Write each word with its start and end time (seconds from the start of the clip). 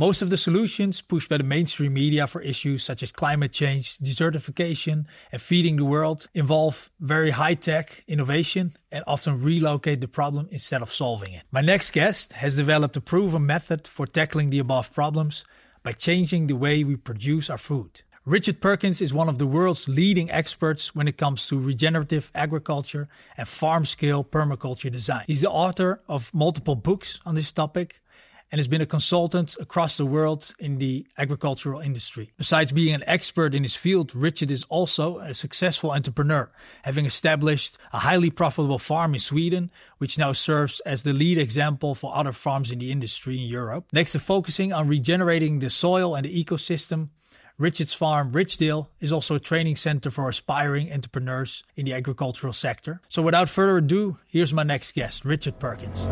Most 0.00 0.22
of 0.22 0.30
the 0.30 0.36
solutions 0.36 1.00
pushed 1.00 1.28
by 1.28 1.38
the 1.38 1.42
mainstream 1.42 1.92
media 1.92 2.28
for 2.28 2.40
issues 2.40 2.84
such 2.84 3.02
as 3.02 3.10
climate 3.10 3.50
change, 3.50 3.98
desertification, 3.98 5.06
and 5.32 5.42
feeding 5.42 5.74
the 5.74 5.84
world 5.84 6.28
involve 6.34 6.88
very 7.00 7.32
high 7.32 7.54
tech 7.54 8.04
innovation 8.06 8.76
and 8.92 9.02
often 9.08 9.42
relocate 9.42 10.00
the 10.00 10.06
problem 10.06 10.46
instead 10.52 10.82
of 10.82 10.94
solving 10.94 11.32
it. 11.32 11.42
My 11.50 11.62
next 11.62 11.90
guest 11.90 12.34
has 12.34 12.54
developed 12.54 12.96
a 12.96 13.00
proven 13.00 13.44
method 13.44 13.88
for 13.88 14.06
tackling 14.06 14.50
the 14.50 14.60
above 14.60 14.94
problems 14.94 15.44
by 15.82 15.90
changing 15.90 16.46
the 16.46 16.54
way 16.54 16.84
we 16.84 16.94
produce 16.94 17.50
our 17.50 17.58
food. 17.58 18.02
Richard 18.24 18.60
Perkins 18.60 19.00
is 19.00 19.12
one 19.12 19.28
of 19.28 19.38
the 19.38 19.46
world's 19.48 19.88
leading 19.88 20.30
experts 20.30 20.94
when 20.94 21.08
it 21.08 21.16
comes 21.16 21.48
to 21.48 21.58
regenerative 21.58 22.30
agriculture 22.36 23.08
and 23.36 23.48
farm 23.48 23.84
scale 23.84 24.22
permaculture 24.22 24.92
design. 24.92 25.24
He's 25.26 25.40
the 25.40 25.50
author 25.50 26.02
of 26.06 26.32
multiple 26.32 26.76
books 26.76 27.18
on 27.26 27.34
this 27.34 27.50
topic 27.50 28.00
and 28.50 28.58
has 28.58 28.68
been 28.68 28.80
a 28.80 28.86
consultant 28.86 29.56
across 29.60 29.96
the 29.96 30.06
world 30.06 30.54
in 30.58 30.78
the 30.78 31.06
agricultural 31.16 31.80
industry. 31.80 32.30
Besides 32.38 32.72
being 32.72 32.94
an 32.94 33.04
expert 33.06 33.54
in 33.54 33.62
his 33.62 33.74
field, 33.74 34.14
Richard 34.14 34.50
is 34.50 34.64
also 34.64 35.18
a 35.18 35.34
successful 35.34 35.92
entrepreneur, 35.92 36.50
having 36.82 37.06
established 37.06 37.76
a 37.92 38.00
highly 38.00 38.30
profitable 38.30 38.78
farm 38.78 39.14
in 39.14 39.20
Sweden, 39.20 39.70
which 39.98 40.18
now 40.18 40.32
serves 40.32 40.80
as 40.80 41.02
the 41.02 41.12
lead 41.12 41.38
example 41.38 41.94
for 41.94 42.16
other 42.16 42.32
farms 42.32 42.70
in 42.70 42.78
the 42.78 42.90
industry 42.90 43.40
in 43.40 43.46
Europe. 43.46 43.86
Next 43.92 44.12
to 44.12 44.18
focusing 44.18 44.72
on 44.72 44.88
regenerating 44.88 45.58
the 45.58 45.70
soil 45.70 46.14
and 46.14 46.24
the 46.24 46.44
ecosystem, 46.44 47.08
Richard's 47.58 47.92
Farm, 47.92 48.30
Ridgedale, 48.30 48.86
is 49.00 49.12
also 49.12 49.34
a 49.34 49.40
training 49.40 49.74
center 49.74 50.10
for 50.10 50.28
aspiring 50.28 50.92
entrepreneurs 50.92 51.64
in 51.74 51.86
the 51.86 51.92
agricultural 51.92 52.52
sector. 52.52 53.00
So 53.08 53.20
without 53.20 53.48
further 53.48 53.78
ado, 53.78 54.18
here's 54.28 54.52
my 54.52 54.62
next 54.62 54.92
guest, 54.92 55.24
Richard 55.24 55.58
Perkins. 55.58 56.06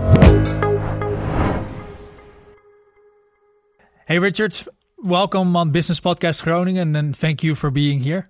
Hey, 4.09 4.20
Richard, 4.20 4.55
welcome 4.98 5.56
on 5.56 5.73
Business 5.73 5.98
Podcast 5.98 6.45
Groningen 6.45 6.95
and 6.95 7.16
thank 7.16 7.42
you 7.42 7.56
for 7.56 7.73
being 7.73 7.99
here. 7.99 8.29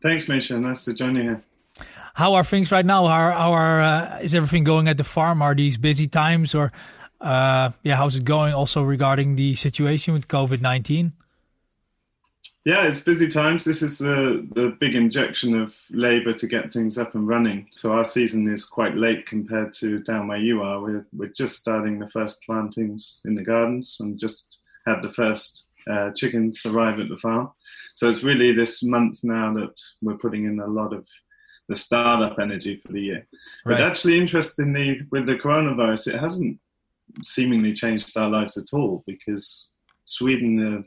Thanks, 0.00 0.28
Misha. 0.28 0.56
Nice 0.56 0.84
to 0.84 0.94
join 0.94 1.16
you 1.16 1.22
here. 1.22 1.42
How 2.14 2.34
are 2.34 2.44
things 2.44 2.70
right 2.70 2.86
now? 2.86 3.08
How, 3.08 3.32
how 3.32 3.52
are, 3.52 3.80
uh, 3.80 4.18
is 4.20 4.36
everything 4.36 4.62
going 4.62 4.86
at 4.86 4.98
the 4.98 5.02
farm? 5.02 5.42
Are 5.42 5.52
these 5.52 5.76
busy 5.76 6.06
times 6.06 6.54
or, 6.54 6.70
uh, 7.20 7.70
yeah, 7.82 7.96
how's 7.96 8.14
it 8.14 8.24
going 8.24 8.54
also 8.54 8.84
regarding 8.84 9.34
the 9.34 9.56
situation 9.56 10.14
with 10.14 10.28
COVID 10.28 10.60
19? 10.60 11.12
Yeah, 12.66 12.88
it's 12.88 12.98
busy 12.98 13.28
times. 13.28 13.64
This 13.64 13.80
is 13.80 13.98
the, 13.98 14.44
the 14.56 14.76
big 14.80 14.96
injection 14.96 15.54
of 15.54 15.72
labour 15.90 16.32
to 16.32 16.48
get 16.48 16.72
things 16.72 16.98
up 16.98 17.14
and 17.14 17.28
running. 17.28 17.68
So 17.70 17.92
our 17.92 18.04
season 18.04 18.52
is 18.52 18.64
quite 18.64 18.96
late 18.96 19.24
compared 19.24 19.72
to 19.74 20.00
down 20.00 20.26
where 20.26 20.38
you 20.38 20.62
are. 20.62 20.82
We're, 20.82 21.06
we're 21.12 21.28
just 21.28 21.60
starting 21.60 22.00
the 22.00 22.08
first 22.08 22.42
plantings 22.44 23.20
in 23.24 23.36
the 23.36 23.44
gardens 23.44 23.98
and 24.00 24.18
just 24.18 24.62
had 24.84 25.00
the 25.00 25.12
first 25.12 25.68
uh, 25.88 26.10
chickens 26.16 26.66
arrive 26.66 26.98
at 26.98 27.08
the 27.08 27.18
farm. 27.18 27.52
So 27.94 28.10
it's 28.10 28.24
really 28.24 28.50
this 28.52 28.82
month 28.82 29.20
now 29.22 29.54
that 29.54 29.80
we're 30.02 30.18
putting 30.18 30.46
in 30.46 30.58
a 30.58 30.66
lot 30.66 30.92
of 30.92 31.06
the 31.68 31.76
startup 31.76 32.36
energy 32.40 32.82
for 32.84 32.92
the 32.92 33.00
year. 33.00 33.28
Right. 33.64 33.78
But 33.78 33.80
actually, 33.82 34.18
interestingly, 34.18 35.02
with 35.12 35.26
the 35.26 35.36
coronavirus, 35.36 36.14
it 36.14 36.18
hasn't 36.18 36.58
seemingly 37.22 37.74
changed 37.74 38.16
our 38.16 38.28
lives 38.28 38.56
at 38.56 38.72
all 38.72 39.04
because 39.06 39.72
Sweden. 40.04 40.78
Uh, 40.78 40.82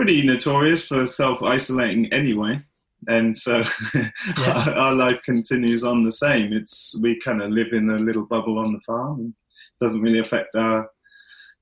pretty 0.00 0.22
notorious 0.22 0.88
for 0.88 1.06
self 1.06 1.42
isolating 1.42 2.10
anyway. 2.10 2.58
And 3.08 3.36
so 3.36 3.62
yeah. 3.94 4.72
our, 4.74 4.94
life 4.94 5.20
continues 5.26 5.84
on 5.84 6.04
the 6.04 6.10
same. 6.10 6.54
It's 6.54 6.98
we 7.02 7.20
kind 7.20 7.42
of 7.42 7.50
live 7.50 7.74
in 7.74 7.90
a 7.90 7.98
little 7.98 8.24
bubble 8.24 8.58
on 8.58 8.72
the 8.72 8.80
farm. 8.86 9.20
And 9.20 9.28
it 9.28 9.84
doesn't 9.84 10.00
really 10.00 10.20
affect 10.20 10.56
our 10.56 10.88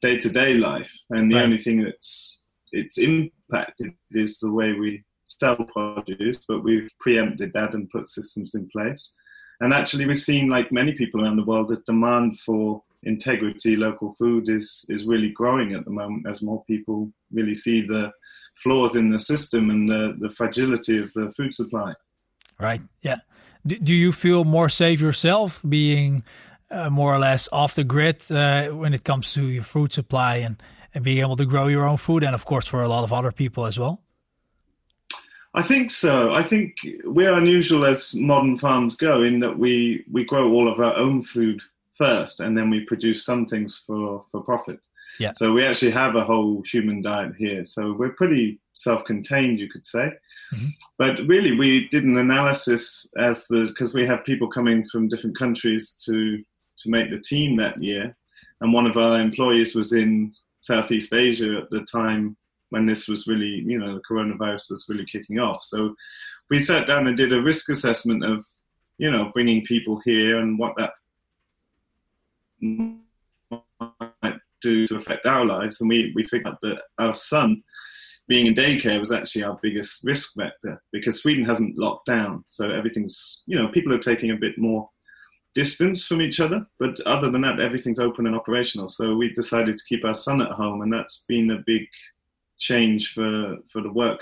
day 0.03 0.19
to 0.19 0.29
day 0.29 0.55
life. 0.55 0.93
And 1.11 1.29
the 1.29 1.35
right. 1.35 1.47
only 1.47 1.59
thing 1.59 1.83
that's 1.83 2.45
it's 2.71 2.99
impacted 2.99 3.91
is 4.13 4.39
the 4.39 4.53
way 4.53 4.73
we 4.73 5.03
sell 5.25 5.57
produce, 5.57 6.39
but 6.47 6.63
we've 6.63 6.91
preempted 7.01 7.53
that 7.55 7.75
and 7.75 7.91
put 7.91 8.09
systems 8.09 8.55
in 8.55 8.69
place. 8.69 9.15
And 9.61 9.73
actually, 9.73 10.07
we've 10.07 10.17
seen, 10.17 10.49
like 10.49 10.71
many 10.71 10.93
people 10.93 11.25
around 11.25 11.39
the 11.39 11.45
world, 11.45 11.71
the 11.71 11.83
demand 11.87 12.39
for 12.47 12.85
integrity 13.03 13.75
local 13.75 14.15
food 14.15 14.49
is 14.49 14.85
is 14.89 15.07
really 15.07 15.31
growing 15.31 15.73
at 15.73 15.85
the 15.85 15.91
moment 15.91 16.27
as 16.29 16.43
more 16.43 16.65
people 16.67 17.13
really 17.33 17.55
see 17.55 17.81
the 17.81 18.13
flaws 18.63 18.97
in 18.97 19.11
the 19.11 19.19
system 19.19 19.71
and 19.71 19.89
the, 19.89 20.17
the 20.19 20.31
fragility 20.31 20.99
of 20.99 21.13
the 21.15 21.33
food 21.33 21.55
supply. 21.55 21.95
Right. 22.59 22.81
Yeah. 23.03 23.17
Do, 23.67 23.79
do 23.79 23.95
you 23.95 24.13
feel 24.13 24.45
more 24.45 24.69
safe 24.69 25.01
yourself 25.01 25.61
being 25.69 26.25
uh, 26.71 26.91
more 26.91 27.15
or 27.15 27.19
less 27.19 27.49
off 27.53 27.75
the 27.75 27.85
grid 27.85 28.23
uh, 28.31 28.69
when 28.69 28.95
it 28.95 29.05
comes 29.05 29.33
to 29.35 29.47
your 29.47 29.63
food 29.63 29.93
supply 29.93 30.37
and, 30.37 30.63
and 30.95 31.05
being 31.05 31.19
able 31.19 31.37
to 31.37 31.47
grow 31.47 31.69
your 31.69 31.87
own 31.87 31.97
food 31.97 32.23
and 32.23 32.35
of 32.35 32.45
course 32.45 32.67
for 32.67 32.83
a 32.83 32.89
lot 32.89 33.05
of 33.05 33.13
other 33.13 33.33
people 33.33 33.67
as 33.67 33.79
well? 33.79 34.03
I 35.55 35.63
think 35.63 35.91
so. 35.91 36.33
I 36.33 36.43
think 36.43 36.77
we're 37.05 37.33
unusual 37.33 37.87
as 37.87 38.15
modern 38.15 38.59
farms 38.59 38.97
go 38.97 39.23
in 39.23 39.41
that 39.41 39.59
we, 39.59 40.05
we 40.11 40.25
grow 40.25 40.53
all 40.53 40.71
of 40.71 40.79
our 40.79 40.95
own 40.95 41.23
food 41.23 41.61
first 41.97 42.41
and 42.41 42.57
then 42.57 42.71
we 42.71 42.85
produce 42.85 43.25
some 43.25 43.47
things 43.47 43.83
for, 43.87 44.25
for 44.31 44.43
profit. 44.43 44.79
Yeah. 45.19 45.33
So 45.33 45.53
we 45.53 45.65
actually 45.65 45.91
have 45.93 46.17
a 46.17 46.25
whole 46.25 46.63
human 46.71 47.03
diet 47.03 47.33
here. 47.37 47.65
So 47.65 47.93
we're 47.93 48.13
pretty 48.13 48.61
self-contained, 48.75 49.59
you 49.59 49.69
could 49.69 49.85
say. 49.85 50.13
Mm-hmm. 50.55 50.69
But 50.97 51.21
really, 51.27 51.57
we 51.57 51.89
did 51.89 52.05
an 52.05 52.19
analysis 52.19 53.13
as 53.19 53.47
the 53.49 53.67
because 53.69 53.95
we 53.95 54.07
have 54.07 54.25
people 54.25 54.49
coming 54.49 54.89
from 54.89 55.09
different 55.09 55.37
countries 55.37 55.93
to 56.07 56.43
to 56.79 56.91
make 56.91 57.11
the 57.11 57.21
team 57.21 57.57
that 57.57 57.83
year, 57.83 58.17
and 58.61 58.73
one 58.73 58.87
of 58.87 58.97
our 58.97 59.21
employees 59.21 59.75
was 59.75 59.93
in 59.93 60.33
Southeast 60.61 61.13
Asia 61.13 61.61
at 61.63 61.71
the 61.71 61.81
time 61.91 62.37
when 62.71 62.87
this 62.87 63.09
was 63.09 63.27
really, 63.27 63.63
you 63.67 63.79
know, 63.79 63.95
the 63.95 64.03
coronavirus 64.09 64.71
was 64.71 64.87
really 64.89 65.07
kicking 65.07 65.39
off. 65.39 65.63
So 65.63 65.95
we 66.51 66.59
sat 66.59 66.87
down 66.87 67.07
and 67.07 67.17
did 67.17 67.33
a 67.33 67.41
risk 67.41 67.71
assessment 67.71 68.25
of, 68.25 68.45
you 68.99 69.11
know, 69.11 69.31
bringing 69.33 69.65
people 69.65 70.01
here 70.05 70.39
and 70.39 70.59
what 70.59 70.75
that 70.77 70.93
do 74.63 74.87
to 74.87 74.97
affect 74.97 75.27
our 75.27 75.45
lives. 75.45 75.81
And 75.81 75.89
we, 75.89 76.13
we 76.15 76.25
figured 76.25 76.49
out 76.49 76.61
that 76.63 76.79
our 76.99 77.15
son 77.15 77.63
being 78.29 78.47
in 78.47 78.55
daycare 78.55 79.01
was 79.01 79.11
actually 79.11 79.43
our 79.43 79.59
biggest 79.63 80.05
risk 80.05 80.33
vector 80.37 80.83
because 80.93 81.23
Sweden 81.23 81.45
hasn't 81.45 81.79
locked 81.79 82.07
down. 82.07 82.45
So 82.47 82.71
everything's, 82.71 83.43
you 83.47 83.59
know, 83.59 83.69
people 83.69 83.93
are 83.93 83.99
taking 83.99 84.31
a 84.31 84.37
bit 84.37 84.59
more 84.59 84.89
distance 85.55 86.07
from 86.07 86.21
each 86.21 86.39
other. 86.39 86.67
But 86.79 87.01
other 87.01 87.31
than 87.31 87.41
that, 87.41 87.59
everything's 87.59 87.99
open 87.99 88.27
and 88.27 88.37
operational. 88.37 88.89
So 88.89 89.17
we 89.17 89.33
decided 89.33 89.77
to 89.77 89.85
keep 89.89 90.05
our 90.05 90.15
son 90.15 90.43
at 90.43 90.51
home. 90.51 90.83
And 90.83 90.93
that's 90.93 91.25
been 91.27 91.51
a 91.51 91.63
big 91.67 91.83
change 92.59 93.15
for, 93.15 93.57
for 93.73 93.83
the 93.83 93.93
work 93.93 94.21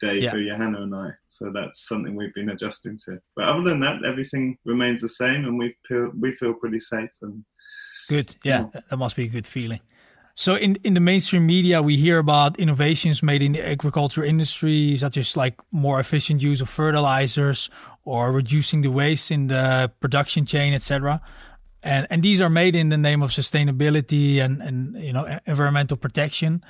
day 0.00 0.18
yeah. 0.18 0.30
for 0.30 0.42
Johanna 0.42 0.82
and 0.82 0.94
I. 0.94 1.10
So 1.28 1.50
that's 1.52 1.88
something 1.88 2.14
we've 2.14 2.34
been 2.34 2.50
adjusting 2.50 2.98
to. 3.06 3.18
But 3.34 3.46
other 3.46 3.62
than 3.62 3.80
that, 3.80 4.04
everything 4.04 4.58
remains 4.66 5.00
the 5.00 5.08
same 5.08 5.46
and 5.46 5.58
we 5.58 5.74
feel, 5.88 6.10
we 6.18 6.34
feel 6.34 6.52
pretty 6.52 6.80
safe 6.80 7.10
and 7.22 7.42
Good. 8.08 8.36
Yeah, 8.44 8.66
that 8.72 8.96
must 8.96 9.16
be 9.16 9.24
a 9.24 9.28
good 9.28 9.46
feeling. 9.46 9.80
So 10.38 10.54
in 10.54 10.76
in 10.84 10.94
the 10.94 11.00
mainstream 11.00 11.46
media, 11.46 11.80
we 11.80 11.96
hear 11.96 12.18
about 12.18 12.58
innovations 12.58 13.22
made 13.22 13.42
in 13.42 13.52
the 13.52 13.66
agriculture 13.66 14.22
industry, 14.22 14.98
such 14.98 15.16
as 15.16 15.36
like 15.36 15.54
more 15.70 15.98
efficient 15.98 16.42
use 16.42 16.60
of 16.60 16.68
fertilizers 16.68 17.70
or 18.04 18.32
reducing 18.32 18.82
the 18.82 18.90
waste 18.90 19.30
in 19.30 19.46
the 19.46 19.90
production 19.98 20.44
chain, 20.44 20.74
etc. 20.74 21.22
And 21.82 22.06
and 22.10 22.22
these 22.22 22.42
are 22.42 22.50
made 22.50 22.76
in 22.76 22.90
the 22.90 22.98
name 22.98 23.22
of 23.22 23.30
sustainability 23.30 24.38
and 24.38 24.60
and 24.60 24.94
you 25.02 25.12
know 25.12 25.38
environmental 25.46 25.96
protection. 25.96 26.62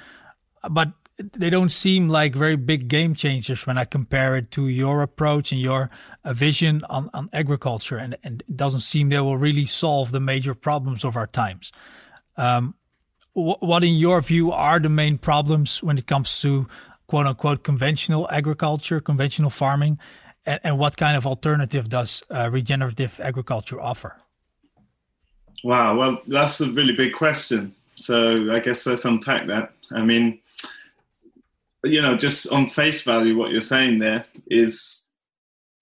But 0.70 0.92
they 1.18 1.48
don't 1.48 1.70
seem 1.70 2.08
like 2.08 2.34
very 2.34 2.56
big 2.56 2.88
game 2.88 3.14
changers 3.14 3.66
when 3.66 3.78
I 3.78 3.84
compare 3.84 4.36
it 4.36 4.50
to 4.52 4.68
your 4.68 5.02
approach 5.02 5.50
and 5.50 5.60
your 5.60 5.90
uh, 6.24 6.32
vision 6.34 6.82
on, 6.90 7.08
on 7.14 7.30
agriculture. 7.32 7.96
And, 7.96 8.16
and 8.22 8.42
it 8.46 8.56
doesn't 8.56 8.80
seem 8.80 9.08
they 9.08 9.20
will 9.20 9.38
really 9.38 9.66
solve 9.66 10.12
the 10.12 10.20
major 10.20 10.54
problems 10.54 11.04
of 11.04 11.16
our 11.16 11.26
times. 11.26 11.72
Um, 12.36 12.74
wh- 13.32 13.62
what, 13.62 13.82
in 13.82 13.94
your 13.94 14.20
view, 14.20 14.52
are 14.52 14.78
the 14.78 14.90
main 14.90 15.16
problems 15.16 15.82
when 15.82 15.96
it 15.96 16.06
comes 16.06 16.40
to 16.42 16.68
quote 17.06 17.26
unquote 17.26 17.62
conventional 17.62 18.28
agriculture, 18.30 19.00
conventional 19.00 19.50
farming? 19.50 19.98
And, 20.44 20.60
and 20.62 20.78
what 20.78 20.98
kind 20.98 21.16
of 21.16 21.26
alternative 21.26 21.88
does 21.88 22.22
uh, 22.30 22.50
regenerative 22.50 23.20
agriculture 23.20 23.80
offer? 23.80 24.16
Wow, 25.64 25.96
well, 25.96 26.20
that's 26.26 26.60
a 26.60 26.70
really 26.70 26.94
big 26.94 27.14
question. 27.14 27.74
So 27.96 28.52
I 28.52 28.58
guess 28.58 28.84
let's 28.84 29.06
unpack 29.06 29.46
that. 29.46 29.72
I 29.90 30.02
mean, 30.02 30.40
you 31.84 32.02
know, 32.02 32.16
just 32.16 32.50
on 32.52 32.66
face 32.66 33.02
value, 33.02 33.36
what 33.36 33.50
you're 33.50 33.60
saying 33.60 33.98
there 33.98 34.24
is 34.48 35.06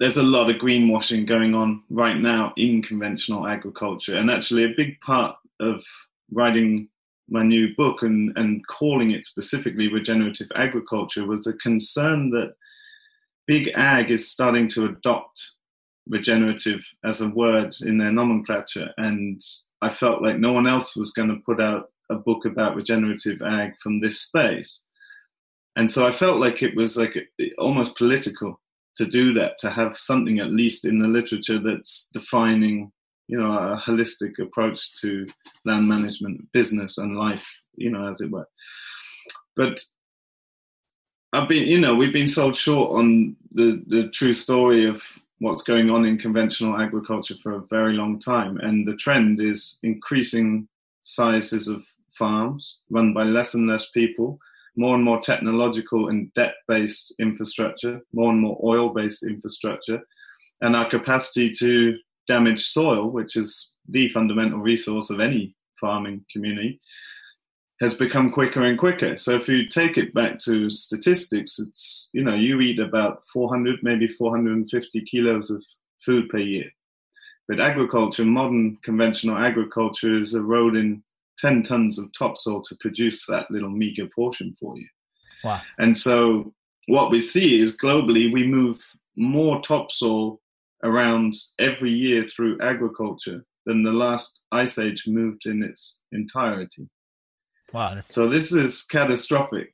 there's 0.01 0.17
a 0.17 0.23
lot 0.23 0.51
of 0.51 0.57
greenwashing 0.57 1.27
going 1.27 1.55
on 1.55 1.83
right 1.89 2.19
now 2.19 2.53
in 2.57 2.83
conventional 2.83 3.47
agriculture. 3.47 4.17
And 4.17 4.31
actually, 4.31 4.65
a 4.65 4.75
big 4.77 5.01
part 5.01 5.37
of 5.61 5.85
writing 6.33 6.89
my 7.29 7.43
new 7.43 7.75
book 7.77 8.03
and, 8.03 8.37
and 8.37 8.67
calling 8.67 9.13
it 9.13 9.25
specifically 9.25 9.89
regenerative 9.89 10.49
agriculture 10.57 11.27
was 11.27 11.47
a 11.47 11.55
concern 11.55 12.31
that 12.31 12.55
big 13.47 13.71
ag 13.77 14.11
is 14.11 14.31
starting 14.31 14.69
to 14.69 14.87
adopt 14.87 15.53
regenerative 16.07 16.85
as 17.05 17.21
a 17.21 17.29
word 17.31 17.75
in 17.83 17.99
their 17.99 18.11
nomenclature. 18.11 18.91
And 18.99 19.41
I 19.81 19.93
felt 19.93 20.23
like 20.23 20.39
no 20.39 20.53
one 20.53 20.67
else 20.67 20.97
was 20.97 21.13
going 21.13 21.29
to 21.29 21.43
put 21.47 21.61
out 21.61 21.91
a 22.11 22.17
book 22.17 22.45
about 22.45 22.77
regenerative 22.77 23.41
ag 23.43 23.73
from 23.83 24.01
this 24.01 24.21
space. 24.21 24.84
And 25.77 25.91
so 25.91 26.07
I 26.07 26.13
felt 26.13 26.41
like 26.41 26.63
it 26.63 26.77
was 26.77 26.97
like 26.97 27.17
almost 27.59 27.97
political 27.97 28.61
to 28.97 29.07
do 29.07 29.33
that, 29.35 29.59
to 29.59 29.71
have 29.71 29.97
something 29.97 30.39
at 30.39 30.53
least 30.53 30.85
in 30.85 31.01
the 31.01 31.09
literature 31.09 31.59
that's 31.59 32.11
defining, 32.15 32.93
you 33.27 33.39
know, 33.39 33.53
a 33.53 33.83
holistic 33.85 34.39
approach 34.41 34.93
to 35.01 35.27
land 35.65 35.89
management, 35.89 36.51
business, 36.53 36.99
and 36.99 37.17
life, 37.17 37.47
you 37.77 37.91
know, 37.91 38.09
as 38.09 38.21
it 38.21 38.31
were. 38.31 38.47
But 39.57 39.83
I've 41.33 41.49
been, 41.49 41.67
you 41.67 41.81
know, 41.81 41.97
we've 41.97 42.13
been 42.13 42.29
sold 42.29 42.55
short 42.55 42.97
on 42.97 43.37
the 43.51 43.83
the 43.89 44.09
true 44.11 44.35
story 44.35 44.87
of 44.87 45.03
what's 45.39 45.63
going 45.63 45.91
on 45.91 46.05
in 46.05 46.17
conventional 46.17 46.81
agriculture 46.81 47.35
for 47.43 47.57
a 47.57 47.67
very 47.67 47.95
long 47.95 48.21
time, 48.21 48.59
and 48.59 48.87
the 48.87 48.97
trend 48.97 49.41
is 49.41 49.81
increasing 49.83 50.69
sizes 51.03 51.67
of 51.67 51.85
farms 52.13 52.83
run 52.91 53.13
by 53.13 53.25
less 53.25 53.55
and 53.55 53.67
less 53.67 53.91
people, 53.91 54.39
more 54.77 54.95
and 54.95 55.05
more 55.05 55.21
technological 55.21 56.09
and 56.09 56.33
debt-based 56.35 57.15
infrastructure, 57.21 58.01
more 58.13 58.31
and 58.33 58.41
more 58.41 58.59
oil-based 58.65 59.25
infrastructure, 59.25 60.01
and 60.61 60.75
our 60.75 60.89
capacity 60.89 61.51
to 61.51 61.97
damage 62.27 62.65
soil, 62.65 63.11
which 63.11 63.37
is 63.37 63.73
the 63.89 64.09
fundamental 64.11 64.59
resource 64.59 65.11
of 65.11 65.21
any 65.21 65.55
farming 65.81 66.25
community, 66.33 66.81
has 67.81 67.95
become 67.95 68.31
quicker 68.31 68.63
and 68.63 68.79
quicker. 68.79 69.17
So 69.17 69.35
if 69.35 69.49
you 69.49 69.69
take 69.69 69.99
it 69.99 70.15
back 70.15 70.39
to 70.41 70.71
statistics, 70.71 71.59
it's 71.59 72.09
you 72.13 72.23
know 72.23 72.35
you 72.35 72.61
eat 72.61 72.79
about 72.79 73.23
400, 73.33 73.81
maybe 73.83 74.09
450 74.09 75.01
kilos 75.03 75.51
of 75.51 75.63
food 76.05 76.29
per 76.29 76.39
year. 76.39 76.71
But 77.49 77.61
agriculture, 77.61 78.25
modern 78.25 78.79
conventional 78.83 79.37
agriculture, 79.37 80.19
is 80.19 80.35
eroding 80.35 81.03
10 81.39 81.63
tons 81.63 81.99
of 81.99 82.07
topsoil 82.17 82.63
to 82.63 82.77
produce 82.81 83.27
that 83.27 83.51
little 83.51 83.71
meager 83.71 84.09
portion 84.15 84.55
for 84.59 84.77
you. 84.77 84.87
Wow. 85.43 85.61
And 85.79 85.97
so 85.97 86.55
what 86.87 87.11
we 87.11 87.21
see 87.21 87.61
is 87.61 87.77
globally 87.77 88.33
we 88.33 88.47
move 88.47 88.79
more 89.17 89.61
topsoil 89.61 90.41
around 90.83 91.35
every 91.59 91.93
year 91.93 92.25
through 92.25 92.59
agriculture 92.61 93.45
than 93.67 93.83
the 93.83 93.93
last 93.93 94.41
ice 94.53 94.79
age 94.79 95.05
moved 95.07 95.47
in 95.47 95.63
its 95.63 95.99
entirety. 96.13 96.89
Wow. 97.73 97.99
So 98.01 98.29
this 98.29 98.53
is 98.53 98.83
catastrophic. 98.83 99.73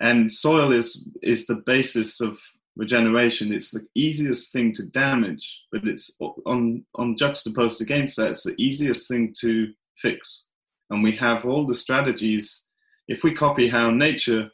And 0.00 0.32
soil 0.32 0.72
is 0.72 1.08
is 1.22 1.46
the 1.46 1.62
basis 1.64 2.20
of 2.20 2.38
regeneration. 2.76 3.52
It's 3.52 3.70
the 3.70 3.86
easiest 3.94 4.52
thing 4.52 4.72
to 4.74 4.90
damage, 4.90 5.60
but 5.70 5.86
it's 5.86 6.16
on 6.44 6.84
on 6.96 7.16
juxtaposed 7.16 7.80
against 7.80 8.16
that, 8.16 8.30
it's 8.30 8.44
the 8.44 8.56
easiest 8.58 9.08
thing 9.08 9.34
to 9.40 9.72
fix. 9.96 10.48
And 10.92 11.02
we 11.02 11.16
have 11.16 11.46
all 11.46 11.66
the 11.66 11.74
strategies. 11.74 12.66
If 13.08 13.24
we 13.24 13.34
copy 13.34 13.66
how 13.66 13.90
nature 13.90 14.50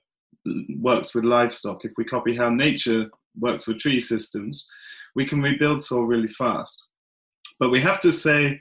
works 0.78 1.12
with 1.12 1.24
livestock, 1.24 1.84
if 1.84 1.90
we 1.98 2.04
copy 2.04 2.36
how 2.36 2.48
nature 2.48 3.10
works 3.36 3.66
with 3.66 3.80
tree 3.80 4.00
systems, 4.00 4.64
we 5.16 5.26
can 5.26 5.42
rebuild 5.42 5.82
soil 5.82 6.04
really 6.04 6.28
fast. 6.28 6.80
But 7.58 7.70
we 7.70 7.80
have 7.80 8.00
to 8.02 8.12
say, 8.12 8.60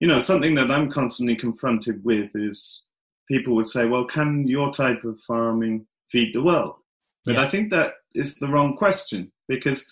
you 0.00 0.08
know, 0.08 0.18
something 0.18 0.56
that 0.56 0.72
I'm 0.72 0.90
constantly 0.90 1.36
confronted 1.36 2.04
with 2.04 2.30
is 2.34 2.88
people 3.28 3.54
would 3.54 3.68
say, 3.68 3.86
well, 3.86 4.04
can 4.04 4.48
your 4.48 4.72
type 4.72 5.04
of 5.04 5.20
farming 5.20 5.86
feed 6.10 6.34
the 6.34 6.42
world? 6.42 6.74
But 7.24 7.34
yeah. 7.34 7.42
I 7.42 7.48
think 7.48 7.70
that 7.70 7.92
is 8.16 8.34
the 8.34 8.48
wrong 8.48 8.76
question 8.76 9.30
because 9.46 9.86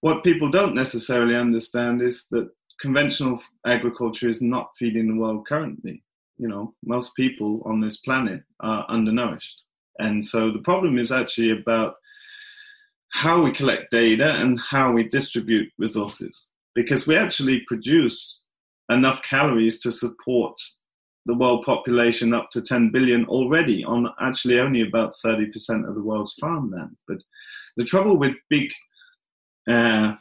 what 0.00 0.24
people 0.24 0.50
don't 0.50 0.74
necessarily 0.74 1.36
understand 1.36 2.02
is 2.02 2.26
that 2.32 2.50
conventional 2.80 3.40
agriculture 3.64 4.28
is 4.28 4.42
not 4.42 4.72
feeding 4.78 5.08
the 5.08 5.18
world 5.18 5.46
currently. 5.46 6.02
You 6.40 6.48
know, 6.48 6.74
most 6.84 7.14
people 7.16 7.62
on 7.66 7.80
this 7.80 7.98
planet 7.98 8.42
are 8.60 8.86
undernourished. 8.88 9.62
And 9.98 10.24
so 10.24 10.50
the 10.50 10.60
problem 10.60 10.98
is 10.98 11.12
actually 11.12 11.50
about 11.50 11.94
how 13.12 13.42
we 13.42 13.52
collect 13.52 13.90
data 13.90 14.36
and 14.40 14.58
how 14.58 14.92
we 14.92 15.04
distribute 15.04 15.70
resources 15.78 16.46
because 16.74 17.06
we 17.06 17.16
actually 17.16 17.62
produce 17.66 18.44
enough 18.90 19.20
calories 19.22 19.78
to 19.80 19.92
support 19.92 20.56
the 21.26 21.34
world 21.34 21.64
population 21.66 22.32
up 22.32 22.50
to 22.50 22.62
10 22.62 22.90
billion 22.90 23.24
already 23.26 23.84
on 23.84 24.08
actually 24.20 24.58
only 24.58 24.80
about 24.80 25.14
30% 25.24 25.88
of 25.88 25.94
the 25.94 26.02
world's 26.02 26.34
farmland. 26.34 26.96
But 27.06 27.18
the 27.76 27.84
trouble 27.84 28.16
with 28.16 28.34
big, 28.48 28.70
uh, 29.68 30.14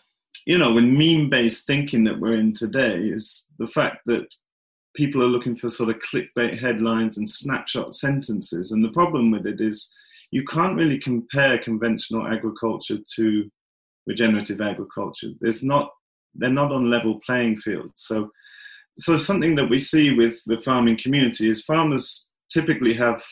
you 0.46 0.58
know, 0.58 0.74
with 0.74 0.84
meme 0.84 1.30
based 1.30 1.66
thinking 1.66 2.04
that 2.04 2.20
we're 2.20 2.40
in 2.40 2.54
today 2.54 2.98
is 2.98 3.48
the 3.60 3.68
fact 3.68 4.00
that 4.08 4.28
people 4.96 5.22
are 5.22 5.28
looking 5.28 5.56
for 5.56 5.70
sort 5.70 5.90
of 5.90 6.02
clickbait 6.02 6.60
headlines 6.60 7.18
and 7.18 7.30
snapshot 7.30 7.96
sentences. 7.96 8.72
And 8.72 8.84
the 8.84 8.94
problem 8.94 9.32
with 9.32 9.46
it 9.46 9.62
is 9.62 9.94
you 10.32 10.46
can't 10.46 10.78
really 10.78 11.00
compare 11.00 11.58
conventional 11.60 12.28
agriculture 12.28 12.98
to 13.16 13.50
regenerative 14.08 14.62
agriculture. 14.62 15.30
There's 15.40 15.64
not, 15.64 15.92
they're 16.36 16.50
not 16.50 16.72
on 16.72 16.90
level 16.90 17.20
playing 17.26 17.58
fields. 17.58 17.94
So 17.98 18.32
so 19.00 19.18
something 19.18 19.56
that 19.56 19.70
we 19.70 19.80
see 19.80 20.12
with 20.12 20.42
the 20.46 20.62
farming 20.62 21.00
community 21.02 21.50
is 21.50 21.64
farmers 21.64 22.30
typically 22.52 22.94
have 22.96 23.24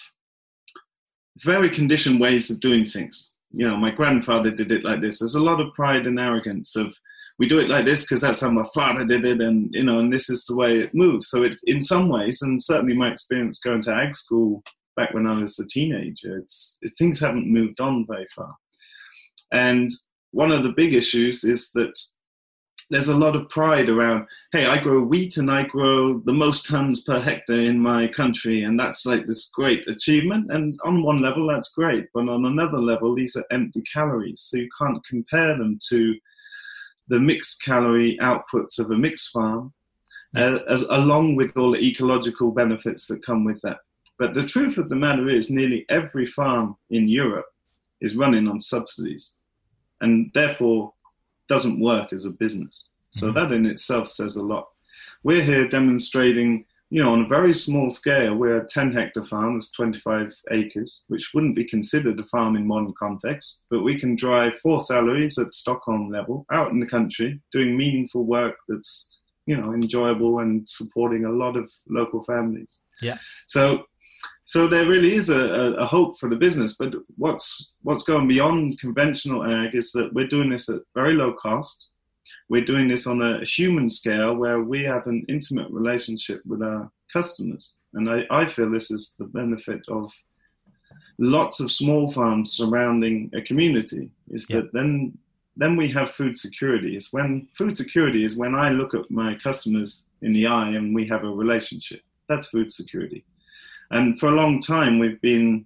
very 1.38 1.69
conditioned 1.69 2.19
ways 2.19 2.50
of 2.50 2.62
doing 2.62 2.86
things. 2.86 3.33
You 3.51 3.68
know, 3.68 3.77
my 3.77 3.92
grandfather 3.92 4.50
did 4.50 4.71
it 4.71 4.83
like 4.83 5.01
this. 5.01 5.19
There's 5.19 5.36
a 5.36 5.44
lot 5.44 5.59
of 5.59 5.74
pride 5.74 6.07
and 6.07 6.19
arrogance 6.19 6.75
of 6.75 6.95
we 7.39 7.48
do 7.48 7.60
it 7.60 7.69
like 7.69 7.86
this 7.86 8.01
because 8.01 8.22
that's 8.22 8.42
how 8.42 8.50
my 8.50 8.66
father 8.74 9.06
did 9.06 9.25
it, 9.25 9.42
and 9.42 9.69
you 9.72 9.84
know, 9.84 10.00
and 10.00 10.12
this 10.12 10.30
is 10.30 10.45
the 10.45 10.56
way 10.56 10.80
it 10.80 10.95
moves. 10.95 11.30
So, 11.30 11.44
it, 11.44 11.57
in 11.66 11.81
some 11.81 12.10
ways, 12.10 12.42
and 12.42 12.62
certainly 12.62 12.95
my 12.95 13.12
experience 13.12 13.60
going 13.60 13.81
to 13.84 13.94
ag 13.94 14.16
school 14.16 14.63
back 14.95 15.13
when 15.13 15.28
I 15.28 15.39
was 15.42 15.60
a 15.60 15.68
teenager, 15.68 16.38
it's 16.38 16.78
it, 16.81 16.94
things 16.98 17.19
haven't 17.19 17.51
moved 17.51 17.80
on 17.80 18.06
very 18.07 18.25
far. 18.36 18.56
And 19.51 19.92
one 20.31 20.51
of 20.51 20.63
the 20.63 20.74
big 20.75 20.94
issues 20.94 21.44
is 21.44 21.72
that 21.72 21.98
there's 22.89 23.10
a 23.10 23.18
lot 23.18 23.36
of 23.36 23.50
pride 23.50 23.90
around 23.90 24.25
hey 24.54 24.66
i 24.66 24.78
grow 24.78 25.01
wheat 25.01 25.36
and 25.38 25.51
i 25.51 25.63
grow 25.63 26.19
the 26.19 26.31
most 26.31 26.66
tons 26.66 27.01
per 27.01 27.19
hectare 27.19 27.63
in 27.63 27.80
my 27.80 28.07
country 28.07 28.63
and 28.63 28.80
that's 28.80 29.06
like 29.06 29.25
this 29.25 29.50
great 29.54 29.86
achievement 29.88 30.50
and 30.51 30.80
on 30.86 31.04
one 31.04 31.22
level 31.22 31.48
that's 31.48 31.72
great 31.72 32.06
but 32.13 32.30
on 32.30 32.45
another 32.45 32.78
level 32.78 33.13
these 33.13 33.36
are 33.36 33.45
empty 33.51 33.83
calories 33.94 34.48
so 34.50 34.57
you 34.57 34.69
can't 34.81 35.06
compare 35.06 35.57
them 35.57 35.78
to 35.90 36.16
the 37.07 37.19
mixed 37.19 37.63
calorie 37.63 38.18
outputs 38.21 38.80
of 38.80 38.92
a 38.92 38.98
mixed 38.98 39.30
farm 39.31 39.74
uh, 40.36 40.59
as, 40.69 40.81
along 40.89 41.36
with 41.36 41.56
all 41.57 41.71
the 41.71 41.80
ecological 41.80 42.51
benefits 42.51 43.07
that 43.07 43.25
come 43.25 43.44
with 43.44 43.59
that 43.62 43.77
but 44.19 44.33
the 44.33 44.45
truth 44.45 44.77
of 44.77 44.89
the 44.89 44.95
matter 44.95 45.30
is 45.30 45.50
nearly 45.50 45.86
every 45.89 46.25
farm 46.25 46.75
in 46.89 47.07
europe 47.07 47.47
is 48.02 48.16
running 48.16 48.47
on 48.47 48.61
subsidies 48.61 49.33
and 50.02 50.31
therefore 50.33 50.94
doesn't 51.47 51.80
work 51.80 52.14
as 52.14 52.26
a 52.26 52.31
business. 52.31 52.87
So 53.11 53.28
mm-hmm. 53.28 53.35
that 53.35 53.52
in 53.52 53.66
itself 53.66 54.09
says 54.09 54.35
a 54.35 54.44
lot. 54.44 54.68
We're 55.23 55.44
here 55.44 55.68
demonstrating, 55.68 56.66
you 56.90 57.04
know, 57.04 57.12
on 57.12 57.26
a 57.26 57.28
very 57.28 57.54
small 57.54 57.90
scale, 57.90 58.36
we're 58.36 58.62
a 58.62 58.68
10 58.68 58.94
hectare 58.94 59.24
farm, 59.24 59.56
that's 59.56 59.72
25 59.72 60.34
acres, 60.52 61.04
which 61.08 61.32
wouldn't 61.34 61.56
be 61.56 61.66
considered 61.66 62.20
a 62.20 62.24
farm 62.26 62.56
in 62.56 62.66
modern 62.66 62.94
context, 62.98 63.66
but 63.70 63.84
we 63.84 64.00
can 64.00 64.16
drive 64.16 64.58
four 64.60 64.80
salaries 64.80 65.38
at 65.38 65.54
Stockholm 65.54 66.10
level 66.10 66.46
out 66.52 66.72
in 66.72 66.80
the 66.80 66.86
country 66.86 67.42
doing 67.52 67.78
meaningful 67.78 68.24
work 68.24 68.56
that's, 68.70 69.18
you 69.46 69.58
know, 69.58 69.74
enjoyable 69.74 70.40
and 70.40 70.68
supporting 70.68 71.26
a 71.26 71.32
lot 71.32 71.58
of 71.58 71.70
local 71.90 72.24
families. 72.24 72.80
Yeah. 73.02 73.18
So 73.48 73.84
so 74.48 74.66
there 74.66 74.88
really 74.88 75.14
is 75.14 75.30
a, 75.30 75.76
a, 75.78 75.86
hope 75.86 76.18
for 76.18 76.30
the 76.30 76.38
business. 76.38 76.78
But 76.80 76.94
what's 77.18 77.74
what's 77.82 78.04
going 78.04 78.30
beyond 78.30 78.80
conventional 78.80 79.44
ag 79.44 79.76
is 79.76 79.92
that 79.92 80.14
we're 80.14 80.28
doing 80.28 80.50
this 80.50 80.70
at 80.70 80.82
very 80.96 81.14
low 81.14 81.34
cost. 81.34 81.90
We're 82.49 82.66
doing 82.66 82.87
this 82.87 83.07
on 83.07 83.21
a 83.21 83.44
human 83.44 83.89
scale 83.89 84.35
where 84.35 84.61
we 84.61 84.83
have 84.83 85.07
an 85.07 85.25
intimate 85.27 85.69
relationship 85.69 86.42
with 86.45 86.61
our 86.61 86.89
customers, 87.11 87.75
and 87.94 88.09
I, 88.09 88.23
I 88.30 88.47
feel 88.47 88.69
this 88.69 88.92
is 88.92 89.16
the 89.19 89.25
benefit 89.25 89.81
of 89.89 90.11
lots 91.18 91.59
of 91.59 91.71
small 91.71 92.11
farms 92.11 92.54
surrounding 92.54 93.31
a 93.35 93.42
community. 93.42 94.11
Is 94.30 94.45
that 94.47 94.71
then 94.73 95.18
then 95.57 95.75
we 95.75 95.92
have 95.92 96.11
food 96.11 96.37
security. 96.37 96.95
Is 96.95 97.11
when 97.11 97.47
food 97.57 97.75
security 97.75 98.23
is 98.23 98.37
when 98.37 98.56
I 98.56 98.69
look 98.69 98.94
at 98.94 99.09
my 99.09 99.35
customers 99.35 100.07
in 100.21 100.31
the 100.33 100.47
eye 100.47 100.69
and 100.69 100.94
we 100.94 101.07
have 101.07 101.23
a 101.23 101.30
relationship. 101.30 102.01
That's 102.30 102.49
food 102.49 102.71
security. 102.71 103.25
And 103.92 104.19
for 104.19 104.30
a 104.30 104.35
long 104.35 104.61
time, 104.61 104.99
we've 104.99 105.21
been 105.21 105.66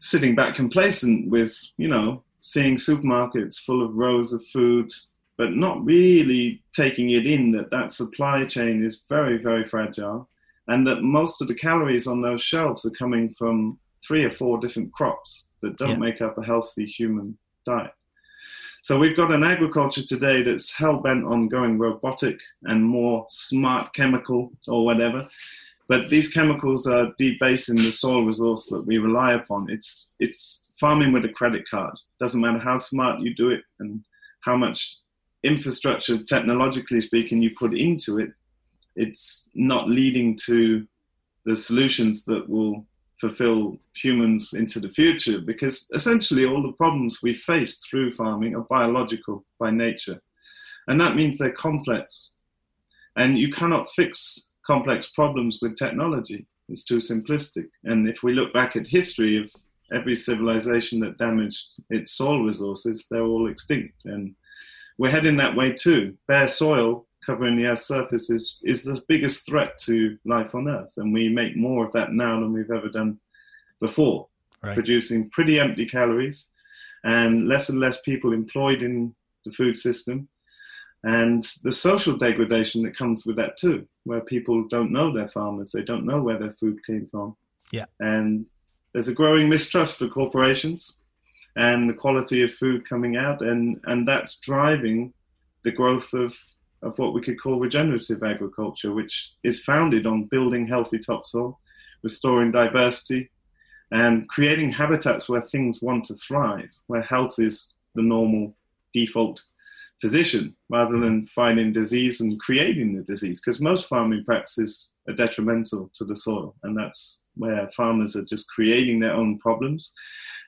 sitting 0.00 0.34
back 0.34 0.54
complacent 0.56 1.30
with, 1.30 1.56
you 1.76 1.88
know, 1.88 2.24
seeing 2.40 2.76
supermarkets 2.76 3.60
full 3.60 3.84
of 3.84 3.96
rows 3.96 4.32
of 4.32 4.44
food, 4.46 4.90
but 5.40 5.56
not 5.56 5.82
really 5.82 6.62
taking 6.76 7.08
it 7.12 7.24
in 7.26 7.50
that 7.50 7.70
that 7.70 7.94
supply 7.94 8.44
chain 8.44 8.84
is 8.84 9.06
very, 9.08 9.38
very 9.38 9.64
fragile 9.64 10.28
and 10.68 10.86
that 10.86 11.00
most 11.00 11.40
of 11.40 11.48
the 11.48 11.54
calories 11.54 12.06
on 12.06 12.20
those 12.20 12.42
shelves 12.42 12.84
are 12.84 12.90
coming 12.90 13.30
from 13.30 13.78
three 14.06 14.22
or 14.22 14.28
four 14.28 14.60
different 14.60 14.92
crops 14.92 15.46
that 15.62 15.78
don't 15.78 15.92
yeah. 15.92 15.96
make 15.96 16.20
up 16.20 16.36
a 16.36 16.44
healthy 16.44 16.84
human 16.84 17.38
diet. 17.64 17.92
So 18.82 18.98
we've 18.98 19.16
got 19.16 19.32
an 19.32 19.42
agriculture 19.42 20.04
today 20.04 20.42
that's 20.42 20.70
hell 20.70 20.98
bent 20.98 21.24
on 21.24 21.48
going 21.48 21.78
robotic 21.78 22.38
and 22.64 22.84
more 22.84 23.24
smart 23.30 23.94
chemical 23.94 24.52
or 24.68 24.84
whatever, 24.84 25.26
but 25.88 26.10
these 26.10 26.28
chemicals 26.28 26.86
are 26.86 27.14
debasing 27.16 27.76
the 27.76 27.90
soil 27.90 28.26
resource 28.26 28.66
that 28.66 28.86
we 28.86 28.98
rely 28.98 29.32
upon. 29.32 29.70
It's 29.70 30.12
it's 30.20 30.74
farming 30.78 31.14
with 31.14 31.24
a 31.24 31.30
credit 31.30 31.64
card. 31.70 31.94
Doesn't 32.18 32.42
matter 32.42 32.58
how 32.58 32.76
smart 32.76 33.20
you 33.20 33.34
do 33.34 33.48
it 33.48 33.62
and 33.78 34.04
how 34.42 34.58
much 34.58 34.98
infrastructure, 35.42 36.22
technologically 36.22 37.00
speaking, 37.00 37.42
you 37.42 37.50
put 37.58 37.76
into 37.76 38.18
it. 38.18 38.30
It's 38.96 39.50
not 39.54 39.88
leading 39.88 40.36
to 40.46 40.86
the 41.46 41.56
solutions 41.56 42.24
that 42.24 42.48
will 42.48 42.86
fulfill 43.20 43.78
humans 43.94 44.54
into 44.54 44.80
the 44.80 44.88
future 44.88 45.40
because 45.40 45.88
essentially 45.94 46.46
all 46.46 46.62
the 46.62 46.72
problems 46.72 47.20
we 47.22 47.34
face 47.34 47.78
through 47.78 48.12
farming 48.12 48.54
are 48.56 48.62
biological 48.62 49.44
by 49.58 49.70
nature. 49.70 50.20
And 50.88 51.00
that 51.00 51.16
means 51.16 51.38
they're 51.38 51.52
complex. 51.52 52.32
And 53.16 53.38
you 53.38 53.52
cannot 53.52 53.90
fix 53.90 54.52
complex 54.66 55.08
problems 55.08 55.58
with 55.60 55.76
technology. 55.76 56.46
It's 56.68 56.84
too 56.84 56.98
simplistic. 56.98 57.68
And 57.84 58.08
if 58.08 58.22
we 58.22 58.32
look 58.32 58.52
back 58.52 58.76
at 58.76 58.86
history 58.86 59.36
of 59.36 59.50
every 59.92 60.16
civilization 60.16 61.00
that 61.00 61.18
damaged 61.18 61.80
its 61.90 62.12
soil 62.12 62.44
resources, 62.44 63.06
they're 63.10 63.22
all 63.22 63.50
extinct. 63.50 63.94
And 64.04 64.34
we're 65.00 65.10
heading 65.10 65.38
that 65.38 65.56
way 65.56 65.72
too. 65.72 66.14
Bare 66.28 66.46
soil 66.46 67.06
covering 67.24 67.56
the 67.56 67.64
Earth's 67.64 67.86
surface 67.86 68.28
is, 68.28 68.60
is 68.64 68.84
the 68.84 69.02
biggest 69.08 69.46
threat 69.46 69.78
to 69.78 70.18
life 70.26 70.54
on 70.54 70.68
Earth. 70.68 70.92
And 70.98 71.10
we 71.10 71.30
make 71.30 71.56
more 71.56 71.86
of 71.86 71.92
that 71.92 72.12
now 72.12 72.38
than 72.38 72.52
we've 72.52 72.70
ever 72.70 72.90
done 72.90 73.18
before, 73.80 74.28
right. 74.62 74.74
producing 74.74 75.30
pretty 75.30 75.58
empty 75.58 75.86
calories 75.86 76.50
and 77.02 77.48
less 77.48 77.70
and 77.70 77.80
less 77.80 78.02
people 78.02 78.34
employed 78.34 78.82
in 78.82 79.14
the 79.46 79.52
food 79.52 79.78
system. 79.78 80.28
And 81.02 81.48
the 81.64 81.72
social 81.72 82.18
degradation 82.18 82.82
that 82.82 82.94
comes 82.94 83.24
with 83.24 83.36
that 83.36 83.56
too, 83.56 83.88
where 84.04 84.20
people 84.20 84.68
don't 84.68 84.92
know 84.92 85.14
their 85.14 85.30
farmers, 85.30 85.72
they 85.72 85.82
don't 85.82 86.04
know 86.04 86.20
where 86.20 86.38
their 86.38 86.54
food 86.60 86.78
came 86.86 87.08
from. 87.10 87.38
Yeah. 87.72 87.86
And 88.00 88.44
there's 88.92 89.08
a 89.08 89.14
growing 89.14 89.48
mistrust 89.48 89.96
for 89.96 90.08
corporations 90.08 90.98
and 91.56 91.88
the 91.88 91.94
quality 91.94 92.42
of 92.42 92.52
food 92.52 92.88
coming 92.88 93.16
out, 93.16 93.42
and, 93.42 93.80
and 93.84 94.06
that's 94.06 94.38
driving 94.38 95.12
the 95.64 95.72
growth 95.72 96.12
of, 96.12 96.34
of 96.82 96.98
what 96.98 97.12
we 97.12 97.20
could 97.20 97.40
call 97.40 97.58
regenerative 97.58 98.22
agriculture, 98.22 98.92
which 98.92 99.32
is 99.42 99.62
founded 99.62 100.06
on 100.06 100.24
building 100.24 100.66
healthy 100.66 100.98
topsoil, 100.98 101.58
restoring 102.02 102.50
diversity, 102.52 103.30
and 103.92 104.28
creating 104.28 104.70
habitats 104.70 105.28
where 105.28 105.40
things 105.40 105.82
want 105.82 106.04
to 106.04 106.14
thrive, 106.14 106.70
where 106.86 107.02
health 107.02 107.38
is 107.38 107.74
the 107.94 108.02
normal 108.02 108.54
default 108.92 109.42
position 110.00 110.56
rather 110.70 110.98
than 110.98 111.26
finding 111.26 111.72
disease 111.72 112.20
and 112.20 112.40
creating 112.40 112.96
the 112.96 113.02
disease. 113.02 113.40
Because 113.40 113.60
most 113.60 113.88
farming 113.88 114.24
practices 114.24 114.92
are 115.10 115.26
detrimental 115.26 115.90
to 115.94 116.04
the 116.04 116.16
soil 116.16 116.54
and 116.62 116.76
that's 116.76 117.22
where 117.36 117.70
farmers 117.76 118.16
are 118.16 118.24
just 118.24 118.48
creating 118.48 119.00
their 119.00 119.12
own 119.12 119.38
problems 119.38 119.92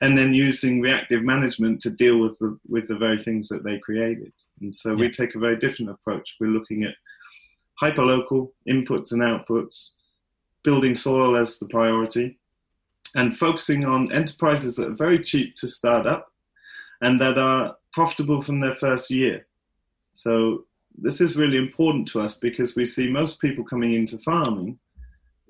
and 0.00 0.16
then 0.16 0.34
using 0.34 0.80
reactive 0.80 1.22
management 1.22 1.80
to 1.80 1.90
deal 1.90 2.18
with 2.18 2.38
the, 2.38 2.58
with 2.68 2.88
the 2.88 2.96
very 2.96 3.22
things 3.22 3.48
that 3.48 3.64
they 3.64 3.78
created 3.78 4.32
and 4.60 4.74
so 4.74 4.90
yeah. 4.90 4.96
we 4.96 5.10
take 5.10 5.34
a 5.34 5.38
very 5.38 5.56
different 5.56 5.90
approach 5.90 6.36
we're 6.40 6.46
looking 6.46 6.84
at 6.84 6.94
hyperlocal 7.82 8.50
inputs 8.68 9.12
and 9.12 9.22
outputs 9.22 9.92
building 10.62 10.94
soil 10.94 11.36
as 11.36 11.58
the 11.58 11.66
priority 11.68 12.38
and 13.14 13.36
focusing 13.36 13.84
on 13.84 14.12
enterprises 14.12 14.76
that 14.76 14.88
are 14.88 14.94
very 14.94 15.22
cheap 15.22 15.56
to 15.56 15.68
start 15.68 16.06
up 16.06 16.32
and 17.02 17.20
that 17.20 17.36
are 17.38 17.76
profitable 17.92 18.40
from 18.40 18.60
their 18.60 18.74
first 18.76 19.10
year. 19.10 19.46
So 20.14 20.64
this 20.98 21.20
is 21.20 21.36
really 21.36 21.56
important 21.56 22.08
to 22.08 22.20
us 22.20 22.34
because 22.34 22.76
we 22.76 22.86
see 22.86 23.10
most 23.10 23.40
people 23.40 23.64
coming 23.64 23.94
into 23.94 24.18
farming, 24.18 24.78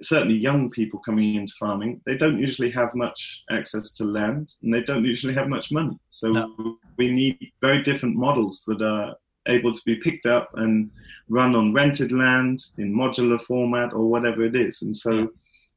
certainly 0.01 0.35
young 0.35 0.71
people 0.71 1.01
coming 1.01 1.35
into 1.35 1.53
farming, 1.59 2.01
they 2.07 2.17
don't 2.17 2.39
usually 2.39 2.71
have 2.71 2.95
much 2.95 3.43
access 3.51 3.93
to 3.95 4.05
land 4.05 4.53
and 4.63 4.73
they 4.73 4.83
don't 4.83 5.05
usually 5.05 5.35
have 5.35 5.49
much 5.49 5.71
money. 5.71 5.99
So 6.09 6.31
no. 6.31 6.79
we 6.97 7.11
need 7.11 7.39
very 7.61 7.83
different 7.83 8.17
models 8.17 8.65
that 8.67 8.83
are 8.83 9.15
able 9.49 9.75
to 9.75 9.83
be 9.85 9.97
picked 9.97 10.27
up 10.27 10.51
and 10.55 10.91
run 11.29 11.55
on 11.55 11.73
rented 11.73 12.13
land 12.13 12.61
in 12.79 12.95
modular 12.95 13.41
format 13.41 13.93
or 13.93 14.09
whatever 14.09 14.45
it 14.45 14.55
is. 14.55 14.83
And 14.83 14.97
so 14.97 15.31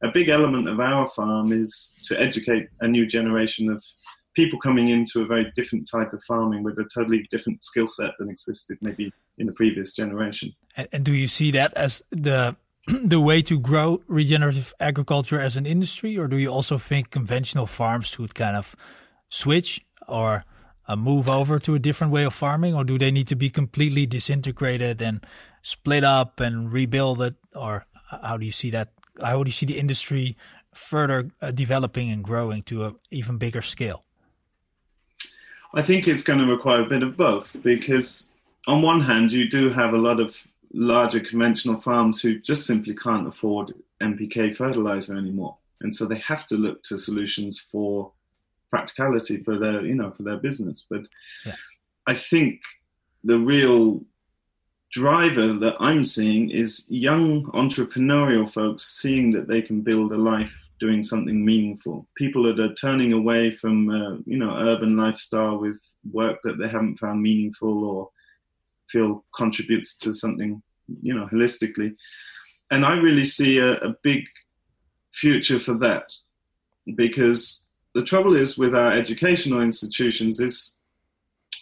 a 0.03 0.10
big 0.10 0.29
element 0.29 0.67
of 0.69 0.79
our 0.79 1.07
farm 1.10 1.51
is 1.51 1.95
to 2.03 2.19
educate 2.19 2.67
a 2.81 2.88
new 2.88 3.05
generation 3.05 3.69
of 3.69 3.84
people 4.36 4.60
coming 4.60 4.89
into 4.89 5.22
a 5.22 5.25
very 5.25 5.51
different 5.56 5.89
type 5.89 6.13
of 6.13 6.22
farming 6.24 6.63
with 6.63 6.77
a 6.77 6.86
totally 6.94 7.27
different 7.32 7.63
skill 7.63 7.88
set 7.88 8.12
than 8.20 8.30
existed 8.30 8.77
maybe 8.82 9.12
in 9.38 9.48
the 9.48 9.54
previous 9.54 9.94
generation. 9.94 10.54
And, 10.75 10.88
and 10.92 11.06
do 11.06 11.13
you 11.13 11.27
see 11.27 11.51
that 11.51 11.74
as 11.74 12.04
the 12.12 12.56
the 13.04 13.20
way 13.20 13.42
to 13.42 13.60
grow 13.60 14.01
regenerative 14.08 14.74
agriculture 14.80 15.39
as 15.39 15.58
an 15.58 15.65
industry, 15.65 16.18
or 16.18 16.27
do 16.27 16.38
you 16.38 16.50
also 16.50 16.77
think 16.77 17.10
conventional 17.10 17.65
farms 17.65 18.08
should 18.08 18.36
kind 18.36 18.56
of 18.56 18.75
switch 19.30 19.82
or 20.08 20.46
uh, 20.88 20.96
move 20.96 21.27
over 21.27 21.58
to 21.58 21.74
a 21.74 21.80
different 21.80 22.13
way 22.13 22.24
of 22.24 22.34
farming, 22.34 22.75
or 22.75 22.84
do 22.84 23.00
they 23.00 23.10
need 23.10 23.27
to 23.27 23.36
be 23.36 23.50
completely 23.50 24.06
disintegrated 24.06 25.01
and 25.01 25.25
split 25.63 26.04
up 26.04 26.39
and 26.39 26.72
rebuild 26.72 27.22
it, 27.22 27.36
or 27.56 27.88
how 28.22 28.38
do 28.38 28.46
you 28.46 28.51
see 28.51 28.70
that? 28.70 28.89
How 29.20 29.42
do 29.44 29.48
you 29.48 29.54
see 29.54 29.65
the 29.65 29.80
industry 29.80 30.38
further 30.74 31.32
uh, 31.42 31.50
developing 31.51 32.12
and 32.12 32.24
growing 32.24 32.62
to 32.63 32.86
an 32.86 32.96
even 33.10 33.38
bigger 33.38 33.63
scale? 33.63 34.06
I 35.75 35.82
think 35.82 36.08
it's 36.08 36.24
going 36.24 36.39
to 36.39 36.51
require 36.51 36.82
a 36.82 36.89
bit 36.89 37.03
of 37.03 37.17
both 37.17 37.62
because, 37.62 38.32
on 38.65 38.82
one 38.82 39.01
hand, 39.01 39.34
you 39.34 39.50
do 39.50 39.70
have 39.70 39.94
a 39.94 39.98
lot 39.98 40.22
of 40.22 40.41
larger 40.74 41.20
conventional 41.20 41.79
farms 41.82 42.22
who 42.22 42.39
just 42.39 42.65
simply 42.65 42.96
can't 42.96 43.27
afford 43.27 43.74
NPK 44.01 44.55
fertilizer 44.55 45.17
anymore, 45.17 45.58
and 45.82 45.94
so 45.94 46.05
they 46.05 46.20
have 46.20 46.48
to 46.48 46.55
look 46.55 46.82
to 46.84 46.98
solutions 46.98 47.60
for 47.72 48.12
practicality 48.70 49.44
for 49.44 49.60
their, 49.60 49.86
you 49.86 49.96
know, 49.96 50.12
for 50.12 50.24
their 50.24 50.38
business. 50.38 50.86
But 50.89 51.03
yeah. 51.46 51.55
I 52.08 52.15
think 52.15 52.62
the 53.25 53.39
real 53.39 54.01
driver 54.91 55.53
that 55.53 55.75
I'm 55.79 56.05
seeing 56.05 56.51
is 56.51 56.89
young 56.89 57.46
entrepreneurial 57.48 58.50
folks 58.50 58.86
seeing 58.86 59.32
that 59.32 59.48
they 59.48 59.62
can 59.62 59.82
build 59.82 60.13
a 60.13 60.17
life 60.17 60.55
doing 60.79 61.03
something 61.03 61.44
meaningful. 61.44 62.08
People 62.15 62.44
that 62.44 62.60
are 62.60 62.74
turning 62.75 63.13
away 63.13 63.51
from 63.51 63.89
uh, 63.89 64.17
you 64.25 64.38
know 64.38 64.55
urban 64.55 64.98
lifestyle 64.98 65.58
with 65.58 65.79
work 66.12 66.39
that 66.44 66.58
they 66.58 66.67
haven't 66.67 67.00
found 67.00 67.22
meaningful 67.22 67.86
or 67.86 68.10
feel 68.89 69.24
contributes 69.36 69.96
to 69.98 70.13
something 70.13 70.62
you 71.01 71.13
know 71.13 71.27
holistically. 71.27 71.96
And 72.72 72.86
I 72.86 72.94
really 72.94 73.24
see 73.24 73.60
a, 73.60 73.74
a 73.75 73.96
big 74.03 74.25
future 75.12 75.60
for 75.60 75.75
that 75.75 76.12
because 76.96 77.70
the 77.94 78.03
trouble 78.03 78.36
is 78.36 78.58
with 78.58 78.75
our 78.75 78.91
educational 78.91 79.62
institutions 79.62 80.39
is 80.39 80.79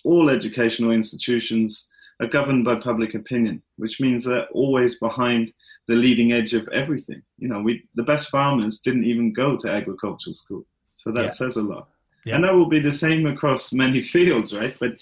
all 0.03 0.29
educational 0.29 0.91
institutions 0.91 1.89
are 2.23 2.27
governed 2.27 2.65
by 2.65 2.75
public 2.75 3.13
opinion, 3.13 3.61
which 3.77 3.99
means 3.99 4.23
they're 4.23 4.47
always 4.47 4.99
behind 4.99 5.53
the 5.87 5.95
leading 5.95 6.31
edge 6.31 6.53
of 6.53 6.67
everything. 6.69 7.21
You 7.37 7.49
know, 7.49 7.61
we 7.61 7.83
the 7.95 8.03
best 8.03 8.29
farmers 8.29 8.79
didn't 8.79 9.05
even 9.05 9.33
go 9.33 9.57
to 9.57 9.71
agricultural 9.71 10.33
school, 10.33 10.65
so 10.95 11.11
that 11.11 11.23
yeah. 11.25 11.29
says 11.29 11.57
a 11.57 11.61
lot. 11.61 11.89
Yeah. 12.25 12.35
And 12.35 12.43
that 12.43 12.53
will 12.53 12.69
be 12.69 12.79
the 12.79 12.91
same 12.91 13.25
across 13.25 13.73
many 13.73 14.01
fields, 14.13 14.53
right? 14.53 14.75
But 14.79 14.93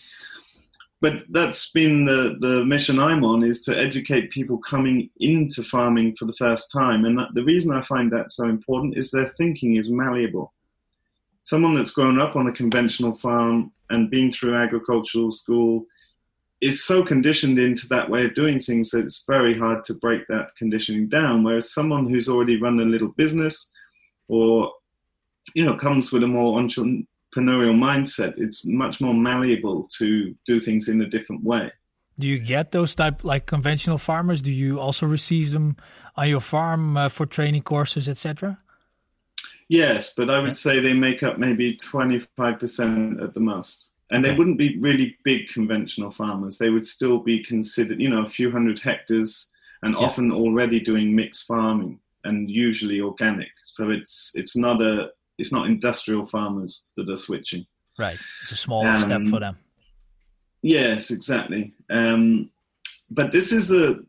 but 1.01 1.23
that's 1.29 1.71
been 1.71 2.05
the, 2.05 2.37
the 2.39 2.63
mission 2.63 2.99
I'm 2.99 3.25
on 3.25 3.43
is 3.43 3.61
to 3.63 3.75
educate 3.75 4.29
people 4.29 4.59
coming 4.59 5.09
into 5.19 5.63
farming 5.63 6.15
for 6.15 6.25
the 6.25 6.33
first 6.33 6.71
time. 6.71 7.05
And 7.05 7.17
that, 7.17 7.29
the 7.33 7.43
reason 7.43 7.71
I 7.71 7.81
find 7.81 8.11
that 8.11 8.31
so 8.31 8.45
important 8.45 8.95
is 8.95 9.09
their 9.09 9.33
thinking 9.35 9.77
is 9.77 9.89
malleable. 9.89 10.53
Someone 11.41 11.73
that's 11.73 11.89
grown 11.89 12.21
up 12.21 12.35
on 12.35 12.47
a 12.47 12.51
conventional 12.51 13.15
farm 13.15 13.71
and 13.89 14.11
been 14.11 14.31
through 14.31 14.53
agricultural 14.53 15.31
school 15.31 15.87
is 16.61 16.83
so 16.83 17.03
conditioned 17.03 17.57
into 17.57 17.87
that 17.87 18.09
way 18.09 18.23
of 18.23 18.35
doing 18.35 18.61
things 18.61 18.91
that 18.91 19.03
it's 19.03 19.23
very 19.27 19.57
hard 19.57 19.83
to 19.83 19.95
break 19.95 20.27
that 20.27 20.55
conditioning 20.55 21.09
down. 21.09 21.43
Whereas 21.43 21.73
someone 21.73 22.07
who's 22.07 22.29
already 22.29 22.61
run 22.61 22.79
a 22.79 22.85
little 22.85 23.09
business 23.09 23.71
or 24.27 24.71
you 25.55 25.65
know 25.65 25.75
comes 25.75 26.11
with 26.11 26.23
a 26.23 26.27
more 26.27 26.59
entrepreneurial 26.59 27.75
mindset, 27.75 28.37
it's 28.37 28.65
much 28.65 29.01
more 29.01 29.15
malleable 29.15 29.89
to 29.97 30.35
do 30.45 30.61
things 30.61 30.87
in 30.87 31.01
a 31.01 31.09
different 31.09 31.43
way. 31.43 31.71
Do 32.19 32.27
you 32.27 32.37
get 32.37 32.71
those 32.71 32.93
type 32.93 33.23
like 33.23 33.47
conventional 33.47 33.97
farmers? 33.97 34.43
Do 34.43 34.51
you 34.51 34.79
also 34.79 35.07
receive 35.07 35.51
them 35.51 35.77
on 36.15 36.29
your 36.29 36.41
farm 36.41 36.95
uh, 36.95 37.09
for 37.09 37.25
training 37.25 37.63
courses, 37.63 38.07
etc.? 38.07 38.59
Yes, 39.67 40.13
but 40.15 40.29
I 40.29 40.39
would 40.39 40.55
say 40.55 40.79
they 40.79 40.93
make 40.93 41.23
up 41.23 41.39
maybe 41.39 41.75
twenty 41.75 42.19
five 42.37 42.59
percent 42.59 43.19
at 43.19 43.33
the 43.33 43.39
most. 43.39 43.90
And 44.11 44.23
okay. 44.25 44.31
they 44.31 44.37
wouldn't 44.37 44.57
be 44.57 44.77
really 44.77 45.17
big 45.23 45.47
conventional 45.49 46.11
farmers. 46.11 46.57
They 46.57 46.69
would 46.69 46.85
still 46.85 47.19
be 47.19 47.43
considered, 47.43 48.01
you 48.01 48.09
know, 48.09 48.23
a 48.23 48.29
few 48.29 48.51
hundred 48.51 48.79
hectares 48.79 49.49
and 49.83 49.93
yeah. 49.93 49.99
often 49.99 50.31
already 50.31 50.79
doing 50.79 51.15
mixed 51.15 51.47
farming 51.47 51.99
and 52.23 52.51
usually 52.51 52.99
organic. 52.99 53.49
So 53.67 53.89
it's 53.89 54.31
it's 54.35 54.55
not 54.55 54.81
a 54.81 55.11
it's 55.37 55.51
not 55.51 55.67
industrial 55.67 56.25
farmers 56.25 56.87
that 56.97 57.09
are 57.09 57.17
switching. 57.17 57.65
Right. 57.97 58.19
It's 58.43 58.51
a 58.51 58.55
small 58.57 58.85
um, 58.85 58.99
step 58.99 59.23
for 59.23 59.39
them. 59.39 59.57
Yes, 60.61 61.09
exactly. 61.09 61.73
Um, 61.89 62.51
but 63.09 63.31
this 63.31 63.51
is 63.51 63.71
a 63.71 63.99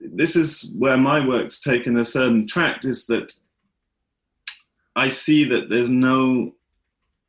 this 0.00 0.36
is 0.36 0.74
where 0.78 0.96
my 0.96 1.24
work's 1.24 1.60
taken 1.60 1.96
a 1.96 2.04
certain 2.04 2.46
track 2.46 2.84
is 2.84 3.06
that 3.06 3.32
I 4.96 5.08
see 5.08 5.44
that 5.44 5.68
there's 5.68 5.88
no 5.88 6.54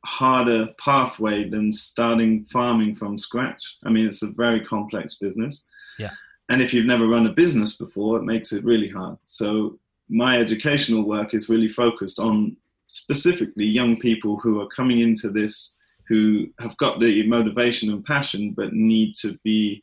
harder 0.04 0.68
pathway 0.78 1.48
than 1.48 1.72
starting 1.72 2.44
farming 2.46 2.94
from 2.94 3.18
scratch. 3.18 3.62
I 3.84 3.90
mean, 3.90 4.06
it's 4.06 4.22
a 4.22 4.28
very 4.28 4.64
complex 4.64 5.14
business. 5.14 5.64
Yeah. 5.98 6.10
And 6.48 6.60
if 6.60 6.74
you've 6.74 6.86
never 6.86 7.06
run 7.06 7.26
a 7.26 7.32
business 7.32 7.76
before, 7.76 8.18
it 8.18 8.24
makes 8.24 8.52
it 8.52 8.64
really 8.64 8.88
hard. 8.88 9.18
So 9.22 9.78
my 10.08 10.38
educational 10.38 11.04
work 11.04 11.34
is 11.34 11.48
really 11.48 11.68
focused 11.68 12.18
on 12.18 12.56
specifically 12.88 13.64
young 13.64 13.98
people 13.98 14.38
who 14.38 14.60
are 14.60 14.68
coming 14.68 15.00
into 15.00 15.30
this 15.30 15.78
who 16.06 16.46
have 16.60 16.76
got 16.76 17.00
the 17.00 17.26
motivation 17.26 17.90
and 17.90 18.04
passion 18.04 18.52
but 18.54 18.74
need 18.74 19.14
to 19.14 19.38
be 19.42 19.82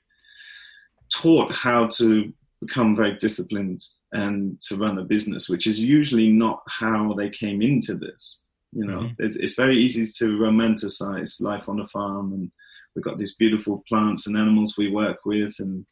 taught 1.11 1.53
how 1.53 1.87
to 1.87 2.31
become 2.61 2.95
very 2.95 3.17
disciplined 3.17 3.83
and 4.13 4.61
to 4.61 4.77
run 4.77 4.99
a 4.99 5.03
business, 5.03 5.49
which 5.49 5.65
is 5.65 5.79
usually 5.79 6.29
not 6.29 6.61
how 6.67 7.13
they 7.13 7.29
came 7.29 7.61
into 7.61 7.95
this. 7.95 8.43
You 8.73 8.85
know, 8.85 9.01
mm-hmm. 9.01 9.23
it's, 9.23 9.35
it's 9.35 9.55
very 9.55 9.77
easy 9.77 10.07
to 10.07 10.37
romanticize 10.37 11.41
life 11.41 11.67
on 11.67 11.81
a 11.81 11.87
farm, 11.87 12.33
and 12.33 12.51
we've 12.95 13.03
got 13.03 13.17
these 13.17 13.35
beautiful 13.35 13.83
plants 13.87 14.27
and 14.27 14.37
animals 14.37 14.77
we 14.77 14.89
work 14.89 15.25
with, 15.25 15.55
and 15.59 15.85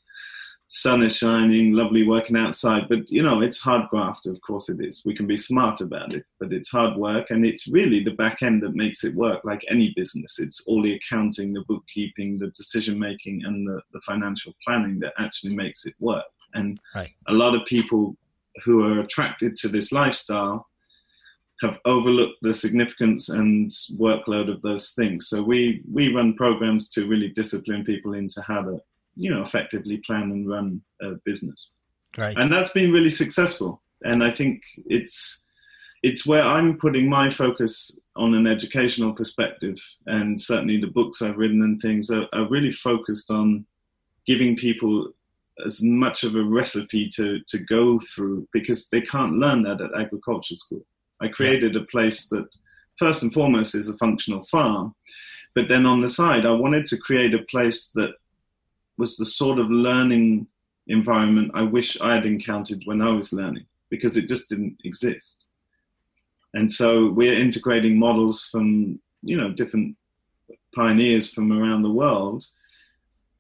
sun 0.70 1.04
is 1.04 1.18
shining, 1.18 1.74
lovely 1.74 2.08
working 2.08 2.38
outside. 2.38 2.88
But 2.88 3.10
you 3.10 3.22
know, 3.22 3.42
it's 3.42 3.60
hard 3.60 3.90
graft. 3.90 4.28
Of 4.28 4.40
course, 4.42 4.70
it 4.70 4.80
is. 4.80 5.04
We 5.06 5.16
can 5.16 5.28
be 5.28 5.36
smart 5.36 5.82
about 5.82 6.14
it, 6.14 6.24
but 6.40 6.54
it's 6.54 6.70
hard 6.70 6.96
work, 6.96 7.32
and 7.32 7.46
it's 7.46 7.68
really 7.68 8.02
the 8.02 8.12
back 8.12 8.42
end 8.42 8.64
that 8.64 8.76
makes 8.76 9.04
it 9.04 9.14
work. 9.16 9.44
Like 9.44 9.66
any 9.70 9.94
business, 9.96 10.40
it's 10.40 10.64
all 10.66 10.82
the 10.82 10.94
accounting, 10.94 11.52
the 11.52 11.66
bookkeeping, 11.68 12.38
the 12.38 12.48
decision 12.52 12.98
making, 12.98 13.44
and 13.44 13.68
the, 13.68 13.82
the 13.92 14.02
financial 14.02 14.54
planning 14.66 15.00
that 15.00 15.14
actually 15.20 15.56
makes 15.56 15.86
it 15.86 15.96
work. 16.00 16.24
And 16.54 16.80
right. 16.96 17.14
a 17.28 17.34
lot 17.34 17.56
of 17.56 17.66
people 17.66 18.16
who 18.64 18.84
are 18.84 19.02
attracted 19.02 19.56
to 19.58 19.68
this 19.68 19.92
lifestyle 19.92 20.69
have 21.62 21.80
overlooked 21.86 22.38
the 22.42 22.54
significance 22.54 23.30
and 23.30 23.70
workload 24.00 24.52
of 24.52 24.62
those 24.62 24.92
things. 24.92 25.28
So 25.28 25.44
we 25.44 25.84
we 25.92 26.14
run 26.14 26.36
programs 26.36 26.90
to 26.90 27.08
really 27.08 27.30
discipline 27.30 27.84
people 27.84 28.14
into 28.14 28.42
how 28.42 28.62
to 28.62 28.82
you 29.16 29.34
know 29.34 29.44
effectively 29.44 29.98
plan 30.06 30.32
and 30.32 30.50
run 30.50 30.82
a 31.02 31.12
business. 31.26 31.72
Right. 32.20 32.36
And 32.38 32.52
that's 32.52 32.72
been 32.72 32.92
really 32.92 33.10
successful. 33.10 33.82
And 34.04 34.24
I 34.24 34.32
think 34.32 34.62
it's 34.86 35.46
it's 36.02 36.26
where 36.26 36.44
I'm 36.44 36.78
putting 36.78 37.10
my 37.10 37.30
focus 37.30 38.00
on 38.16 38.34
an 38.34 38.48
educational 38.48 39.14
perspective, 39.14 39.76
and 40.06 40.40
certainly 40.40 40.80
the 40.80 40.88
books 40.88 41.22
I've 41.22 41.38
written 41.38 41.62
and 41.62 41.82
things 41.82 42.10
are, 42.10 42.28
are 42.32 42.48
really 42.48 42.72
focused 42.72 43.30
on 43.30 43.66
giving 44.26 44.56
people 44.56 45.12
as 45.66 45.82
much 45.82 46.24
of 46.24 46.36
a 46.36 46.44
recipe 46.44 47.10
to, 47.10 47.40
to 47.48 47.58
go 47.60 48.00
through 48.00 48.48
because 48.54 48.88
they 48.90 49.02
can't 49.02 49.34
learn 49.34 49.64
that 49.64 49.82
at 49.82 50.00
agriculture 50.00 50.56
school. 50.56 50.86
I 51.22 51.28
created 51.28 51.76
a 51.76 51.84
place 51.86 52.28
that, 52.30 52.48
first 52.98 53.24
and 53.24 53.34
foremost, 53.34 53.76
is 53.76 53.90
a 53.90 53.98
functional 53.98 54.44
farm. 54.44 54.96
But 55.56 55.68
then 55.68 55.86
on 55.86 56.02
the 56.02 56.10
side, 56.10 56.46
I 56.46 56.52
wanted 56.52 56.86
to 56.88 56.98
create 56.98 57.34
a 57.34 57.44
place 57.50 57.90
that 57.96 58.12
was 58.98 59.18
the 59.18 59.26
sort 59.26 59.60
of 59.60 59.70
learning 59.70 60.48
environment 60.88 61.52
I 61.54 61.62
wish 61.64 62.00
I 62.02 62.16
had 62.16 62.26
encountered 62.26 62.82
when 62.86 63.02
I 63.02 63.12
was 63.12 63.32
learning 63.32 63.66
because 63.90 64.18
it 64.18 64.28
just 64.28 64.50
didn't 64.50 64.78
exist. 64.84 65.46
And 66.54 66.72
so 66.72 67.12
we're 67.12 67.36
integrating 67.36 67.98
models 67.98 68.48
from, 68.52 69.00
you 69.22 69.38
know, 69.38 69.52
different 69.52 69.96
pioneers 70.76 71.32
from 71.32 71.52
around 71.52 71.84
the 71.84 71.92
world 71.92 72.46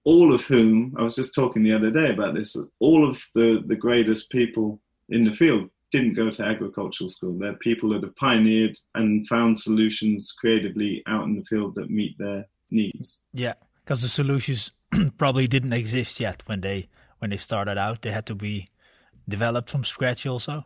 all 0.03 0.33
of 0.33 0.41
whom 0.43 0.95
I 0.97 1.03
was 1.03 1.15
just 1.15 1.35
talking 1.35 1.63
the 1.63 1.73
other 1.73 1.91
day 1.91 2.09
about 2.09 2.33
this. 2.33 2.57
All 2.79 3.07
of 3.07 3.21
the 3.35 3.63
the 3.65 3.75
greatest 3.75 4.29
people 4.29 4.79
in 5.09 5.23
the 5.23 5.35
field 5.35 5.69
didn't 5.91 6.13
go 6.13 6.29
to 6.29 6.43
agricultural 6.43 7.09
school. 7.09 7.37
They're 7.37 7.53
people 7.53 7.89
that 7.89 8.03
have 8.03 8.15
pioneered 8.15 8.77
and 8.95 9.27
found 9.27 9.59
solutions 9.59 10.31
creatively 10.31 11.03
out 11.07 11.25
in 11.25 11.35
the 11.35 11.43
field 11.45 11.75
that 11.75 11.89
meet 11.89 12.17
their 12.17 12.45
needs. 12.69 13.17
Yeah, 13.33 13.53
because 13.83 14.01
the 14.01 14.07
solutions 14.07 14.71
probably 15.17 15.47
didn't 15.47 15.73
exist 15.73 16.19
yet 16.19 16.43
when 16.45 16.61
they 16.61 16.89
when 17.19 17.31
they 17.31 17.37
started 17.37 17.77
out. 17.77 18.01
They 18.01 18.11
had 18.11 18.25
to 18.27 18.35
be 18.35 18.69
developed 19.27 19.69
from 19.69 19.83
scratch, 19.83 20.25
also. 20.25 20.65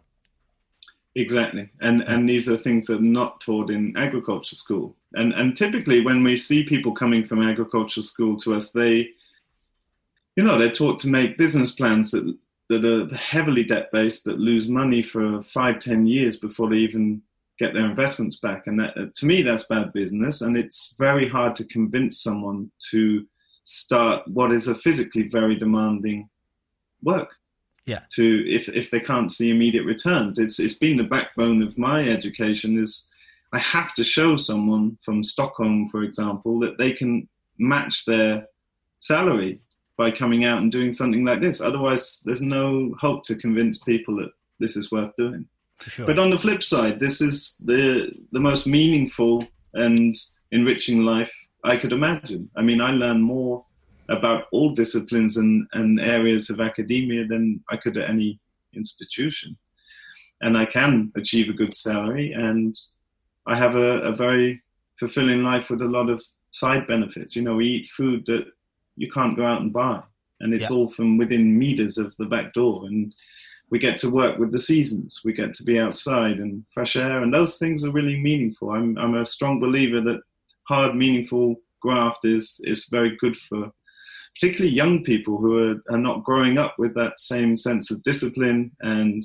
Exactly, 1.15 1.69
and 1.81 1.99
yeah. 1.99 2.13
and 2.13 2.27
these 2.27 2.49
are 2.49 2.57
things 2.57 2.87
that 2.87 2.99
are 2.99 3.03
not 3.03 3.39
taught 3.39 3.69
in 3.69 3.95
agriculture 3.95 4.55
school. 4.55 4.95
And 5.13 5.33
and 5.33 5.55
typically, 5.55 6.01
when 6.01 6.23
we 6.23 6.37
see 6.37 6.63
people 6.63 6.93
coming 6.93 7.25
from 7.25 7.41
agricultural 7.41 8.03
school 8.03 8.37
to 8.39 8.55
us, 8.55 8.71
they 8.71 9.09
you 10.35 10.43
know, 10.43 10.57
they're 10.57 10.71
taught 10.71 10.99
to 11.01 11.07
make 11.07 11.37
business 11.37 11.73
plans 11.73 12.11
that 12.11 12.35
that 12.79 13.11
are 13.11 13.15
heavily 13.15 13.63
debt 13.63 13.89
based 13.91 14.25
that 14.25 14.39
lose 14.39 14.67
money 14.67 15.01
for 15.01 15.41
five, 15.43 15.79
ten 15.79 16.05
years 16.05 16.37
before 16.37 16.69
they 16.69 16.77
even 16.77 17.21
get 17.59 17.73
their 17.73 17.85
investments 17.85 18.37
back. 18.37 18.67
And 18.67 18.79
that, 18.79 18.97
uh, 18.97 19.05
to 19.13 19.25
me, 19.25 19.41
that's 19.41 19.65
bad 19.65 19.93
business. 19.93 20.41
And 20.41 20.57
it's 20.57 20.95
very 20.97 21.29
hard 21.29 21.55
to 21.57 21.65
convince 21.65 22.21
someone 22.21 22.71
to 22.91 23.25
start 23.63 24.27
what 24.27 24.51
is 24.51 24.67
a 24.67 24.75
physically 24.75 25.27
very 25.27 25.55
demanding 25.55 26.29
work. 27.01 27.35
Yeah. 27.85 28.01
To 28.13 28.49
if 28.49 28.69
if 28.69 28.91
they 28.91 29.01
can't 29.01 29.31
see 29.31 29.51
immediate 29.51 29.85
returns, 29.85 30.39
it's 30.39 30.59
it's 30.59 30.75
been 30.75 30.97
the 30.97 31.03
backbone 31.03 31.61
of 31.61 31.77
my 31.77 32.07
education. 32.07 32.81
Is 32.81 33.09
I 33.51 33.59
have 33.59 33.93
to 33.95 34.03
show 34.03 34.37
someone 34.37 34.97
from 35.03 35.21
Stockholm, 35.21 35.89
for 35.89 36.03
example, 36.03 36.59
that 36.61 36.77
they 36.77 36.93
can 36.93 37.27
match 37.57 38.05
their 38.05 38.47
salary 38.99 39.59
by 39.97 40.11
coming 40.11 40.45
out 40.45 40.61
and 40.61 40.71
doing 40.71 40.91
something 40.93 41.23
like 41.23 41.41
this. 41.41 41.61
Otherwise, 41.61 42.21
there's 42.25 42.41
no 42.41 42.95
hope 42.99 43.23
to 43.25 43.35
convince 43.35 43.79
people 43.79 44.15
that 44.17 44.31
this 44.59 44.75
is 44.75 44.91
worth 44.91 45.15
doing. 45.17 45.45
Sure. 45.81 46.05
But 46.05 46.19
on 46.19 46.29
the 46.29 46.37
flip 46.37 46.63
side, 46.63 46.99
this 46.99 47.21
is 47.21 47.57
the 47.65 48.13
the 48.31 48.39
most 48.39 48.67
meaningful 48.67 49.45
and 49.73 50.15
enriching 50.51 51.03
life 51.03 51.33
I 51.63 51.77
could 51.77 51.91
imagine. 51.91 52.49
I 52.55 52.61
mean, 52.61 52.81
I 52.81 52.91
learn 52.91 53.21
more 53.21 53.65
about 54.09 54.45
all 54.51 54.73
disciplines 54.73 55.37
and, 55.37 55.67
and 55.73 55.99
areas 55.99 56.49
of 56.49 56.59
academia 56.59 57.25
than 57.25 57.63
I 57.69 57.77
could 57.77 57.97
at 57.97 58.09
any 58.09 58.39
institution. 58.75 59.57
And 60.41 60.57
I 60.57 60.65
can 60.65 61.11
achieve 61.15 61.49
a 61.49 61.53
good 61.53 61.75
salary 61.75 62.33
and 62.33 62.75
I 63.47 63.55
have 63.55 63.75
a, 63.75 64.01
a 64.01 64.15
very 64.15 64.61
fulfilling 64.99 65.43
life 65.43 65.69
with 65.69 65.81
a 65.81 65.85
lot 65.85 66.09
of 66.09 66.23
side 66.51 66.85
benefits. 66.87 67.35
You 67.35 67.43
know, 67.43 67.55
we 67.55 67.67
eat 67.67 67.87
food 67.89 68.25
that 68.27 68.45
you 68.95 69.11
can't 69.11 69.35
go 69.35 69.45
out 69.45 69.61
and 69.61 69.73
buy, 69.73 70.01
and 70.39 70.53
it's 70.53 70.69
yeah. 70.69 70.75
all 70.75 70.89
from 70.89 71.17
within 71.17 71.57
meters 71.57 71.97
of 71.97 72.13
the 72.17 72.25
back 72.25 72.53
door. 72.53 72.85
And 72.85 73.13
we 73.69 73.79
get 73.79 73.97
to 73.99 74.09
work 74.09 74.37
with 74.37 74.51
the 74.51 74.59
seasons. 74.59 75.21
We 75.25 75.33
get 75.33 75.53
to 75.55 75.63
be 75.63 75.79
outside 75.79 76.37
and 76.37 76.63
fresh 76.73 76.95
air, 76.95 77.21
and 77.21 77.33
those 77.33 77.57
things 77.57 77.83
are 77.83 77.91
really 77.91 78.19
meaningful. 78.19 78.71
I'm 78.71 78.97
I'm 78.97 79.15
a 79.15 79.25
strong 79.25 79.59
believer 79.59 80.01
that 80.01 80.21
hard, 80.67 80.95
meaningful 80.95 81.55
graft 81.81 82.25
is 82.25 82.59
is 82.63 82.87
very 82.89 83.17
good 83.17 83.35
for 83.49 83.71
particularly 84.35 84.75
young 84.75 85.03
people 85.03 85.37
who 85.37 85.57
are, 85.71 85.75
are 85.91 85.99
not 85.99 86.23
growing 86.23 86.57
up 86.57 86.75
with 86.79 86.95
that 86.95 87.19
same 87.19 87.55
sense 87.55 87.91
of 87.91 88.01
discipline 88.03 88.71
and 88.81 89.23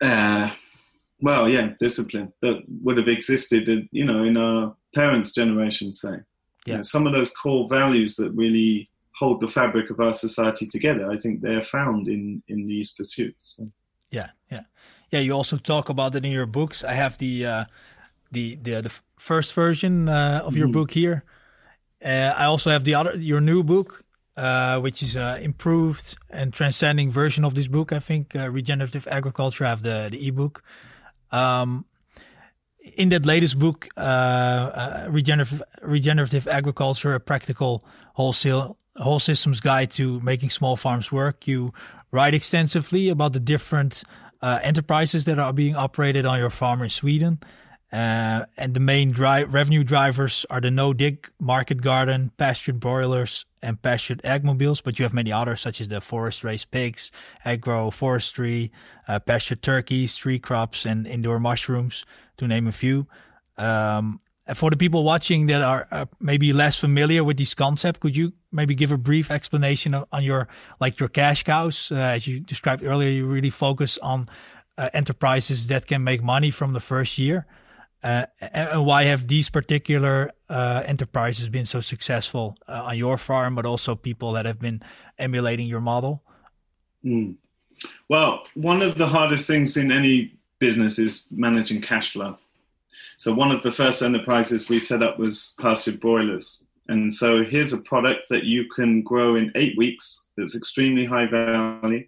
uh, 0.00 0.50
well, 1.20 1.48
yeah, 1.48 1.70
discipline 1.80 2.32
that 2.42 2.62
would 2.82 2.96
have 2.96 3.08
existed, 3.08 3.88
you 3.90 4.04
know, 4.04 4.24
in 4.24 4.36
our 4.36 4.74
parents' 4.94 5.32
generation, 5.32 5.92
say 5.92 6.18
yeah. 6.68 6.74
You 6.74 6.76
know, 6.78 6.82
some 6.82 7.06
of 7.06 7.12
those 7.12 7.30
core 7.30 7.68
values 7.68 8.16
that 8.16 8.30
really 8.32 8.90
hold 9.18 9.40
the 9.40 9.48
fabric 9.48 9.90
of 9.90 9.98
our 10.00 10.14
society 10.14 10.66
together, 10.66 11.10
I 11.10 11.18
think 11.18 11.40
they're 11.40 11.62
found 11.62 12.08
in 12.08 12.42
in 12.48 12.66
these 12.66 12.92
pursuits. 12.92 13.56
So. 13.56 13.66
Yeah, 14.10 14.30
yeah, 14.50 14.62
yeah. 15.10 15.20
You 15.20 15.32
also 15.32 15.56
talk 15.56 15.88
about 15.88 16.14
it 16.16 16.24
in 16.24 16.32
your 16.32 16.46
books. 16.46 16.84
I 16.84 16.94
have 16.94 17.18
the 17.18 17.46
uh, 17.46 17.64
the, 18.30 18.56
the 18.62 18.82
the 18.82 19.00
first 19.16 19.54
version 19.54 20.08
uh, 20.08 20.42
of 20.44 20.56
your 20.56 20.68
mm. 20.68 20.72
book 20.72 20.92
here. 20.92 21.24
Uh, 22.04 22.32
I 22.36 22.44
also 22.44 22.70
have 22.70 22.84
the 22.84 22.94
other 22.94 23.16
your 23.16 23.40
new 23.40 23.62
book, 23.62 24.04
uh, 24.36 24.78
which 24.80 25.02
is 25.02 25.16
an 25.16 25.42
improved 25.42 26.16
and 26.30 26.52
transcending 26.52 27.10
version 27.10 27.44
of 27.44 27.54
this 27.54 27.66
book. 27.66 27.92
I 27.92 27.98
think 27.98 28.34
uh, 28.36 28.50
regenerative 28.50 29.06
agriculture. 29.10 29.66
I 29.66 29.68
have 29.68 29.82
the 29.82 30.08
the 30.10 30.28
ebook. 30.28 30.62
Um, 31.30 31.84
in 32.96 33.08
that 33.10 33.26
latest 33.26 33.58
book, 33.58 33.88
uh, 33.96 34.00
uh, 34.00 35.06
regenerative, 35.08 35.62
regenerative 35.82 36.46
agriculture, 36.48 37.14
a 37.14 37.20
practical 37.20 37.84
wholesale 38.14 38.78
whole 38.96 39.18
systems 39.18 39.60
guide 39.60 39.90
to 39.92 40.20
making 40.20 40.50
small 40.50 40.76
farms 40.76 41.12
work, 41.12 41.46
you 41.46 41.72
write 42.10 42.34
extensively 42.34 43.08
about 43.08 43.32
the 43.32 43.40
different 43.40 44.02
uh, 44.42 44.58
enterprises 44.62 45.24
that 45.24 45.38
are 45.38 45.52
being 45.52 45.76
operated 45.76 46.26
on 46.26 46.38
your 46.38 46.50
farm 46.50 46.82
in 46.82 46.88
Sweden. 46.88 47.38
Uh, 47.90 48.44
and 48.58 48.74
the 48.74 48.80
main 48.80 49.10
dri- 49.12 49.44
revenue 49.44 49.82
drivers 49.82 50.44
are 50.50 50.60
the 50.60 50.70
no 50.70 50.92
dig 50.92 51.30
market 51.40 51.80
garden, 51.80 52.30
pastured 52.36 52.78
broilers, 52.78 53.46
and 53.62 53.80
pastured 53.80 54.20
eggmobiles. 54.24 54.82
But 54.82 54.98
you 54.98 55.04
have 55.04 55.14
many 55.14 55.32
others, 55.32 55.62
such 55.62 55.80
as 55.80 55.88
the 55.88 56.00
forest 56.00 56.44
raised 56.44 56.70
pigs, 56.70 57.10
agroforestry, 57.46 58.70
uh, 59.06 59.20
pastured 59.20 59.62
turkeys, 59.62 60.16
tree 60.16 60.38
crops, 60.38 60.84
and 60.84 61.06
indoor 61.06 61.40
mushrooms 61.40 62.04
to 62.36 62.46
name 62.46 62.66
a 62.66 62.72
few. 62.72 63.06
Um, 63.56 64.20
for 64.54 64.70
the 64.70 64.76
people 64.76 65.02
watching 65.04 65.46
that 65.46 65.62
are 65.62 65.86
uh, 65.90 66.06
maybe 66.20 66.52
less 66.52 66.78
familiar 66.78 67.22
with 67.22 67.36
this 67.36 67.54
concept, 67.54 68.00
could 68.00 68.16
you 68.16 68.32
maybe 68.50 68.74
give 68.74 68.92
a 68.92 68.98
brief 68.98 69.30
explanation 69.30 69.94
on 69.94 70.22
your 70.22 70.48
like 70.80 71.00
your 71.00 71.08
cash 71.08 71.42
cows? 71.42 71.90
Uh, 71.90 71.96
as 71.96 72.26
you 72.26 72.40
described 72.40 72.82
earlier, 72.82 73.10
you 73.10 73.26
really 73.26 73.50
focus 73.50 73.98
on 73.98 74.26
uh, 74.78 74.88
enterprises 74.92 75.66
that 75.66 75.86
can 75.86 76.04
make 76.04 76.22
money 76.22 76.50
from 76.50 76.72
the 76.72 76.80
first 76.80 77.18
year. 77.18 77.46
Uh, 78.02 78.26
and 78.40 78.86
why 78.86 79.04
have 79.04 79.26
these 79.26 79.50
particular 79.50 80.30
uh, 80.48 80.82
enterprises 80.86 81.48
been 81.48 81.66
so 81.66 81.80
successful 81.80 82.56
uh, 82.68 82.82
on 82.84 82.96
your 82.96 83.16
farm, 83.16 83.54
but 83.54 83.66
also 83.66 83.96
people 83.96 84.32
that 84.32 84.46
have 84.46 84.58
been 84.58 84.80
emulating 85.18 85.66
your 85.66 85.80
model? 85.80 86.22
Mm. 87.04 87.36
Well, 88.08 88.44
one 88.54 88.82
of 88.82 88.98
the 88.98 89.06
hardest 89.06 89.46
things 89.46 89.76
in 89.76 89.90
any 89.90 90.34
business 90.58 90.98
is 90.98 91.32
managing 91.36 91.80
cash 91.80 92.12
flow. 92.12 92.36
So 93.16 93.34
one 93.34 93.50
of 93.50 93.62
the 93.62 93.72
first 93.72 94.02
enterprises 94.02 94.68
we 94.68 94.78
set 94.78 95.02
up 95.02 95.18
was 95.18 95.54
pastured 95.60 96.00
broilers. 96.00 96.62
And 96.88 97.12
so 97.12 97.44
here's 97.44 97.72
a 97.72 97.78
product 97.78 98.28
that 98.30 98.44
you 98.44 98.64
can 98.74 99.02
grow 99.02 99.36
in 99.36 99.52
eight 99.54 99.76
weeks 99.76 100.28
that's 100.36 100.56
extremely 100.56 101.04
high 101.04 101.26
value. 101.26 102.06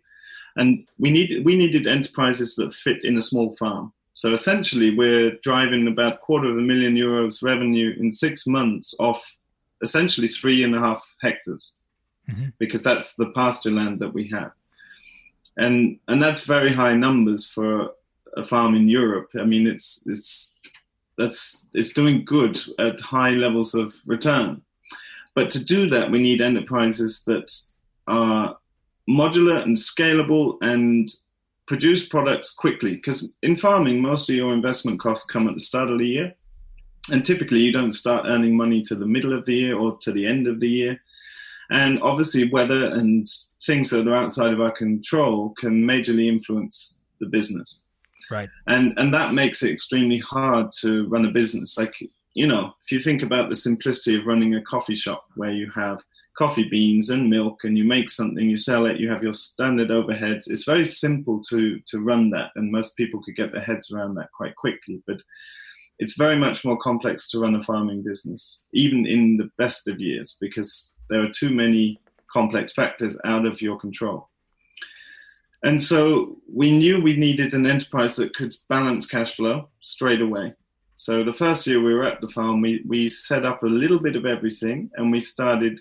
And 0.57 0.87
we 0.99 1.11
need 1.11 1.45
we 1.45 1.57
needed 1.57 1.87
enterprises 1.87 2.57
that 2.57 2.75
fit 2.75 3.05
in 3.05 3.19
a 3.19 3.23
small 3.23 3.57
farm. 3.57 3.93
So 4.21 4.35
essentially 4.35 4.95
we're 4.95 5.39
driving 5.43 5.87
about 5.87 6.17
a 6.17 6.19
quarter 6.19 6.51
of 6.51 6.59
a 6.59 6.61
million 6.61 6.95
euros 6.95 7.43
revenue 7.43 7.97
in 7.99 8.13
six 8.13 8.47
months 8.47 8.95
off 8.99 9.25
essentially 9.81 10.29
three 10.29 10.63
and 10.63 10.75
a 10.75 10.79
half 10.79 11.03
hectares. 11.23 11.79
Mm-hmm. 12.31 12.49
Because 12.59 12.83
that's 12.83 13.15
the 13.15 13.31
pasture 13.31 13.71
land 13.71 13.99
that 14.01 14.13
we 14.13 14.29
have. 14.29 14.53
And 15.57 15.99
and 16.07 16.23
that's 16.23 16.43
very 16.43 16.71
high 16.75 16.93
numbers 16.93 17.49
for 17.49 17.93
a 18.37 18.45
farm 18.45 18.75
in 18.75 18.89
Europe. 18.89 19.31
I 19.41 19.45
mean 19.45 19.67
it's 19.67 20.07
it's 20.07 20.61
that's 21.17 21.71
it's 21.73 21.95
doing 21.95 22.27
good 22.27 22.61
at 22.79 23.01
high 23.01 23.31
levels 23.31 23.75
of 23.75 23.95
return. 24.05 24.61
But 25.35 25.49
to 25.53 25.65
do 25.65 25.89
that, 25.89 26.11
we 26.11 26.21
need 26.21 26.43
enterprises 26.43 27.25
that 27.25 27.51
are 28.07 28.59
modular 29.09 29.63
and 29.63 29.79
scalable 29.79 30.59
and 30.61 31.09
produce 31.71 32.09
products 32.09 32.53
quickly. 32.53 32.97
Because 32.97 33.33
in 33.45 33.57
farming, 33.57 34.03
most 34.03 34.29
of 34.29 34.35
your 34.35 34.53
investment 34.53 34.99
costs 34.99 35.25
come 35.25 35.47
at 35.47 35.55
the 35.55 35.61
start 35.61 35.89
of 35.89 36.01
the 36.01 36.09
year. 36.09 36.35
And 37.13 37.25
typically, 37.25 37.61
you 37.61 37.71
don't 37.71 37.93
start 37.93 38.27
earning 38.27 38.57
money 38.57 38.83
to 38.83 38.97
the 38.97 39.07
middle 39.07 39.33
of 39.33 39.47
the 39.47 39.55
year 39.55 39.79
or 39.79 39.97
to 39.99 40.11
the 40.11 40.27
end 40.27 40.49
of 40.49 40.59
the 40.59 40.69
year. 40.69 41.01
And 41.71 42.03
obviously, 42.03 42.51
weather 42.51 42.87
and 42.87 43.25
things 43.65 43.89
that 43.91 44.09
are 44.09 44.17
outside 44.17 44.53
of 44.53 44.61
our 44.61 44.73
control 44.73 45.55
can 45.61 45.85
majorly 45.85 46.27
influence 46.27 46.99
the 47.21 47.27
business. 47.27 47.83
Right. 48.33 48.51
And 48.67 48.93
and 48.99 49.15
that 49.15 49.33
makes 49.33 49.63
it 49.63 49.71
extremely 49.71 50.19
hard 50.19 50.73
to 50.81 51.07
run 51.07 51.25
a 51.25 51.31
business. 51.31 51.79
Like 51.79 51.95
you 52.35 52.49
know, 52.49 52.75
if 52.85 52.91
you 52.91 52.99
think 52.99 53.23
about 53.23 53.49
the 53.49 53.55
simplicity 53.55 54.19
of 54.19 54.27
running 54.27 54.57
a 54.57 54.63
coffee 54.63 54.97
shop 54.97 55.25
where 55.37 55.53
you 55.53 55.71
have 55.77 56.01
coffee 56.37 56.69
beans 56.69 57.11
and 57.11 57.29
milk 57.29 57.65
and 57.65 57.77
you 57.77 57.85
make 57.85 58.11
something, 58.11 58.49
you 58.49 58.57
sell 58.57 58.87
it, 58.87 58.99
you 58.99 59.11
have 59.11 59.23
your 59.23 59.35
standard 59.35 59.89
overheads. 59.89 60.51
It's 60.51 60.65
very 60.65 60.85
simple 60.87 61.43
to 61.51 61.79
to 61.87 62.01
run 62.01 62.31
that, 62.31 62.51
and 62.57 62.71
most 62.71 62.97
people 62.97 63.23
could 63.23 63.37
get 63.37 63.53
their 63.53 63.63
heads 63.63 63.91
around 63.91 64.15
that 64.15 64.33
quite 64.33 64.57
quickly. 64.57 65.03
But 65.07 65.21
it's 65.99 66.17
very 66.17 66.37
much 66.37 66.65
more 66.65 66.79
complex 66.79 67.31
to 67.31 67.41
run 67.41 67.57
a 67.57 67.63
farming 67.63 68.03
business, 68.03 68.63
even 68.73 69.07
in 69.07 69.37
the 69.37 69.51
best 69.59 69.87
of 69.87 70.01
years, 70.01 70.37
because 70.41 70.97
there 71.11 71.21
are 71.23 71.31
too 71.31 71.51
many 71.51 72.01
complex 72.33 72.73
factors 72.73 73.19
out 73.25 73.45
of 73.45 73.61
your 73.61 73.79
control. 73.79 74.31
And 75.63 75.83
so 75.83 76.39
we 76.51 76.71
knew 76.71 77.01
we 77.01 77.17
needed 77.17 77.53
an 77.53 77.67
enterprise 77.67 78.17
that 78.17 78.35
could 78.35 78.57
balance 78.71 79.07
cash 79.07 79.37
flow 79.37 79.69
straight 79.81 80.23
away. 80.23 80.55
So 80.97 81.23
the 81.23 81.35
first 81.35 81.67
year 81.67 81.83
we 81.83 81.95
were 81.95 82.07
at 82.07 82.21
the 82.21 82.29
farm, 82.29 82.63
we, 82.63 82.83
we 82.87 83.09
set 83.09 83.45
up 83.45 83.63
a 83.63 83.67
little 83.67 83.99
bit 83.99 84.17
of 84.17 84.27
everything 84.27 84.91
and 84.97 85.13
we 85.13 85.21
started 85.21 85.79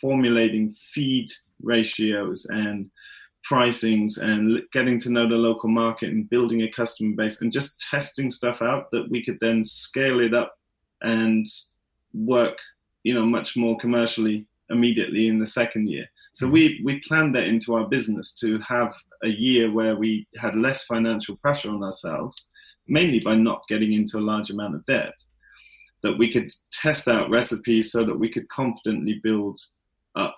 formulating 0.00 0.74
feed 0.92 1.28
ratios 1.62 2.46
and 2.46 2.90
pricings 3.50 4.18
and 4.18 4.62
getting 4.72 4.98
to 4.98 5.10
know 5.10 5.28
the 5.28 5.34
local 5.34 5.68
market 5.68 6.10
and 6.10 6.28
building 6.28 6.62
a 6.62 6.72
customer 6.72 7.14
base 7.14 7.40
and 7.40 7.52
just 7.52 7.80
testing 7.80 8.30
stuff 8.30 8.60
out 8.60 8.90
that 8.90 9.08
we 9.08 9.24
could 9.24 9.38
then 9.40 9.64
scale 9.64 10.20
it 10.20 10.34
up 10.34 10.58
and 11.02 11.46
work, 12.12 12.58
you 13.04 13.14
know, 13.14 13.24
much 13.24 13.56
more 13.56 13.76
commercially 13.78 14.46
immediately 14.70 15.28
in 15.28 15.38
the 15.38 15.46
second 15.46 15.88
year. 15.88 16.06
So 16.32 16.46
mm-hmm. 16.46 16.54
we 16.54 16.80
we 16.84 17.02
planned 17.06 17.34
that 17.34 17.46
into 17.46 17.74
our 17.74 17.88
business 17.88 18.34
to 18.36 18.58
have 18.60 18.94
a 19.22 19.28
year 19.28 19.70
where 19.70 19.96
we 19.96 20.26
had 20.36 20.56
less 20.56 20.84
financial 20.84 21.36
pressure 21.36 21.70
on 21.70 21.82
ourselves, 21.82 22.46
mainly 22.88 23.20
by 23.20 23.36
not 23.36 23.62
getting 23.68 23.92
into 23.92 24.18
a 24.18 24.28
large 24.28 24.50
amount 24.50 24.74
of 24.74 24.86
debt, 24.86 25.14
that 26.02 26.18
we 26.18 26.32
could 26.32 26.50
test 26.72 27.08
out 27.08 27.30
recipes 27.30 27.92
so 27.92 28.04
that 28.04 28.18
we 28.18 28.28
could 28.28 28.48
confidently 28.48 29.20
build 29.22 29.58
up. 30.16 30.36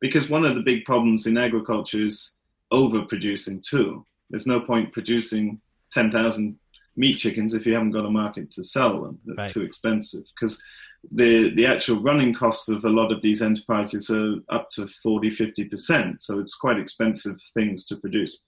Because 0.00 0.28
one 0.28 0.44
of 0.44 0.54
the 0.54 0.62
big 0.62 0.84
problems 0.84 1.26
in 1.26 1.38
agriculture 1.38 2.04
is 2.04 2.36
overproducing 2.72 3.62
too. 3.62 4.04
There's 4.30 4.46
no 4.46 4.60
point 4.60 4.92
producing 4.92 5.60
10,000 5.92 6.58
meat 6.96 7.18
chickens 7.18 7.54
if 7.54 7.66
you 7.66 7.74
haven't 7.74 7.92
got 7.92 8.06
a 8.06 8.10
market 8.10 8.50
to 8.52 8.62
sell 8.62 9.02
them. 9.02 9.18
They're 9.24 9.36
right. 9.36 9.50
too 9.50 9.62
expensive. 9.62 10.22
Because 10.34 10.62
the 11.10 11.52
the 11.54 11.66
actual 11.66 12.00
running 12.00 12.32
costs 12.32 12.68
of 12.68 12.84
a 12.84 12.88
lot 12.88 13.10
of 13.10 13.20
these 13.22 13.42
enterprises 13.42 14.08
are 14.10 14.36
up 14.50 14.70
to 14.70 14.86
40 14.86 15.30
50% 15.30 16.20
so 16.20 16.38
it's 16.38 16.54
quite 16.54 16.78
expensive 16.78 17.36
things 17.54 17.84
to 17.86 17.96
produce 17.96 18.44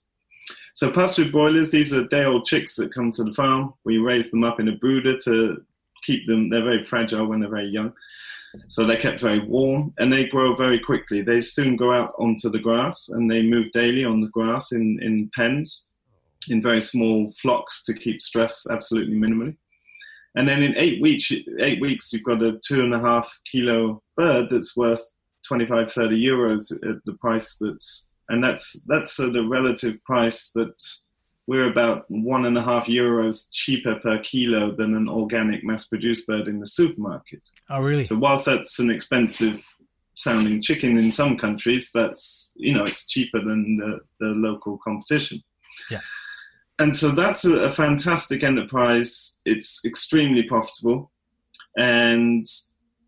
so 0.73 0.91
pastured 0.91 1.31
broilers 1.31 1.71
these 1.71 1.93
are 1.93 2.07
day 2.07 2.23
old 2.23 2.45
chicks 2.45 2.75
that 2.77 2.93
come 2.93 3.11
to 3.11 3.25
the 3.25 3.33
farm 3.33 3.73
we 3.83 3.97
raise 3.97 4.31
them 4.31 4.43
up 4.43 4.59
in 4.59 4.69
a 4.69 4.75
brooder 4.77 5.17
to 5.17 5.61
keep 6.03 6.25
them 6.27 6.49
they're 6.49 6.63
very 6.63 6.85
fragile 6.85 7.25
when 7.25 7.41
they're 7.41 7.49
very 7.49 7.67
young 7.67 7.91
so 8.67 8.85
they're 8.85 9.01
kept 9.01 9.19
very 9.19 9.39
warm 9.39 9.93
and 9.97 10.11
they 10.11 10.25
grow 10.25 10.55
very 10.55 10.79
quickly. 10.79 11.21
They 11.21 11.41
soon 11.41 11.75
go 11.75 11.91
out 11.91 12.13
onto 12.19 12.49
the 12.49 12.59
grass 12.59 13.09
and 13.09 13.29
they 13.29 13.41
move 13.41 13.71
daily 13.71 14.05
on 14.05 14.21
the 14.21 14.29
grass 14.29 14.71
in 14.71 14.99
in 15.01 15.29
pens 15.35 15.89
in 16.49 16.61
very 16.61 16.81
small 16.81 17.33
flocks 17.41 17.83
to 17.83 17.93
keep 17.93 18.21
stress 18.21 18.65
absolutely 18.69 19.15
minimally. 19.15 19.55
And 20.35 20.47
then 20.47 20.61
in 20.63 20.77
eight 20.77 21.01
weeks, 21.01 21.31
eight 21.59 21.79
weeks, 21.79 22.11
you've 22.11 22.23
got 22.23 22.43
a 22.43 22.59
two 22.67 22.81
and 22.81 22.93
a 22.93 22.99
half 22.99 23.31
kilo 23.49 24.03
bird 24.17 24.47
that's 24.51 24.75
worth 24.75 25.03
25, 25.47 25.91
30 25.93 26.25
euros 26.25 26.71
at 26.89 26.97
the 27.05 27.13
price 27.13 27.57
that's, 27.59 28.09
and 28.29 28.43
that's 28.43 28.73
that's 28.87 29.19
at 29.19 29.35
a 29.35 29.47
relative 29.47 30.03
price 30.03 30.51
that 30.53 30.73
we're 31.47 31.69
about 31.69 32.05
one 32.09 32.45
and 32.45 32.57
a 32.57 32.61
half 32.61 32.87
euros 32.87 33.47
cheaper 33.51 33.95
per 33.95 34.19
kilo 34.19 34.75
than 34.75 34.95
an 34.95 35.07
organic 35.07 35.63
mass-produced 35.63 36.25
bird 36.25 36.47
in 36.47 36.59
the 36.59 36.67
supermarket. 36.67 37.41
Oh, 37.69 37.81
really? 37.81 38.03
So 38.03 38.17
whilst 38.17 38.45
that's 38.45 38.79
an 38.79 38.89
expensive 38.89 39.65
sounding 40.15 40.61
chicken 40.61 40.97
in 40.97 41.11
some 41.11 41.37
countries, 41.37 41.91
that's 41.93 42.51
you 42.55 42.73
know 42.73 42.83
it's 42.83 43.05
cheaper 43.05 43.39
than 43.39 43.77
the, 43.77 43.99
the 44.19 44.31
local 44.31 44.77
competition. 44.83 45.43
Yeah 45.91 46.01
and 46.79 46.95
so 46.95 47.11
that's 47.11 47.45
a, 47.45 47.53
a, 47.53 47.69
fantastic 47.71 48.43
enterprise. 48.43 49.39
It's 49.45 49.83
extremely 49.85 50.43
profitable 50.43 51.11
and 51.77 52.45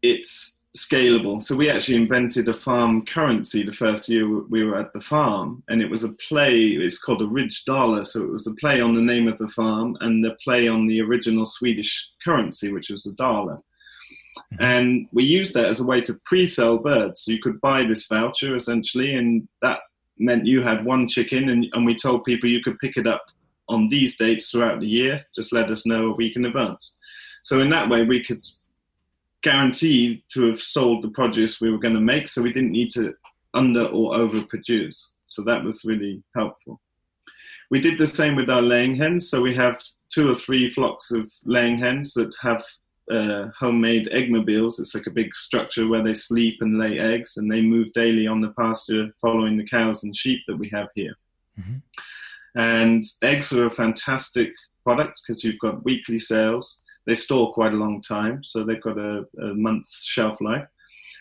it's 0.01 0.56
scalable. 0.77 1.41
So 1.41 1.55
we 1.55 1.69
actually 1.69 1.97
invented 1.97 2.47
a 2.47 2.53
farm 2.53 3.05
currency 3.05 3.63
the 3.63 3.71
first 3.71 4.07
year 4.07 4.27
we 4.43 4.65
were 4.65 4.79
at 4.79 4.93
the 4.93 5.01
farm, 5.01 5.63
and 5.67 5.81
it 5.81 5.89
was 5.89 6.03
a 6.03 6.13
play. 6.27 6.59
It's 6.59 6.99
called 6.99 7.21
a 7.21 7.27
Ridge 7.27 7.65
dollar. 7.65 8.03
So 8.03 8.23
it 8.23 8.31
was 8.31 8.47
a 8.47 8.55
play 8.55 8.79
on 8.79 8.95
the 8.95 9.01
name 9.01 9.27
of 9.27 9.37
the 9.37 9.47
farm 9.49 9.97
and 10.01 10.23
the 10.23 10.35
play 10.43 10.67
on 10.67 10.87
the 10.87 11.01
original 11.01 11.45
Swedish 11.45 12.09
currency, 12.23 12.71
which 12.71 12.89
was 12.89 13.05
a 13.05 13.15
dollar. 13.15 13.55
Mm-hmm. 13.55 14.63
And 14.63 15.07
we 15.11 15.23
used 15.23 15.53
that 15.55 15.65
as 15.65 15.79
a 15.79 15.85
way 15.85 16.01
to 16.01 16.19
pre-sell 16.25 16.77
birds. 16.77 17.21
So 17.21 17.31
you 17.31 17.41
could 17.41 17.59
buy 17.61 17.83
this 17.83 18.05
voucher 18.05 18.55
essentially, 18.55 19.15
and 19.15 19.47
that 19.61 19.79
meant 20.19 20.45
you 20.45 20.61
had 20.61 20.85
one 20.85 21.07
chicken, 21.07 21.49
and, 21.49 21.65
and 21.73 21.85
we 21.85 21.95
told 21.95 22.23
people 22.23 22.49
you 22.49 22.63
could 22.63 22.79
pick 22.79 22.97
it 22.97 23.07
up 23.07 23.25
on 23.69 23.89
these 23.89 24.17
dates 24.17 24.49
throughout 24.49 24.79
the 24.79 24.87
year. 24.87 25.25
Just 25.35 25.51
let 25.51 25.69
us 25.69 25.85
know 25.85 26.07
a 26.07 26.15
week 26.15 26.35
in 26.35 26.45
advance. 26.45 26.97
So 27.43 27.59
in 27.59 27.69
that 27.69 27.89
way, 27.89 28.03
we 28.03 28.23
could 28.23 28.45
guarantee 29.43 30.23
to 30.33 30.47
have 30.49 30.61
sold 30.61 31.03
the 31.03 31.09
produce 31.09 31.61
we 31.61 31.71
were 31.71 31.77
going 31.79 31.93
to 31.93 32.01
make, 32.01 32.27
so 32.27 32.41
we 32.41 32.53
didn't 32.53 32.71
need 32.71 32.89
to 32.91 33.13
under 33.53 33.85
or 33.85 34.15
overproduce. 34.17 35.13
So 35.27 35.43
that 35.43 35.63
was 35.63 35.83
really 35.85 36.23
helpful. 36.35 36.79
We 37.69 37.81
did 37.81 37.97
the 37.97 38.07
same 38.07 38.35
with 38.35 38.49
our 38.49 38.61
laying 38.61 38.95
hens. 38.95 39.29
So 39.29 39.41
we 39.41 39.55
have 39.55 39.81
two 40.09 40.29
or 40.29 40.35
three 40.35 40.67
flocks 40.69 41.11
of 41.11 41.31
laying 41.43 41.77
hens 41.77 42.13
that 42.13 42.33
have 42.41 42.63
uh, 43.11 43.47
homemade 43.57 44.09
eggmobiles. 44.13 44.79
It's 44.79 44.95
like 44.95 45.07
a 45.07 45.11
big 45.11 45.33
structure 45.35 45.87
where 45.87 46.03
they 46.03 46.13
sleep 46.13 46.57
and 46.61 46.77
lay 46.77 46.99
eggs, 46.99 47.37
and 47.37 47.49
they 47.49 47.61
move 47.61 47.91
daily 47.93 48.27
on 48.27 48.41
the 48.41 48.53
pasture 48.59 49.07
following 49.21 49.57
the 49.57 49.67
cows 49.67 50.03
and 50.03 50.15
sheep 50.15 50.41
that 50.47 50.57
we 50.57 50.69
have 50.69 50.87
here. 50.95 51.15
Mm-hmm. 51.59 51.77
And 52.55 53.03
eggs 53.21 53.53
are 53.53 53.67
a 53.67 53.71
fantastic 53.71 54.51
product 54.83 55.21
because 55.25 55.43
you've 55.43 55.59
got 55.59 55.83
weekly 55.83 56.19
sales. 56.19 56.83
They 57.07 57.15
store 57.15 57.53
quite 57.53 57.73
a 57.73 57.77
long 57.77 58.01
time, 58.01 58.43
so 58.43 58.63
they've 58.63 58.81
got 58.81 58.99
a, 58.99 59.25
a 59.41 59.53
month's 59.55 60.03
shelf 60.03 60.39
life. 60.41 60.67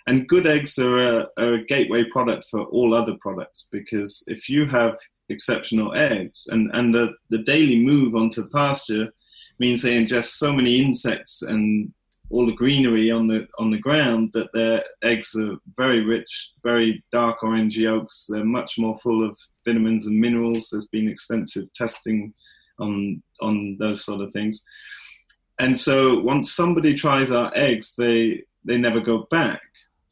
And 0.08 0.28
good 0.28 0.46
eggs 0.46 0.78
are 0.78 0.98
a, 0.98 1.28
are 1.38 1.54
a 1.54 1.64
gateway 1.64 2.04
product 2.04 2.46
for 2.50 2.64
all 2.64 2.92
other 2.92 3.14
products 3.20 3.68
because 3.72 4.22
if 4.26 4.48
you 4.48 4.66
have 4.66 4.96
exceptional 5.28 5.94
eggs 5.94 6.46
and, 6.50 6.70
and 6.74 6.94
the, 6.94 7.14
the 7.30 7.38
daily 7.38 7.82
move 7.84 8.14
onto 8.14 8.48
pasture 8.50 9.12
means 9.58 9.82
they 9.82 9.98
ingest 9.98 10.32
so 10.32 10.52
many 10.52 10.80
insects 10.80 11.42
and 11.42 11.92
all 12.30 12.46
the 12.46 12.52
greenery 12.52 13.10
on 13.10 13.28
the 13.28 13.46
on 13.58 13.70
the 13.70 13.78
ground 13.78 14.30
that 14.34 14.52
their 14.52 14.82
eggs 15.04 15.34
are 15.36 15.56
very 15.76 16.04
rich, 16.04 16.50
very 16.64 17.04
dark 17.12 17.42
orange 17.42 17.78
yolks. 17.78 18.26
They're 18.28 18.44
much 18.44 18.78
more 18.78 18.98
full 18.98 19.28
of 19.28 19.38
vitamins 19.64 20.06
and 20.06 20.18
minerals. 20.18 20.68
There's 20.70 20.88
been 20.88 21.08
extensive 21.08 21.72
testing 21.72 22.34
on 22.80 23.22
on 23.40 23.76
those 23.78 24.04
sort 24.04 24.22
of 24.22 24.32
things. 24.32 24.62
And 25.58 25.78
so 25.78 26.20
once 26.20 26.52
somebody 26.52 26.94
tries 26.94 27.30
our 27.30 27.52
eggs, 27.56 27.94
they 27.96 28.42
they 28.64 28.76
never 28.76 29.00
go 29.00 29.26
back. 29.30 29.62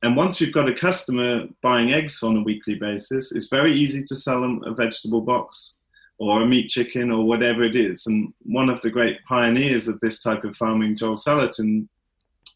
And 0.02 0.16
once 0.16 0.40
you've 0.40 0.54
got 0.54 0.68
a 0.68 0.74
customer 0.74 1.46
buying 1.62 1.92
eggs 1.92 2.22
on 2.22 2.37
a 2.37 2.42
weekly 2.42 2.74
basis, 2.74 3.33
it's 3.33 3.48
very 3.48 3.76
easy 3.78 4.04
to 4.04 4.14
sell 4.14 4.40
them 4.40 4.62
a 4.64 4.72
vegetable 4.72 5.22
box 5.22 5.74
or 6.18 6.42
a 6.42 6.46
meat 6.46 6.68
chicken 6.68 7.11
or 7.11 7.24
whatever 7.26 7.64
it 7.64 7.74
is. 7.74 8.07
And 8.07 8.33
one 8.42 8.68
of 8.68 8.80
the 8.83 8.90
great 8.90 9.24
pioneers 9.24 9.88
of 9.88 9.98
this 10.00 10.20
type 10.20 10.44
of 10.44 10.57
farming, 10.57 10.96
Joel 10.96 11.16
Salatin, 11.16 11.88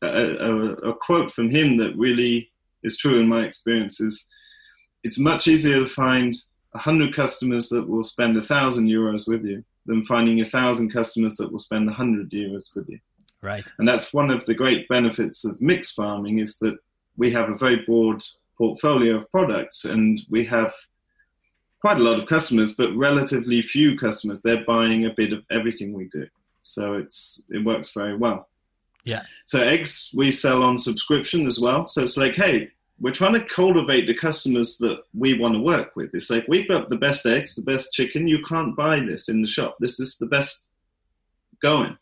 a, 0.02 0.06
a, 0.06 0.72
a 0.90 0.94
quote 0.94 1.30
from 1.30 1.50
him 1.50 1.76
that 1.78 1.96
really 1.96 2.50
is 2.82 2.96
true 2.96 3.18
in 3.18 3.28
my 3.28 3.44
experience 3.44 4.00
is 4.00 4.26
it's 5.02 5.18
much 5.18 5.48
easier 5.48 5.80
to 5.80 5.86
find 5.86 6.36
100 6.72 7.14
customers 7.14 7.68
that 7.70 7.88
will 7.88 8.04
spend 8.04 8.36
1,000 8.36 8.86
euros 8.86 9.26
with 9.26 9.44
you 9.44 9.64
than 9.88 10.06
finding 10.06 10.40
a 10.40 10.44
1,000 10.44 10.92
customers 10.92 11.36
that 11.38 11.50
will 11.50 11.58
spend 11.58 11.88
a 11.88 11.92
100 11.92 12.30
euros 12.30 12.76
with 12.76 12.88
you. 12.88 13.00
Right. 13.42 13.66
And 13.78 13.88
that's 13.88 14.14
one 14.14 14.30
of 14.30 14.44
the 14.46 14.54
great 14.54 14.86
benefits 14.88 15.44
of 15.44 15.60
mixed 15.60 15.96
farming 15.96 16.38
is 16.38 16.58
that 16.58 16.76
we 17.16 17.32
have 17.32 17.48
a 17.48 17.56
very 17.56 17.84
broad 17.86 18.22
portfolio 18.56 19.16
of 19.16 19.30
products 19.30 19.84
and 19.84 20.20
we 20.28 20.44
have 20.46 20.72
quite 21.80 21.98
a 21.98 22.02
lot 22.02 22.18
of 22.18 22.28
customers, 22.28 22.74
but 22.74 22.94
relatively 22.94 23.62
few 23.62 23.96
customers. 23.96 24.42
They're 24.42 24.64
buying 24.64 25.06
a 25.06 25.14
bit 25.16 25.32
of 25.32 25.42
everything 25.50 25.92
we 25.92 26.08
do. 26.08 26.26
So 26.62 26.94
it's 26.94 27.44
it 27.50 27.64
works 27.64 27.92
very 27.94 28.16
well. 28.16 28.48
Yeah. 29.04 29.22
So 29.46 29.62
eggs 29.62 30.12
we 30.14 30.32
sell 30.32 30.62
on 30.62 30.78
subscription 30.78 31.46
as 31.46 31.58
well. 31.60 31.86
So 31.88 32.02
it's 32.02 32.16
like, 32.16 32.34
hey, 32.34 32.70
we're 33.00 33.12
trying 33.12 33.34
to 33.34 33.44
cultivate 33.44 34.06
the 34.06 34.14
customers 34.14 34.76
that 34.78 34.98
we 35.14 35.38
want 35.38 35.54
to 35.54 35.60
work 35.60 35.94
with. 35.94 36.10
It's 36.14 36.30
like 36.30 36.46
we've 36.48 36.68
got 36.68 36.90
the 36.90 36.96
best 36.96 37.26
eggs, 37.26 37.54
the 37.54 37.62
best 37.62 37.92
chicken. 37.92 38.26
You 38.26 38.42
can't 38.42 38.76
buy 38.76 39.00
this 39.00 39.28
in 39.28 39.40
the 39.40 39.46
shop. 39.46 39.76
This 39.78 40.00
is 40.00 40.18
the 40.18 40.26
best 40.26 40.66
going. 41.62 41.96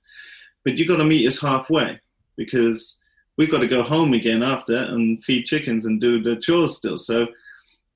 But 0.64 0.78
you've 0.78 0.88
got 0.88 0.96
to 0.96 1.04
meet 1.04 1.26
us 1.26 1.40
halfway 1.40 2.00
because 2.36 3.02
we've 3.36 3.50
got 3.50 3.58
to 3.58 3.68
go 3.68 3.82
home 3.82 4.14
again 4.14 4.42
after 4.42 4.76
and 4.76 5.22
feed 5.22 5.44
chickens 5.44 5.84
and 5.86 6.00
do 6.00 6.22
the 6.22 6.36
chores 6.36 6.78
still. 6.78 6.98
So 6.98 7.28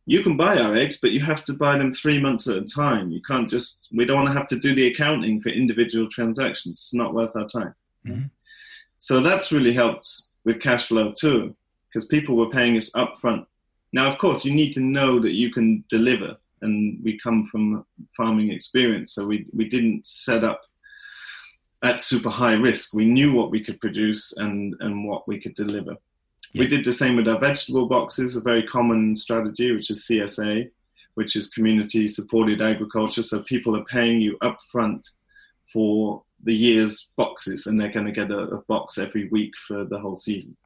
you 0.06 0.22
can 0.22 0.36
buy 0.36 0.58
our 0.58 0.76
eggs, 0.76 0.98
but 1.00 1.12
you 1.12 1.20
have 1.20 1.44
to 1.44 1.52
buy 1.52 1.78
them 1.78 1.94
three 1.94 2.20
months 2.20 2.48
at 2.48 2.56
a 2.56 2.62
time. 2.62 3.10
You 3.10 3.22
can't 3.22 3.48
just, 3.48 3.88
we 3.92 4.04
don't 4.04 4.16
want 4.16 4.28
to 4.28 4.38
have 4.38 4.48
to 4.48 4.58
do 4.58 4.74
the 4.74 4.88
accounting 4.88 5.40
for 5.40 5.48
individual 5.50 6.08
transactions. 6.08 6.78
It's 6.78 6.94
not 6.94 7.14
worth 7.14 7.34
our 7.36 7.48
time. 7.48 7.74
Mm-hmm. 8.06 8.26
So 8.98 9.20
that's 9.20 9.52
really 9.52 9.72
helped 9.72 10.10
with 10.44 10.60
cash 10.60 10.86
flow 10.86 11.12
too, 11.12 11.54
because 11.92 12.06
people 12.06 12.36
were 12.36 12.50
paying 12.50 12.76
us 12.76 12.90
upfront. 12.92 13.46
Now, 13.92 14.08
of 14.10 14.18
course, 14.18 14.44
you 14.44 14.54
need 14.54 14.72
to 14.74 14.80
know 14.80 15.20
that 15.20 15.32
you 15.32 15.50
can 15.52 15.84
deliver, 15.88 16.36
and 16.62 17.02
we 17.02 17.18
come 17.18 17.46
from 17.46 17.84
farming 18.16 18.52
experience, 18.52 19.14
so 19.14 19.26
we, 19.26 19.46
we 19.52 19.68
didn't 19.68 20.06
set 20.06 20.44
up 20.44 20.60
at 21.82 22.02
super 22.02 22.30
high 22.30 22.52
risk. 22.52 22.94
We 22.94 23.06
knew 23.06 23.32
what 23.32 23.50
we 23.50 23.64
could 23.64 23.80
produce 23.80 24.32
and, 24.36 24.74
and 24.80 25.08
what 25.08 25.26
we 25.26 25.40
could 25.40 25.54
deliver. 25.54 25.96
Yeah. 26.52 26.60
We 26.60 26.68
did 26.68 26.84
the 26.84 26.92
same 26.92 27.16
with 27.16 27.28
our 27.28 27.38
vegetable 27.38 27.86
boxes, 27.86 28.36
a 28.36 28.40
very 28.40 28.66
common 28.66 29.16
strategy, 29.16 29.72
which 29.72 29.90
is 29.90 30.06
CSA, 30.06 30.70
which 31.14 31.36
is 31.36 31.50
community 31.50 32.06
supported 32.08 32.60
agriculture. 32.60 33.22
So 33.22 33.42
people 33.42 33.76
are 33.76 33.84
paying 33.84 34.20
you 34.20 34.36
upfront 34.42 35.08
for 35.72 36.22
the 36.42 36.54
year's 36.54 37.12
boxes, 37.16 37.66
and 37.66 37.78
they're 37.78 37.92
going 37.92 38.06
to 38.06 38.12
get 38.12 38.30
a, 38.30 38.38
a, 38.38 38.62
box 38.62 38.98
every 38.98 39.28
week 39.28 39.52
for 39.68 39.84
the 39.84 39.98
whole 39.98 40.16
season. 40.16 40.56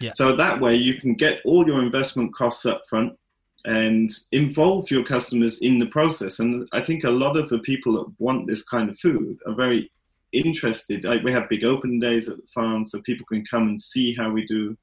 Yeah. 0.00 0.10
So 0.14 0.36
that 0.36 0.60
way 0.60 0.74
you 0.74 0.94
can 1.00 1.14
get 1.14 1.40
all 1.44 1.66
your 1.66 1.82
investment 1.82 2.34
costs 2.34 2.66
up 2.66 2.82
front 2.88 3.18
and 3.64 4.10
involve 4.32 4.90
your 4.90 5.04
customers 5.04 5.62
in 5.62 5.78
the 5.78 5.86
process. 5.86 6.40
And 6.40 6.68
I 6.72 6.82
think 6.82 7.04
a 7.04 7.10
lot 7.10 7.36
of 7.36 7.48
the 7.48 7.60
people 7.60 7.94
that 7.94 8.12
want 8.18 8.46
this 8.46 8.62
kind 8.62 8.90
of 8.90 8.98
food 8.98 9.38
are 9.46 9.54
very 9.54 9.90
interested. 10.32 11.04
Like 11.04 11.22
we 11.22 11.32
have 11.32 11.48
big 11.48 11.64
open 11.64 11.98
days 11.98 12.28
at 12.28 12.36
the 12.36 12.46
farm 12.52 12.84
so 12.84 13.00
people 13.02 13.24
can 13.26 13.44
come 13.46 13.68
and 13.68 13.80
see 13.80 14.14
how 14.14 14.30
we 14.30 14.46
do 14.46 14.76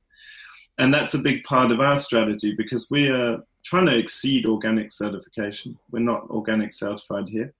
and 0.77 0.93
that's 0.93 1.13
a 1.13 1.19
big 1.19 1.43
part 1.43 1.71
of 1.71 1.79
our 1.79 1.97
strategy 1.97 2.55
because 2.57 2.89
we 2.89 3.07
are 3.07 3.43
trying 3.63 3.85
to 3.85 3.97
exceed 3.97 4.45
organic 4.45 4.91
certification. 4.91 5.77
We're 5.91 5.99
not 5.99 6.29
organic 6.29 6.73
certified 6.73 7.29
here. 7.29 7.53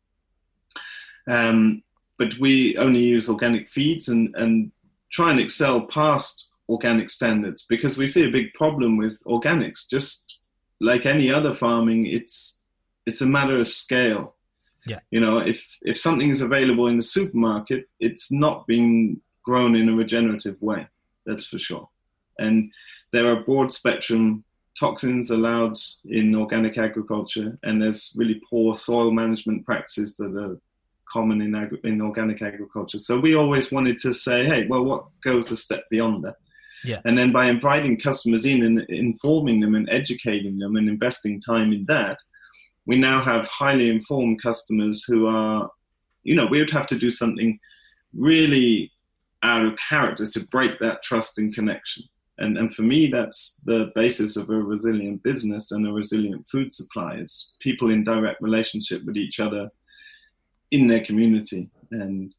Um, 1.28 1.84
but 2.18 2.38
we 2.40 2.78
only 2.78 3.02
use 3.02 3.30
organic 3.30 3.68
feeds 3.68 4.08
and, 4.08 4.34
and 4.36 4.72
try 5.12 5.30
and 5.30 5.40
excel 5.40 5.82
past 5.82 6.48
organic 6.72 7.10
standards 7.10 7.66
because 7.68 7.98
we 7.98 8.08
see 8.08 8.26
a 8.26 8.32
big 8.32 8.54
problem 8.54 8.98
with 8.98 9.22
organics. 9.26 9.88
Just 9.90 10.38
like 10.80 11.06
any 11.06 11.32
other 11.32 11.54
farming, 11.54 12.08
it's 12.08 12.64
it's 13.06 13.22
a 13.22 13.26
matter 13.26 13.60
of 13.60 13.68
scale. 13.68 14.36
Yeah. 14.86 15.00
You 15.12 15.20
know, 15.20 15.38
if 15.40 15.60
if 15.82 15.98
something 15.98 16.30
is 16.30 16.42
available 16.42 16.88
in 16.88 16.98
the 16.98 17.04
supermarket, 17.04 17.90
it's 18.00 18.32
not 18.32 18.66
being 18.68 19.22
grown 19.44 19.76
in 19.76 19.90
a 19.90 19.96
regenerative 19.96 20.60
way. 20.62 20.88
That's 21.26 21.48
for 21.48 21.60
sure. 21.60 21.90
And 22.40 22.72
there 23.12 23.28
are 23.32 23.44
broad 23.44 23.74
spectrum 23.74 24.44
toxins 24.80 25.30
allowed 25.32 25.78
in 26.06 26.34
organic 26.36 26.78
agriculture, 26.78 27.60
and 27.64 27.82
there's 27.82 28.14
really 28.18 28.42
poor 28.50 28.74
soil 28.74 29.12
management 29.12 29.66
practices 29.66 30.16
that 30.16 30.36
are 30.36 30.58
common 31.12 31.42
in, 31.42 31.54
ag- 31.54 31.80
in 31.84 32.02
organic 32.02 32.42
agriculture. 32.42 32.98
So 32.98 33.20
we 33.20 33.36
always 33.36 33.72
wanted 33.72 34.00
to 34.00 34.14
say, 34.14 34.46
hey, 34.46 34.66
well, 34.68 34.84
what 34.84 35.06
goes 35.24 35.52
a 35.52 35.58
step 35.58 35.84
beyond 35.90 36.24
that? 36.24 36.38
Yeah. 36.84 37.00
And 37.06 37.18
then 37.18 37.32
by 37.32 37.48
inviting 37.48 38.00
customers 38.00 38.46
in 38.46 38.64
and 38.64 38.80
informing 38.90 39.60
them 39.60 39.76
and 39.76 39.90
educating 39.90 40.58
them 40.58 40.76
and 40.76 40.90
investing 40.90 41.40
time 41.42 41.74
in 41.74 41.86
that, 41.86 42.18
we 42.86 42.98
now 42.98 43.24
have 43.24 43.48
highly 43.48 43.90
informed 43.90 44.42
customers 44.42 45.04
who 45.04 45.28
are, 45.28 45.70
you 46.24 46.36
know, 46.36 46.48
we 46.48 46.60
would 46.60 46.72
have 46.72 46.88
to 46.88 46.98
do 46.98 47.12
something 47.12 47.60
really 48.14 48.92
out 49.44 49.66
of 49.66 49.78
character 49.78 50.26
to 50.26 50.46
break 50.52 50.80
that 50.80 51.04
trust 51.04 51.38
and 51.38 51.54
connection. 51.54 52.04
And, 52.38 52.58
and 52.58 52.74
for 52.74 52.82
me, 52.82 53.08
that's 53.08 53.62
the 53.66 53.92
basis 53.94 54.36
of 54.36 54.50
a 54.50 54.56
resilient 54.56 55.22
business 55.22 55.72
and 55.72 55.86
a 55.88 55.94
resilient 55.94 56.48
food 56.52 56.74
supply 56.74 57.16
is 57.18 57.56
people 57.60 57.92
in 57.92 58.04
direct 58.04 58.42
relationship 58.42 59.04
with 59.06 59.16
each 59.16 59.40
other 59.40 59.70
in 60.72 60.88
their 60.88 61.06
community. 61.06 61.70
And 61.92 62.34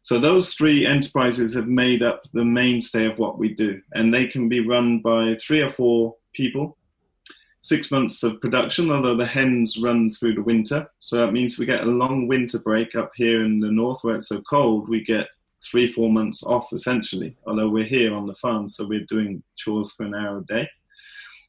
so 0.00 0.18
those 0.18 0.54
three 0.54 0.86
enterprises 0.86 1.54
have 1.54 1.66
made 1.66 2.02
up 2.02 2.22
the 2.32 2.44
mainstay 2.44 3.06
of 3.06 3.18
what 3.18 3.38
we 3.38 3.54
do. 3.54 3.80
And 3.92 4.12
they 4.12 4.26
can 4.26 4.48
be 4.48 4.66
run 4.66 5.00
by 5.00 5.36
three 5.40 5.60
or 5.60 5.70
four 5.70 6.16
people. 6.32 6.76
Six 7.60 7.90
months 7.90 8.22
of 8.22 8.40
production, 8.40 8.90
although 8.90 9.16
the 9.16 9.26
hens 9.26 9.78
run 9.82 10.12
through 10.12 10.34
the 10.34 10.42
winter. 10.42 10.88
So 11.00 11.16
that 11.16 11.32
means 11.32 11.58
we 11.58 11.66
get 11.66 11.82
a 11.82 11.86
long 11.86 12.28
winter 12.28 12.58
break 12.58 12.94
up 12.94 13.10
here 13.16 13.44
in 13.44 13.58
the 13.58 13.70
north 13.70 14.04
where 14.04 14.14
it's 14.14 14.28
so 14.28 14.40
cold. 14.42 14.88
We 14.88 15.04
get 15.04 15.26
three, 15.64 15.92
four 15.92 16.10
months 16.10 16.44
off 16.44 16.72
essentially, 16.72 17.36
although 17.46 17.68
we're 17.68 17.84
here 17.84 18.14
on 18.14 18.26
the 18.26 18.34
farm, 18.34 18.68
so 18.68 18.86
we're 18.86 19.04
doing 19.08 19.42
chores 19.56 19.92
for 19.92 20.04
an 20.04 20.14
hour 20.14 20.38
a 20.38 20.44
day. 20.44 20.68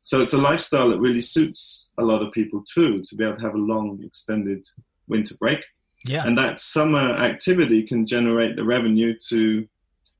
So 0.03 0.21
it's 0.21 0.33
a 0.33 0.39
lifestyle 0.39 0.89
that 0.89 0.99
really 0.99 1.21
suits 1.21 1.91
a 1.99 2.03
lot 2.03 2.23
of 2.23 2.31
people 2.31 2.63
too, 2.63 3.03
to 3.03 3.15
be 3.15 3.23
able 3.23 3.35
to 3.35 3.41
have 3.43 3.53
a 3.53 3.59
long, 3.59 3.99
extended 4.03 4.67
winter 5.07 5.35
break. 5.39 5.59
Yeah. 6.05 6.25
And 6.25 6.37
that 6.37 6.59
summer 6.59 7.17
activity 7.17 7.83
can 7.83 8.05
generate 8.05 8.55
the 8.55 8.63
revenue 8.63 9.17
to 9.29 9.67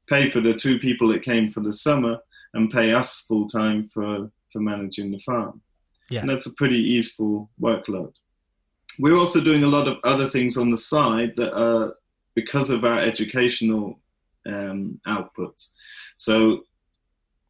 pay 0.08 0.30
for 0.30 0.42
the 0.42 0.54
two 0.54 0.80
people 0.80 1.08
that 1.10 1.24
came 1.24 1.52
for 1.52 1.62
the 1.62 1.74
summer 1.74 2.18
and 2.54 2.72
pay 2.72 2.92
us 2.92 3.22
full 3.28 3.48
time 3.48 3.90
for, 3.94 4.30
for 4.52 4.60
managing 4.60 5.12
the 5.12 5.20
farm. 5.20 5.62
Yeah. 6.10 6.22
And 6.22 6.30
that's 6.30 6.48
a 6.48 6.54
pretty 6.54 6.80
easeful 6.80 7.50
workload. 7.62 8.14
We're 9.00 9.18
also 9.18 9.40
doing 9.40 9.64
a 9.64 9.68
lot 9.68 9.88
of 9.88 9.98
other 10.04 10.28
things 10.28 10.58
on 10.58 10.72
the 10.72 10.78
side 10.78 11.34
that 11.38 11.54
are 11.54 11.96
because 12.36 12.70
of 12.70 12.84
our 12.84 13.00
educational 13.00 14.00
um, 14.46 15.00
outputs. 15.08 15.70
So 16.18 16.64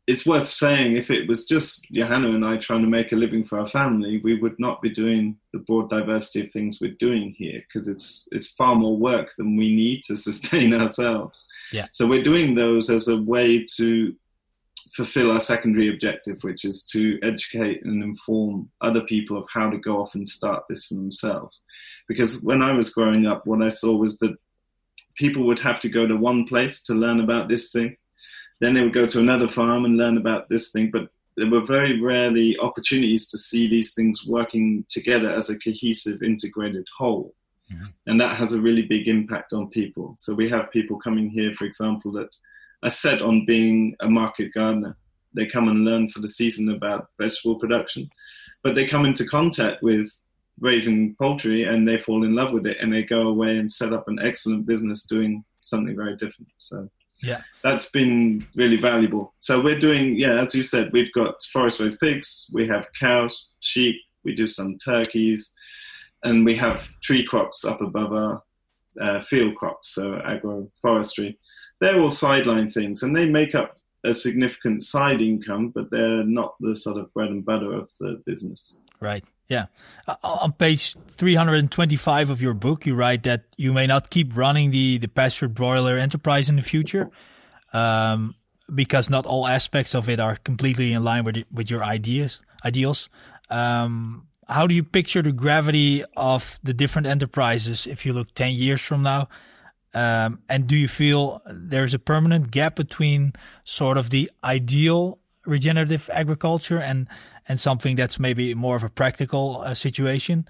it's 0.09 0.25
worth 0.25 0.49
saying 0.49 0.97
if 0.97 1.11
it 1.11 1.27
was 1.27 1.45
just 1.45 1.83
Johanna 1.91 2.31
and 2.31 2.43
I 2.43 2.57
trying 2.57 2.81
to 2.81 2.89
make 2.89 3.11
a 3.11 3.15
living 3.15 3.45
for 3.45 3.59
our 3.59 3.67
family, 3.67 4.19
we 4.23 4.41
would 4.41 4.55
not 4.57 4.81
be 4.81 4.89
doing 4.89 5.37
the 5.53 5.59
broad 5.59 5.91
diversity 5.91 6.47
of 6.47 6.51
things 6.51 6.79
we're 6.81 6.95
doing 6.99 7.35
here 7.37 7.61
because 7.67 7.87
it's 7.87 8.27
it's 8.31 8.47
far 8.47 8.73
more 8.73 8.97
work 8.97 9.35
than 9.37 9.55
we 9.55 9.75
need 9.75 10.03
to 10.05 10.15
sustain 10.27 10.73
ourselves. 10.73 11.45
Yeah. 11.71 11.85
So 11.91 12.07
we're 12.07 12.23
doing 12.23 12.55
those 12.55 12.89
as 12.89 13.07
a 13.07 13.21
way 13.21 13.63
to 13.75 14.15
fulfill 14.95 15.31
our 15.31 15.39
secondary 15.39 15.93
objective, 15.93 16.39
which 16.41 16.65
is 16.65 16.83
to 16.85 17.19
educate 17.21 17.85
and 17.85 18.01
inform 18.01 18.71
other 18.81 19.01
people 19.01 19.37
of 19.37 19.47
how 19.53 19.69
to 19.69 19.77
go 19.77 20.01
off 20.01 20.15
and 20.15 20.27
start 20.27 20.63
this 20.67 20.87
for 20.87 20.95
themselves. 20.95 21.61
Because 22.07 22.41
when 22.41 22.63
I 22.63 22.71
was 22.71 22.89
growing 22.89 23.27
up, 23.27 23.45
what 23.45 23.61
I 23.61 23.69
saw 23.69 23.95
was 23.95 24.17
that 24.17 24.35
people 25.17 25.45
would 25.45 25.59
have 25.59 25.79
to 25.81 25.89
go 25.89 26.07
to 26.07 26.17
one 26.17 26.45
place 26.45 26.81
to 26.85 26.95
learn 26.95 27.19
about 27.19 27.47
this 27.47 27.71
thing. 27.71 27.95
Then 28.59 28.73
they 28.73 28.81
would 28.81 28.93
go 28.93 29.05
to 29.05 29.19
another 29.19 29.47
farm 29.47 29.85
and 29.85 29.97
learn 29.97 30.17
about 30.17 30.49
this 30.49 30.71
thing. 30.71 30.91
But 30.91 31.09
there 31.37 31.49
were 31.49 31.65
very 31.65 32.01
rarely 32.01 32.57
opportunities 32.59 33.27
to 33.27 33.37
see 33.37 33.67
these 33.67 33.93
things 33.93 34.25
working 34.25 34.85
together 34.89 35.29
as 35.29 35.49
a 35.49 35.57
cohesive, 35.57 36.21
integrated 36.21 36.85
whole. 36.97 37.33
Mm-hmm. 37.71 37.85
And 38.07 38.19
that 38.19 38.35
has 38.35 38.53
a 38.53 38.61
really 38.61 38.81
big 38.81 39.07
impact 39.07 39.53
on 39.53 39.69
people. 39.69 40.15
So 40.19 40.33
we 40.33 40.49
have 40.49 40.71
people 40.71 40.99
coming 40.99 41.29
here, 41.29 41.53
for 41.53 41.65
example, 41.65 42.11
that 42.13 42.29
are 42.83 42.89
set 42.89 43.21
on 43.21 43.45
being 43.45 43.95
a 43.99 44.09
market 44.09 44.53
gardener. 44.53 44.97
They 45.33 45.45
come 45.45 45.67
and 45.69 45.85
learn 45.85 46.09
for 46.09 46.19
the 46.19 46.27
season 46.27 46.69
about 46.69 47.09
vegetable 47.19 47.59
production, 47.59 48.09
but 48.63 48.75
they 48.75 48.87
come 48.87 49.05
into 49.05 49.25
contact 49.25 49.83
with 49.83 50.09
raising 50.59 51.15
poultry 51.15 51.63
and 51.63 51.87
they 51.87 51.97
fall 51.97 52.23
in 52.23 52.35
love 52.35 52.51
with 52.51 52.65
it 52.65 52.77
and 52.81 52.91
they 52.91 53.03
go 53.03 53.27
away 53.27 53.57
and 53.57 53.71
set 53.71 53.93
up 53.93 54.07
an 54.07 54.19
excellent 54.19 54.65
business 54.65 55.03
doing 55.03 55.43
something 55.61 55.95
very 55.95 56.15
different. 56.15 56.49
So 56.57 56.89
yeah, 57.21 57.41
that's 57.63 57.89
been 57.89 58.45
really 58.55 58.77
valuable. 58.77 59.33
So 59.39 59.61
we're 59.61 59.79
doing, 59.79 60.15
yeah, 60.15 60.41
as 60.41 60.55
you 60.55 60.63
said, 60.63 60.91
we've 60.93 61.11
got 61.13 61.43
forest 61.43 61.79
raised 61.79 61.99
pigs, 61.99 62.49
we 62.53 62.67
have 62.67 62.87
cows, 62.99 63.53
sheep, 63.61 63.95
we 64.23 64.35
do 64.35 64.47
some 64.47 64.77
turkeys, 64.77 65.51
and 66.23 66.45
we 66.45 66.55
have 66.57 66.87
tree 67.01 67.25
crops 67.25 67.65
up 67.65 67.81
above 67.81 68.13
our 68.13 68.43
uh, 69.01 69.21
field 69.21 69.55
crops, 69.55 69.93
so 69.93 70.21
agroforestry. 70.25 71.37
They're 71.79 71.99
all 71.99 72.11
sideline 72.11 72.69
things, 72.69 73.03
and 73.03 73.15
they 73.15 73.25
make 73.25 73.55
up 73.55 73.77
a 74.03 74.13
significant 74.13 74.83
side 74.83 75.21
income, 75.21 75.69
but 75.69 75.89
they're 75.91 76.23
not 76.23 76.55
the 76.59 76.75
sort 76.75 76.97
of 76.97 77.13
bread 77.13 77.29
and 77.29 77.45
butter 77.45 77.73
of 77.73 77.89
the 77.99 78.21
business. 78.25 78.75
Right. 79.01 79.23
Yeah. 79.49 79.65
Uh, 80.07 80.15
on 80.23 80.53
page 80.53 80.95
325 81.11 82.29
of 82.29 82.41
your 82.41 82.53
book, 82.53 82.85
you 82.85 82.95
write 82.95 83.23
that 83.23 83.43
you 83.57 83.73
may 83.73 83.87
not 83.87 84.09
keep 84.09 84.37
running 84.37 84.71
the, 84.71 84.99
the 84.99 85.07
pastured 85.07 85.55
broiler 85.55 85.97
enterprise 85.97 86.49
in 86.49 86.55
the 86.55 86.61
future 86.61 87.09
um, 87.73 88.35
because 88.73 89.09
not 89.09 89.25
all 89.25 89.47
aspects 89.47 89.95
of 89.95 90.07
it 90.07 90.19
are 90.19 90.35
completely 90.37 90.93
in 90.93 91.03
line 91.03 91.23
with, 91.23 91.43
with 91.51 91.69
your 91.69 91.83
ideas, 91.83 92.39
ideals. 92.63 93.09
Um, 93.49 94.27
how 94.47 94.67
do 94.67 94.73
you 94.73 94.83
picture 94.83 95.21
the 95.21 95.31
gravity 95.31 96.03
of 96.15 96.59
the 96.63 96.73
different 96.73 97.07
enterprises 97.07 97.87
if 97.87 98.05
you 98.05 98.13
look 98.13 98.33
10 98.35 98.53
years 98.53 98.81
from 98.81 99.03
now? 99.03 99.29
Um, 99.93 100.41
and 100.47 100.67
do 100.67 100.75
you 100.75 100.87
feel 100.87 101.41
there's 101.47 101.95
a 101.95 101.99
permanent 101.99 102.51
gap 102.51 102.75
between 102.75 103.33
sort 103.63 103.97
of 103.97 104.11
the 104.11 104.29
ideal 104.43 105.18
regenerative 105.45 106.09
agriculture 106.13 106.79
and 106.79 107.07
and 107.47 107.59
something 107.59 107.95
that's 107.95 108.19
maybe 108.19 108.53
more 108.53 108.75
of 108.75 108.83
a 108.83 108.89
practical 108.89 109.61
uh, 109.65 109.73
situation? 109.73 110.47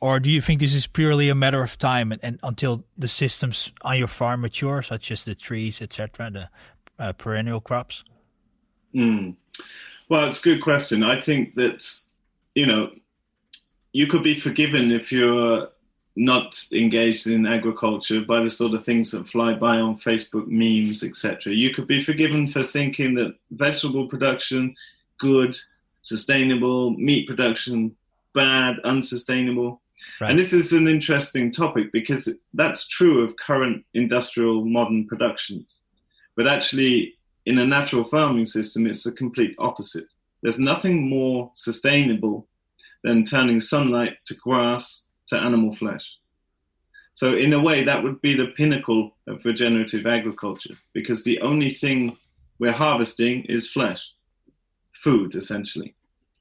Or 0.00 0.20
do 0.20 0.30
you 0.30 0.40
think 0.40 0.60
this 0.60 0.74
is 0.74 0.86
purely 0.86 1.28
a 1.28 1.34
matter 1.34 1.62
of 1.62 1.76
time 1.76 2.12
and, 2.12 2.20
and 2.22 2.38
until 2.42 2.84
the 2.96 3.08
systems 3.08 3.72
on 3.82 3.98
your 3.98 4.06
farm 4.06 4.42
mature, 4.42 4.80
such 4.80 5.10
as 5.10 5.24
the 5.24 5.34
trees, 5.34 5.82
etc., 5.82 6.30
the 6.30 6.48
uh, 6.98 7.12
perennial 7.12 7.60
crops? 7.60 8.04
Mm. 8.94 9.36
Well, 10.08 10.26
it's 10.26 10.38
a 10.38 10.42
good 10.42 10.62
question. 10.62 11.02
I 11.02 11.20
think 11.20 11.56
that, 11.56 11.84
you 12.54 12.64
know, 12.64 12.92
you 13.92 14.06
could 14.06 14.22
be 14.22 14.38
forgiven 14.38 14.92
if 14.92 15.10
you're 15.10 15.68
not 16.18 16.60
engaged 16.72 17.28
in 17.28 17.46
agriculture 17.46 18.20
by 18.20 18.42
the 18.42 18.50
sort 18.50 18.74
of 18.74 18.84
things 18.84 19.12
that 19.12 19.28
fly 19.28 19.54
by 19.54 19.76
on 19.76 19.96
Facebook 19.96 20.48
memes, 20.48 21.04
etc. 21.04 21.54
You 21.54 21.72
could 21.72 21.86
be 21.86 22.02
forgiven 22.02 22.48
for 22.48 22.64
thinking 22.64 23.14
that 23.14 23.36
vegetable 23.52 24.08
production, 24.08 24.74
good, 25.20 25.56
sustainable, 26.02 26.90
meat 26.90 27.28
production, 27.28 27.94
bad, 28.34 28.80
unsustainable. 28.80 29.80
Right. 30.20 30.30
And 30.30 30.38
this 30.38 30.52
is 30.52 30.72
an 30.72 30.88
interesting 30.88 31.52
topic 31.52 31.92
because 31.92 32.28
that's 32.52 32.88
true 32.88 33.22
of 33.22 33.36
current 33.36 33.84
industrial 33.94 34.64
modern 34.64 35.06
productions. 35.06 35.82
But 36.36 36.48
actually, 36.48 37.14
in 37.46 37.58
a 37.58 37.66
natural 37.66 38.04
farming 38.04 38.46
system, 38.46 38.86
it's 38.86 39.04
the 39.04 39.12
complete 39.12 39.54
opposite. 39.58 40.06
There's 40.42 40.58
nothing 40.58 41.08
more 41.08 41.52
sustainable 41.54 42.48
than 43.04 43.24
turning 43.24 43.60
sunlight 43.60 44.16
to 44.26 44.34
grass 44.34 45.04
to 45.28 45.36
animal 45.36 45.74
flesh. 45.74 46.16
So, 47.12 47.34
in 47.36 47.52
a 47.52 47.62
way, 47.62 47.84
that 47.84 48.02
would 48.02 48.20
be 48.20 48.36
the 48.36 48.52
pinnacle 48.56 49.16
of 49.26 49.44
regenerative 49.44 50.06
agriculture 50.06 50.74
because 50.92 51.24
the 51.24 51.40
only 51.40 51.70
thing 51.70 52.16
we're 52.58 52.72
harvesting 52.72 53.44
is 53.44 53.68
flesh, 53.68 54.12
food, 54.94 55.34
essentially. 55.34 55.94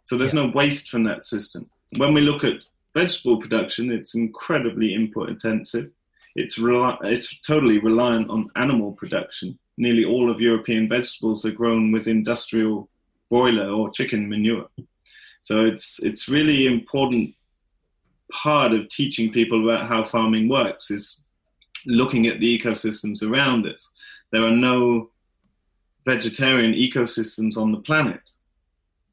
So, 0.05 0.17
there's 0.17 0.33
yeah. 0.33 0.45
no 0.45 0.51
waste 0.51 0.89
from 0.89 1.03
that 1.05 1.25
system. 1.25 1.69
When 1.97 2.13
we 2.13 2.21
look 2.21 2.43
at 2.43 2.61
vegetable 2.93 3.41
production, 3.41 3.91
it's 3.91 4.15
incredibly 4.15 4.93
input 4.93 5.29
intensive. 5.29 5.89
It's, 6.35 6.59
rel- 6.59 6.99
it's 7.01 7.41
totally 7.41 7.79
reliant 7.79 8.29
on 8.29 8.51
animal 8.55 8.91
production. 8.91 9.57
Nearly 9.77 10.05
all 10.05 10.29
of 10.29 10.39
European 10.39 10.87
vegetables 10.87 11.45
are 11.45 11.51
grown 11.51 11.91
with 11.91 12.07
industrial 12.07 12.89
broiler 13.29 13.69
or 13.69 13.89
chicken 13.89 14.29
manure. 14.29 14.67
So 15.41 15.65
it's 15.65 16.03
it's 16.03 16.27
really 16.27 16.65
important 16.65 17.33
part 18.31 18.73
of 18.73 18.89
teaching 18.89 19.31
people 19.31 19.63
about 19.63 19.87
how 19.87 20.03
farming 20.03 20.49
works 20.49 20.91
is 20.91 21.27
looking 21.85 22.27
at 22.27 22.39
the 22.39 22.59
ecosystems 22.59 23.23
around 23.23 23.65
us. 23.65 23.89
There 24.31 24.43
are 24.43 24.51
no 24.51 25.09
vegetarian 26.05 26.73
ecosystems 26.73 27.57
on 27.57 27.71
the 27.71 27.79
planet. 27.79 28.21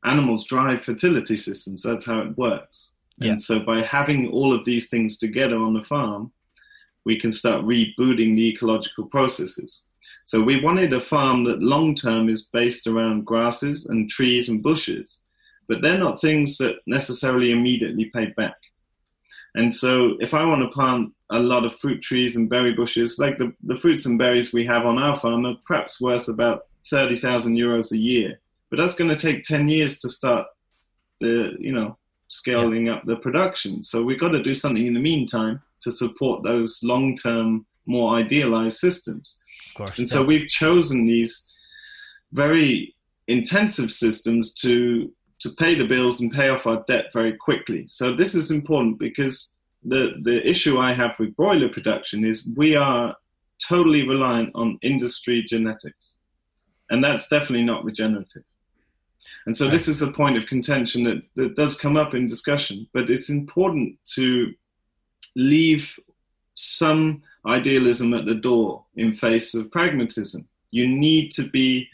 Animals 0.04 0.44
drive 0.44 0.82
fertility 0.82 1.36
systems. 1.36 1.82
That's 1.82 2.04
how 2.04 2.20
it 2.20 2.36
works. 2.36 2.92
Yeah. 3.18 3.30
And 3.30 3.40
so 3.40 3.60
by 3.60 3.82
having 3.82 4.28
all 4.28 4.52
of 4.52 4.64
these 4.64 4.88
things 4.88 5.18
together 5.18 5.56
on 5.56 5.74
the 5.74 5.84
farm, 5.84 6.32
we 7.04 7.18
can 7.18 7.32
start 7.32 7.64
rebooting 7.64 8.34
the 8.34 8.48
ecological 8.48 9.06
processes. 9.06 9.84
So 10.24 10.42
we 10.42 10.62
wanted 10.62 10.92
a 10.92 11.00
farm 11.00 11.44
that 11.44 11.62
long 11.62 11.94
term 11.94 12.28
is 12.28 12.44
based 12.44 12.86
around 12.86 13.26
grasses 13.26 13.86
and 13.86 14.08
trees 14.08 14.48
and 14.48 14.62
bushes, 14.62 15.20
but 15.68 15.82
they're 15.82 15.98
not 15.98 16.20
things 16.20 16.58
that 16.58 16.80
necessarily 16.86 17.52
immediately 17.52 18.06
pay 18.06 18.26
back. 18.36 18.56
And 19.54 19.72
so 19.72 20.16
if 20.20 20.34
I 20.34 20.44
want 20.44 20.62
to 20.62 20.68
plant 20.68 21.12
a 21.30 21.38
lot 21.38 21.64
of 21.64 21.74
fruit 21.74 22.02
trees 22.02 22.36
and 22.36 22.50
berry 22.50 22.72
bushes, 22.72 23.18
like 23.18 23.38
the, 23.38 23.52
the 23.62 23.76
fruits 23.76 24.06
and 24.06 24.18
berries 24.18 24.52
we 24.52 24.66
have 24.66 24.84
on 24.84 24.98
our 24.98 25.16
farm 25.16 25.46
are 25.46 25.56
perhaps 25.66 26.00
worth 26.00 26.28
about 26.28 26.66
30,000 26.90 27.56
euros 27.56 27.92
a 27.92 27.96
year. 27.96 28.40
But 28.70 28.78
that's 28.78 28.94
going 28.94 29.10
to 29.10 29.16
take 29.16 29.44
10 29.44 29.68
years 29.68 29.98
to 29.98 30.08
start 30.08 30.46
the, 31.20 31.52
you 31.58 31.72
know, 31.72 31.96
scaling 32.28 32.86
yeah. 32.86 32.94
up 32.94 33.04
the 33.04 33.16
production. 33.16 33.82
So 33.82 34.02
we've 34.02 34.18
got 34.18 34.30
to 34.30 34.42
do 34.42 34.54
something 34.54 34.86
in 34.86 34.94
the 34.94 35.00
meantime 35.00 35.62
to 35.82 35.92
support 35.92 36.42
those 36.42 36.80
long-term, 36.82 37.64
more 37.86 38.16
idealized 38.16 38.78
systems. 38.78 39.38
Course, 39.76 39.98
and 39.98 40.06
yeah. 40.08 40.12
so 40.12 40.24
we've 40.24 40.48
chosen 40.48 41.06
these 41.06 41.52
very 42.32 42.94
intensive 43.28 43.90
systems 43.90 44.52
to 44.54 45.12
to 45.44 45.50
pay 45.50 45.74
the 45.74 45.84
bills 45.84 46.20
and 46.20 46.32
pay 46.32 46.48
off 46.48 46.66
our 46.66 46.82
debt 46.88 47.12
very 47.12 47.36
quickly. 47.36 47.86
So 47.86 48.16
this 48.16 48.34
is 48.34 48.50
important 48.50 48.98
because 48.98 49.36
the 49.82 50.14
the 50.22 50.38
issue 50.48 50.78
I 50.78 50.94
have 50.94 51.18
with 51.18 51.36
broiler 51.36 51.68
production 51.68 52.24
is 52.24 52.54
we 52.56 52.74
are 52.74 53.14
totally 53.68 54.08
reliant 54.08 54.50
on 54.54 54.78
industry 54.82 55.44
genetics, 55.46 56.16
and 56.88 57.04
that's 57.04 57.28
definitely 57.28 57.66
not 57.66 57.84
regenerative. 57.84 58.44
And 59.46 59.54
so 59.54 59.68
this 59.68 59.86
is 59.86 60.00
a 60.00 60.10
point 60.10 60.38
of 60.38 60.46
contention 60.46 61.04
that, 61.04 61.22
that 61.36 61.56
does 61.56 61.76
come 61.76 61.96
up 61.98 62.14
in 62.14 62.26
discussion, 62.26 62.88
but 62.94 63.10
it's 63.10 63.28
important 63.28 63.98
to 64.14 64.54
leave 65.36 65.98
some 66.54 67.22
idealism 67.46 68.14
at 68.14 68.24
the 68.24 68.34
door 68.34 68.84
in 68.96 69.14
face 69.14 69.54
of 69.54 69.70
pragmatism. 69.70 70.48
You 70.70 70.88
need 70.88 71.30
to 71.32 71.50
be 71.50 71.88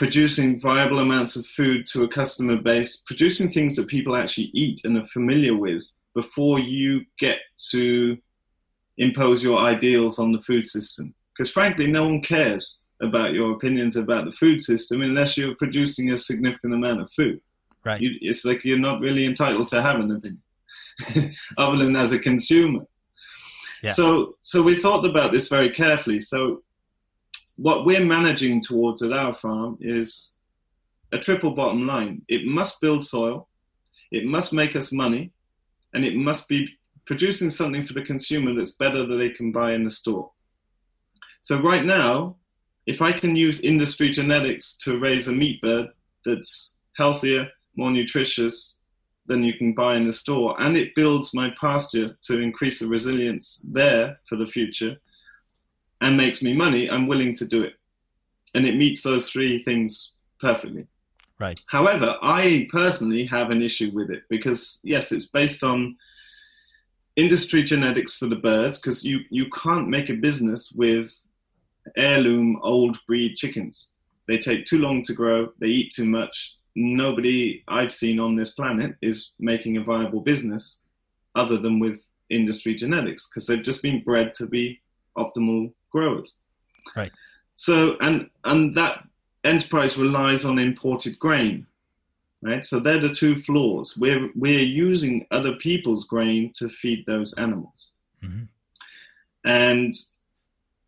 producing 0.00 0.58
viable 0.58 1.00
amounts 1.00 1.36
of 1.36 1.44
food 1.44 1.86
to 1.86 2.04
a 2.04 2.08
customer 2.08 2.56
base, 2.56 3.02
producing 3.06 3.52
things 3.52 3.76
that 3.76 3.86
people 3.86 4.16
actually 4.16 4.50
eat 4.54 4.80
and 4.84 4.96
are 4.96 5.06
familiar 5.08 5.54
with 5.54 5.84
before 6.14 6.58
you 6.58 7.02
get 7.18 7.36
to 7.58 8.16
impose 8.96 9.44
your 9.44 9.58
ideals 9.58 10.18
on 10.18 10.32
the 10.32 10.40
food 10.40 10.64
system. 10.64 11.14
Because 11.36 11.52
frankly, 11.52 11.86
no 11.86 12.08
one 12.08 12.22
cares 12.22 12.82
about 13.02 13.34
your 13.34 13.52
opinions 13.52 13.96
about 13.96 14.24
the 14.24 14.32
food 14.32 14.62
system 14.62 15.02
unless 15.02 15.36
you're 15.36 15.54
producing 15.56 16.12
a 16.12 16.16
significant 16.16 16.72
amount 16.72 17.02
of 17.02 17.12
food. 17.12 17.38
Right. 17.84 18.00
You, 18.00 18.12
it's 18.22 18.46
like 18.46 18.64
you're 18.64 18.78
not 18.78 19.02
really 19.02 19.26
entitled 19.26 19.68
to 19.68 19.82
have 19.82 20.00
an 20.00 20.12
opinion, 20.12 21.34
other 21.58 21.76
than 21.76 21.94
as 21.94 22.12
a 22.12 22.18
consumer. 22.18 22.86
Yeah. 23.82 23.90
So, 23.90 24.36
so 24.40 24.62
we 24.62 24.78
thought 24.78 25.04
about 25.04 25.30
this 25.30 25.48
very 25.48 25.68
carefully. 25.68 26.20
So 26.20 26.62
what 27.60 27.84
we're 27.84 28.02
managing 28.02 28.62
towards 28.62 29.02
at 29.02 29.12
our 29.12 29.34
farm 29.34 29.76
is 29.82 30.38
a 31.12 31.18
triple 31.18 31.50
bottom 31.50 31.86
line. 31.86 32.22
It 32.26 32.46
must 32.46 32.80
build 32.80 33.04
soil, 33.04 33.48
it 34.10 34.24
must 34.24 34.54
make 34.54 34.74
us 34.76 34.92
money, 34.92 35.30
and 35.92 36.02
it 36.02 36.16
must 36.16 36.48
be 36.48 36.66
producing 37.04 37.50
something 37.50 37.84
for 37.84 37.92
the 37.92 38.02
consumer 38.02 38.54
that's 38.54 38.70
better 38.70 39.04
than 39.06 39.18
they 39.18 39.28
can 39.28 39.52
buy 39.52 39.74
in 39.74 39.84
the 39.84 39.90
store. 39.90 40.30
So 41.42 41.60
right 41.60 41.84
now, 41.84 42.36
if 42.86 43.02
I 43.02 43.12
can 43.12 43.36
use 43.36 43.60
industry 43.60 44.10
genetics 44.10 44.74
to 44.78 44.98
raise 44.98 45.28
a 45.28 45.32
meat 45.32 45.60
bird 45.60 45.88
that's 46.24 46.78
healthier, 46.96 47.46
more 47.76 47.90
nutritious 47.90 48.80
than 49.26 49.42
you 49.42 49.52
can 49.52 49.74
buy 49.74 49.96
in 49.96 50.06
the 50.06 50.14
store, 50.14 50.58
and 50.62 50.78
it 50.78 50.94
builds 50.94 51.34
my 51.34 51.52
pasture 51.60 52.16
to 52.22 52.38
increase 52.38 52.78
the 52.78 52.86
resilience 52.86 53.58
there 53.70 54.18
for 54.30 54.36
the 54.36 54.46
future, 54.46 54.96
and 56.00 56.16
makes 56.16 56.42
me 56.42 56.52
money, 56.52 56.88
I'm 56.88 57.06
willing 57.06 57.34
to 57.36 57.44
do 57.44 57.62
it. 57.62 57.74
And 58.54 58.66
it 58.66 58.76
meets 58.76 59.02
those 59.02 59.30
three 59.30 59.62
things 59.62 60.16
perfectly. 60.40 60.86
Right. 61.38 61.58
However, 61.68 62.16
I 62.22 62.68
personally 62.70 63.24
have 63.26 63.50
an 63.50 63.62
issue 63.62 63.90
with 63.94 64.10
it 64.10 64.24
because, 64.28 64.80
yes, 64.82 65.12
it's 65.12 65.26
based 65.26 65.62
on 65.62 65.96
industry 67.16 67.62
genetics 67.62 68.16
for 68.16 68.26
the 68.26 68.36
birds 68.36 68.78
because 68.78 69.04
you, 69.04 69.20
you 69.30 69.48
can't 69.50 69.88
make 69.88 70.10
a 70.10 70.14
business 70.14 70.72
with 70.72 71.14
heirloom 71.96 72.58
old 72.62 72.98
breed 73.06 73.36
chickens. 73.36 73.90
They 74.28 74.38
take 74.38 74.66
too 74.66 74.78
long 74.78 75.02
to 75.04 75.14
grow, 75.14 75.52
they 75.58 75.68
eat 75.68 75.92
too 75.92 76.04
much. 76.04 76.56
Nobody 76.76 77.64
I've 77.68 77.92
seen 77.92 78.20
on 78.20 78.36
this 78.36 78.50
planet 78.50 78.94
is 79.02 79.30
making 79.38 79.76
a 79.76 79.82
viable 79.82 80.20
business 80.20 80.80
other 81.34 81.58
than 81.58 81.80
with 81.80 82.00
industry 82.28 82.74
genetics 82.74 83.28
because 83.28 83.46
they've 83.46 83.62
just 83.62 83.82
been 83.82 84.02
bred 84.02 84.34
to 84.34 84.46
be 84.46 84.80
optimal 85.16 85.72
growers. 85.90 86.36
Right. 86.96 87.12
So 87.56 87.96
and 88.00 88.30
and 88.44 88.74
that 88.76 89.04
enterprise 89.44 89.96
relies 89.96 90.44
on 90.44 90.58
imported 90.58 91.18
grain. 91.18 91.66
Right? 92.42 92.64
So 92.64 92.80
they're 92.80 93.00
the 93.00 93.10
two 93.10 93.36
flaws. 93.36 93.96
We're 93.98 94.30
we're 94.34 94.60
using 94.60 95.26
other 95.30 95.54
people's 95.56 96.06
grain 96.06 96.52
to 96.56 96.68
feed 96.68 97.04
those 97.06 97.34
animals. 97.34 97.90
Mm-hmm. 98.24 98.44
And 99.44 99.94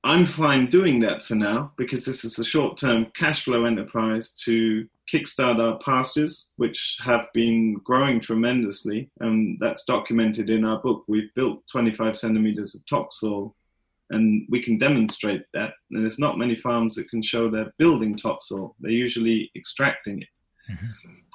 I'm 0.04 0.26
fine 0.26 0.66
doing 0.66 1.00
that 1.00 1.22
for 1.22 1.34
now 1.34 1.72
because 1.76 2.04
this 2.04 2.24
is 2.24 2.38
a 2.38 2.44
short 2.44 2.76
term 2.76 3.06
cash 3.14 3.44
flow 3.44 3.64
enterprise 3.64 4.30
to 4.44 4.88
kickstart 5.12 5.60
our 5.60 5.78
pastures, 5.78 6.50
which 6.56 6.98
have 7.04 7.26
been 7.32 7.74
growing 7.84 8.20
tremendously. 8.20 9.10
And 9.20 9.58
that's 9.60 9.84
documented 9.84 10.50
in 10.50 10.64
our 10.64 10.80
book. 10.80 11.04
We've 11.06 11.32
built 11.34 11.66
25 11.70 12.16
centimeters 12.16 12.74
of 12.74 12.84
topsoil 12.86 13.54
and 14.12 14.46
we 14.50 14.62
can 14.62 14.78
demonstrate 14.78 15.42
that. 15.54 15.72
And 15.90 16.02
there's 16.02 16.18
not 16.18 16.38
many 16.38 16.54
farms 16.54 16.94
that 16.94 17.08
can 17.08 17.22
show 17.22 17.50
they're 17.50 17.72
building 17.78 18.16
topsoil, 18.16 18.76
they're 18.80 18.90
usually 18.90 19.50
extracting 19.56 20.22
it. 20.22 20.28
Mm-hmm. 20.70 20.86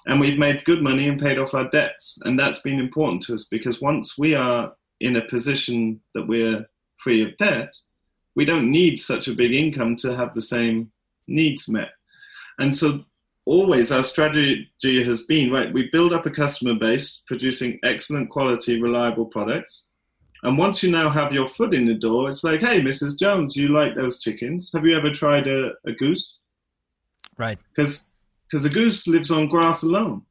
And 0.07 0.21
we've 0.21 0.39
made 0.39 0.63
good 0.63 0.81
money 0.81 1.09
and 1.09 1.19
paid 1.19 1.37
off 1.37 1.53
our 1.53 1.69
debts. 1.69 2.17
And 2.23 2.39
that's 2.39 2.61
been 2.61 2.79
important 2.79 3.23
to 3.23 3.33
us 3.33 3.45
because 3.45 3.81
once 3.81 4.17
we 4.17 4.35
are 4.35 4.71
in 5.01 5.17
a 5.17 5.27
position 5.27 5.99
that 6.15 6.27
we're 6.27 6.65
free 7.03 7.23
of 7.23 7.37
debt, 7.37 7.73
we 8.35 8.45
don't 8.45 8.71
need 8.71 8.97
such 8.97 9.27
a 9.27 9.33
big 9.33 9.53
income 9.53 9.97
to 9.97 10.15
have 10.15 10.33
the 10.33 10.41
same 10.41 10.91
needs 11.27 11.67
met. 11.67 11.89
And 12.57 12.75
so 12.75 13.03
always 13.45 13.91
our 13.91 14.03
strategy 14.03 14.69
has 15.03 15.23
been 15.23 15.51
right, 15.51 15.73
we 15.73 15.89
build 15.91 16.13
up 16.13 16.25
a 16.25 16.31
customer 16.31 16.75
base 16.75 17.23
producing 17.27 17.79
excellent 17.83 18.29
quality, 18.29 18.81
reliable 18.81 19.25
products. 19.25 19.87
And 20.43 20.57
once 20.57 20.83
you 20.83 20.91
now 20.91 21.09
have 21.09 21.33
your 21.33 21.47
foot 21.47 21.73
in 21.73 21.87
the 21.87 21.93
door, 21.93 22.29
it's 22.29 22.43
like, 22.43 22.61
hey, 22.61 22.79
Mrs. 22.79 23.17
Jones, 23.17 23.55
you 23.55 23.69
like 23.69 23.95
those 23.95 24.19
chickens? 24.19 24.71
Have 24.73 24.85
you 24.85 24.95
ever 24.95 25.11
tried 25.11 25.47
a, 25.47 25.71
a 25.85 25.91
goose? 25.93 26.39
Right. 27.37 27.57
Because 27.75 28.11
because 28.49 28.65
a 28.65 28.69
goose 28.69 29.07
lives 29.07 29.29
on 29.29 29.47
grass 29.47 29.83
alone. 29.83 30.21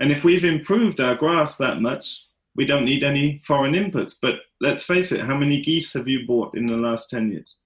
And 0.00 0.12
if 0.12 0.24
we've 0.24 0.44
improved 0.44 1.00
our 1.00 1.14
grass 1.14 1.56
that 1.56 1.80
much, 1.80 2.24
we 2.54 2.66
don't 2.66 2.84
need 2.84 3.02
any 3.02 3.40
foreign 3.46 3.72
inputs. 3.72 4.16
But 4.20 4.40
let's 4.60 4.84
face 4.84 5.12
it, 5.12 5.20
how 5.20 5.36
many 5.36 5.62
geese 5.62 5.92
have 5.94 6.06
you 6.06 6.26
bought 6.26 6.56
in 6.56 6.66
the 6.66 6.76
last 6.76 7.10
10 7.10 7.32
years? 7.32 7.56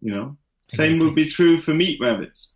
You 0.00 0.14
know, 0.14 0.36
exactly. 0.64 0.98
same 0.98 0.98
would 0.98 1.14
be 1.14 1.28
true 1.28 1.58
for 1.58 1.74
meat 1.74 1.98
rabbits. 2.00 2.48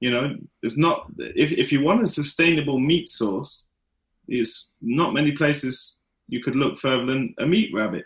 You 0.00 0.10
know, 0.10 0.36
it's 0.62 0.76
not, 0.76 1.10
if, 1.18 1.52
if 1.52 1.72
you 1.72 1.80
want 1.80 2.02
a 2.02 2.08
sustainable 2.08 2.78
meat 2.78 3.08
source, 3.08 3.64
there's 4.28 4.70
not 4.82 5.14
many 5.14 5.32
places 5.32 5.95
you 6.28 6.42
could 6.42 6.56
look 6.56 6.78
further 6.78 7.06
than 7.06 7.34
a 7.38 7.46
meat 7.46 7.70
rabbit. 7.72 8.04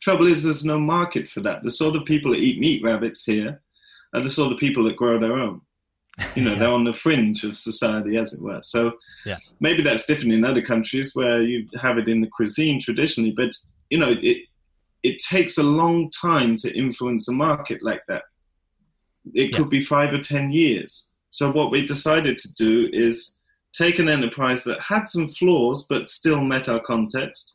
Trouble 0.00 0.26
is, 0.26 0.42
there's 0.42 0.64
no 0.64 0.78
market 0.78 1.28
for 1.28 1.40
that. 1.40 1.62
The 1.62 1.70
sort 1.70 1.96
of 1.96 2.04
people 2.04 2.32
that 2.32 2.40
eat 2.40 2.60
meat 2.60 2.82
rabbits 2.82 3.24
here 3.24 3.60
are 4.14 4.22
the 4.22 4.30
sort 4.30 4.52
of 4.52 4.58
people 4.58 4.84
that 4.84 4.96
grow 4.96 5.18
their 5.18 5.32
own. 5.32 5.60
You 6.34 6.44
know, 6.44 6.52
yeah. 6.52 6.58
they're 6.60 6.68
on 6.68 6.84
the 6.84 6.92
fringe 6.92 7.44
of 7.44 7.56
society, 7.56 8.16
as 8.16 8.32
it 8.32 8.40
were. 8.40 8.60
So 8.62 8.94
yeah. 9.24 9.36
maybe 9.60 9.82
that's 9.82 10.06
different 10.06 10.32
in 10.32 10.44
other 10.44 10.62
countries 10.62 11.12
where 11.14 11.42
you 11.42 11.68
have 11.80 11.98
it 11.98 12.08
in 12.08 12.20
the 12.20 12.28
cuisine 12.28 12.80
traditionally, 12.80 13.34
but 13.36 13.50
you 13.90 13.98
know, 13.98 14.14
it 14.20 14.38
it 15.02 15.18
takes 15.20 15.58
a 15.58 15.62
long 15.62 16.10
time 16.10 16.56
to 16.56 16.76
influence 16.76 17.28
a 17.28 17.32
market 17.32 17.82
like 17.82 18.02
that. 18.08 18.22
It 19.34 19.50
yeah. 19.50 19.56
could 19.56 19.70
be 19.70 19.80
five 19.80 20.12
or 20.12 20.20
ten 20.20 20.50
years. 20.50 21.10
So 21.30 21.50
what 21.50 21.70
we 21.70 21.86
decided 21.86 22.38
to 22.38 22.54
do 22.54 22.88
is 22.92 23.35
take 23.76 23.98
an 23.98 24.08
enterprise 24.08 24.64
that 24.64 24.80
had 24.80 25.04
some 25.04 25.28
flaws 25.28 25.86
but 25.88 26.08
still 26.08 26.40
met 26.42 26.68
our 26.68 26.80
context, 26.80 27.54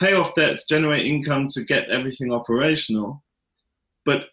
pay 0.00 0.14
off 0.14 0.34
debts, 0.34 0.64
generate 0.64 1.06
income 1.06 1.48
to 1.48 1.64
get 1.64 1.90
everything 1.90 2.32
operational, 2.32 3.22
but 4.04 4.28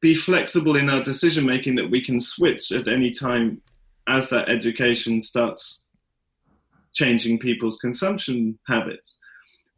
be 0.00 0.14
flexible 0.14 0.76
in 0.76 0.90
our 0.90 1.02
decision 1.02 1.46
making 1.46 1.74
that 1.76 1.90
we 1.90 2.04
can 2.04 2.20
switch 2.20 2.70
at 2.72 2.88
any 2.88 3.10
time 3.10 3.60
as 4.06 4.30
that 4.30 4.48
education 4.48 5.20
starts 5.20 5.84
changing 6.92 7.38
people's 7.38 7.78
consumption 7.78 8.58
habits. 8.66 9.18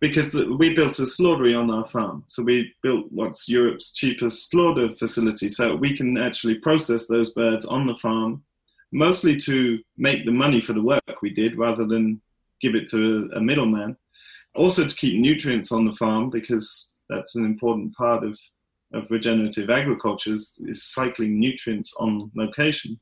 Because 0.00 0.34
we 0.34 0.72
built 0.72 0.98
a 0.98 1.02
slaughtery 1.02 1.58
on 1.58 1.70
our 1.70 1.86
farm. 1.86 2.24
So 2.26 2.42
we 2.42 2.72
built 2.82 3.06
what's 3.10 3.50
Europe's 3.50 3.92
cheapest 3.92 4.50
slaughter 4.50 4.88
facility. 4.96 5.50
So 5.50 5.76
we 5.76 5.94
can 5.94 6.16
actually 6.16 6.54
process 6.54 7.06
those 7.06 7.34
birds 7.34 7.66
on 7.66 7.86
the 7.86 7.94
farm, 7.94 8.42
mostly 8.92 9.36
to 9.36 9.78
make 9.96 10.24
the 10.24 10.32
money 10.32 10.60
for 10.60 10.72
the 10.72 10.82
work 10.82 11.22
we 11.22 11.30
did 11.30 11.56
rather 11.56 11.86
than 11.86 12.20
give 12.60 12.74
it 12.74 12.88
to 12.88 13.30
a 13.34 13.40
middleman. 13.40 13.96
Also 14.54 14.86
to 14.86 14.96
keep 14.96 15.20
nutrients 15.20 15.72
on 15.72 15.84
the 15.84 15.92
farm 15.92 16.30
because 16.30 16.94
that's 17.08 17.36
an 17.36 17.44
important 17.44 17.94
part 17.94 18.24
of 18.24 18.38
of 18.92 19.10
regenerative 19.10 19.70
agriculture 19.70 20.32
is, 20.32 20.60
is 20.66 20.82
cycling 20.82 21.38
nutrients 21.38 21.94
on 21.98 22.30
location. 22.34 22.98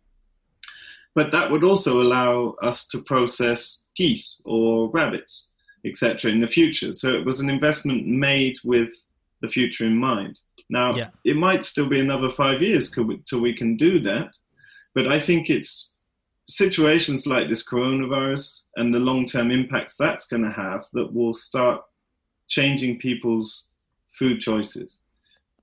But 1.14 1.32
that 1.32 1.50
would 1.50 1.64
also 1.64 2.02
allow 2.02 2.54
us 2.62 2.86
to 2.88 3.02
process 3.02 3.88
geese 3.96 4.40
or 4.44 4.90
rabbits, 4.90 5.50
etc., 5.84 6.30
in 6.30 6.40
the 6.40 6.46
future. 6.46 6.92
So 6.92 7.14
it 7.14 7.24
was 7.24 7.40
an 7.40 7.50
investment 7.50 8.06
made 8.06 8.56
with 8.64 8.90
the 9.40 9.48
future 9.48 9.84
in 9.84 9.96
mind. 9.96 10.38
Now, 10.70 10.92
yeah. 10.94 11.08
it 11.24 11.36
might 11.36 11.64
still 11.64 11.88
be 11.88 12.00
another 12.00 12.28
five 12.28 12.60
years 12.60 12.90
till 12.90 13.40
we 13.40 13.54
can 13.54 13.76
do 13.76 13.98
that, 14.00 14.30
but 14.94 15.08
I 15.08 15.20
think 15.20 15.50
it's 15.50 15.94
situations 16.48 17.26
like 17.26 17.48
this 17.48 17.66
coronavirus 17.66 18.62
and 18.76 18.92
the 18.92 18.98
long 18.98 19.26
term 19.26 19.50
impacts 19.50 19.96
that's 19.96 20.26
going 20.26 20.42
to 20.42 20.50
have 20.50 20.86
that 20.94 21.12
will 21.12 21.34
start 21.34 21.82
changing 22.48 22.98
people's 22.98 23.68
food 24.18 24.40
choices. 24.40 25.00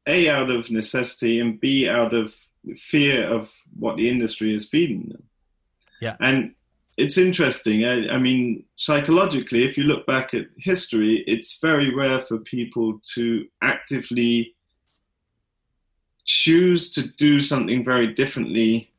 A, 0.07 0.29
out 0.29 0.51
of 0.51 0.69
necessity, 0.69 1.39
and 1.39 1.59
B, 1.59 1.89
out 1.89 2.13
of 2.13 2.33
fear 2.77 3.27
of 3.27 3.51
what 3.77 3.97
the 3.97 4.07
industry 4.07 4.55
is 4.55 4.69
feeding 4.69 5.09
them. 5.09 5.23
Yeah. 5.99 6.15
And 6.19 6.53
it's 6.97 7.17
interesting. 7.17 7.85
I, 7.85 8.09
I, 8.09 8.17
mean, 8.17 8.63
psychologically, 8.75 9.65
if 9.65 9.77
you 9.77 9.85
look 9.85 10.05
back 10.05 10.33
at 10.35 10.45
history, 10.57 11.23
it's 11.27 11.59
very 11.59 11.93
rare 11.93 12.19
for 12.19 12.37
people 12.37 12.99
to 13.15 13.47
actively 13.63 14.55
choose 16.25 16.91
to 16.91 17.07
do 17.15 17.39
something 17.39 17.83
very 17.83 18.13
differently 18.13 18.91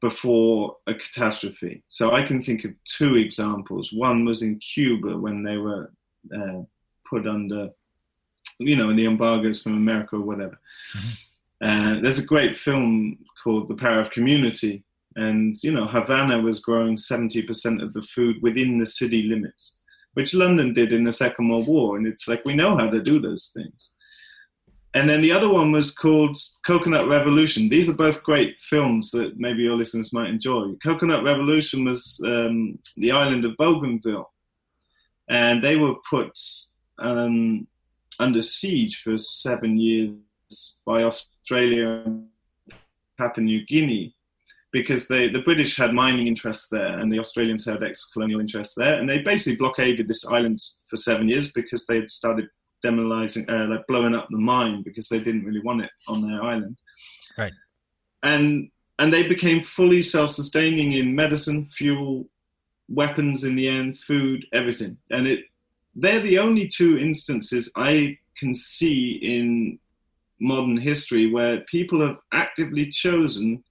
before 0.00 0.76
a 0.86 0.94
catastrophe. 0.94 1.82
So 1.88 2.12
I 2.12 2.22
can 2.22 2.42
think 2.42 2.64
of 2.64 2.72
two 2.84 3.16
examples. 3.16 3.92
One 3.92 4.24
was 4.24 4.42
in 4.42 4.58
Cuba 4.58 5.16
when 5.16 5.42
they 5.42 5.56
were 5.56 5.90
uh, 6.34 6.62
put 7.08 7.26
under 7.26 7.70
you 8.58 8.76
know, 8.76 8.94
the 8.94 9.06
embargoes 9.06 9.62
from 9.62 9.74
America 9.74 10.16
or 10.16 10.22
whatever. 10.22 10.58
Mm-hmm. 10.96 11.08
Uh, 11.62 12.00
there's 12.00 12.18
a 12.18 12.24
great 12.24 12.56
film 12.56 13.18
called 13.42 13.68
The 13.68 13.74
Power 13.74 14.00
of 14.00 14.10
Community, 14.10 14.84
and 15.16 15.62
you 15.62 15.72
know, 15.72 15.86
Havana 15.86 16.40
was 16.40 16.60
growing 16.60 16.96
70% 16.96 17.82
of 17.82 17.92
the 17.92 18.02
food 18.02 18.36
within 18.42 18.78
the 18.78 18.86
city 18.86 19.22
limits, 19.22 19.76
which 20.14 20.34
London 20.34 20.72
did 20.74 20.92
in 20.92 21.04
the 21.04 21.12
Second 21.12 21.48
World 21.48 21.66
War, 21.66 21.96
and 21.96 22.06
it's 22.06 22.28
like 22.28 22.44
we 22.44 22.54
know 22.54 22.76
how 22.76 22.90
to 22.90 23.02
do 23.02 23.20
those 23.20 23.52
things. 23.54 23.90
And 24.96 25.06
then 25.06 25.20
the 25.20 25.30
other 25.30 25.50
one 25.50 25.72
was 25.72 25.90
called 25.90 26.38
Coconut 26.64 27.06
Revolution. 27.06 27.68
These 27.68 27.90
are 27.90 27.92
both 28.06 28.22
great 28.22 28.58
films 28.62 29.10
that 29.10 29.38
maybe 29.38 29.62
your 29.62 29.76
listeners 29.76 30.10
might 30.10 30.30
enjoy. 30.30 30.72
Coconut 30.82 31.22
Revolution 31.22 31.84
was 31.84 32.18
um, 32.24 32.78
the 32.96 33.10
island 33.10 33.44
of 33.44 33.58
Bougainville, 33.58 34.32
and 35.28 35.62
they 35.62 35.76
were 35.76 35.96
put 36.08 36.32
um, 36.98 37.66
under 38.18 38.40
siege 38.40 39.02
for 39.02 39.18
seven 39.18 39.76
years 39.76 40.16
by 40.86 41.02
Australia 41.02 42.02
and 42.06 42.28
Papua 43.18 43.44
New 43.44 43.66
Guinea 43.66 44.14
because 44.72 45.08
they, 45.08 45.28
the 45.28 45.40
British 45.40 45.76
had 45.76 45.92
mining 45.92 46.26
interests 46.26 46.68
there 46.70 46.98
and 47.00 47.12
the 47.12 47.18
Australians 47.18 47.66
had 47.66 47.82
ex-colonial 47.82 48.40
interests 48.40 48.74
there, 48.74 48.98
and 48.98 49.06
they 49.06 49.18
basically 49.18 49.56
blockaded 49.56 50.08
this 50.08 50.24
island 50.26 50.58
for 50.88 50.96
seven 50.96 51.28
years 51.28 51.52
because 51.52 51.86
they 51.86 51.96
had 51.96 52.10
started 52.10 52.48
demolizing, 52.82 53.48
uh, 53.48 53.66
like 53.66 53.86
blowing 53.86 54.14
up 54.14 54.28
the 54.30 54.38
mine 54.38 54.82
because 54.82 55.08
they 55.08 55.18
didn't 55.18 55.44
really 55.44 55.60
want 55.60 55.82
it 55.82 55.90
on 56.08 56.26
their 56.26 56.42
island. 56.42 56.78
Right. 57.36 57.52
And 58.22 58.70
and 58.98 59.12
they 59.12 59.26
became 59.26 59.62
fully 59.62 60.00
self-sustaining 60.00 60.92
in 60.92 61.14
medicine, 61.14 61.66
fuel, 61.66 62.28
weapons 62.88 63.44
in 63.44 63.54
the 63.54 63.68
end, 63.68 63.98
food, 63.98 64.46
everything. 64.52 64.96
And 65.10 65.26
it 65.26 65.40
they're 65.94 66.20
the 66.20 66.38
only 66.38 66.68
two 66.68 66.98
instances 66.98 67.70
I 67.76 68.18
can 68.38 68.54
see 68.54 69.18
in 69.22 69.78
modern 70.40 70.76
history 70.76 71.32
where 71.32 71.60
people 71.60 72.06
have 72.06 72.18
actively 72.32 72.90
chosen 72.90 73.64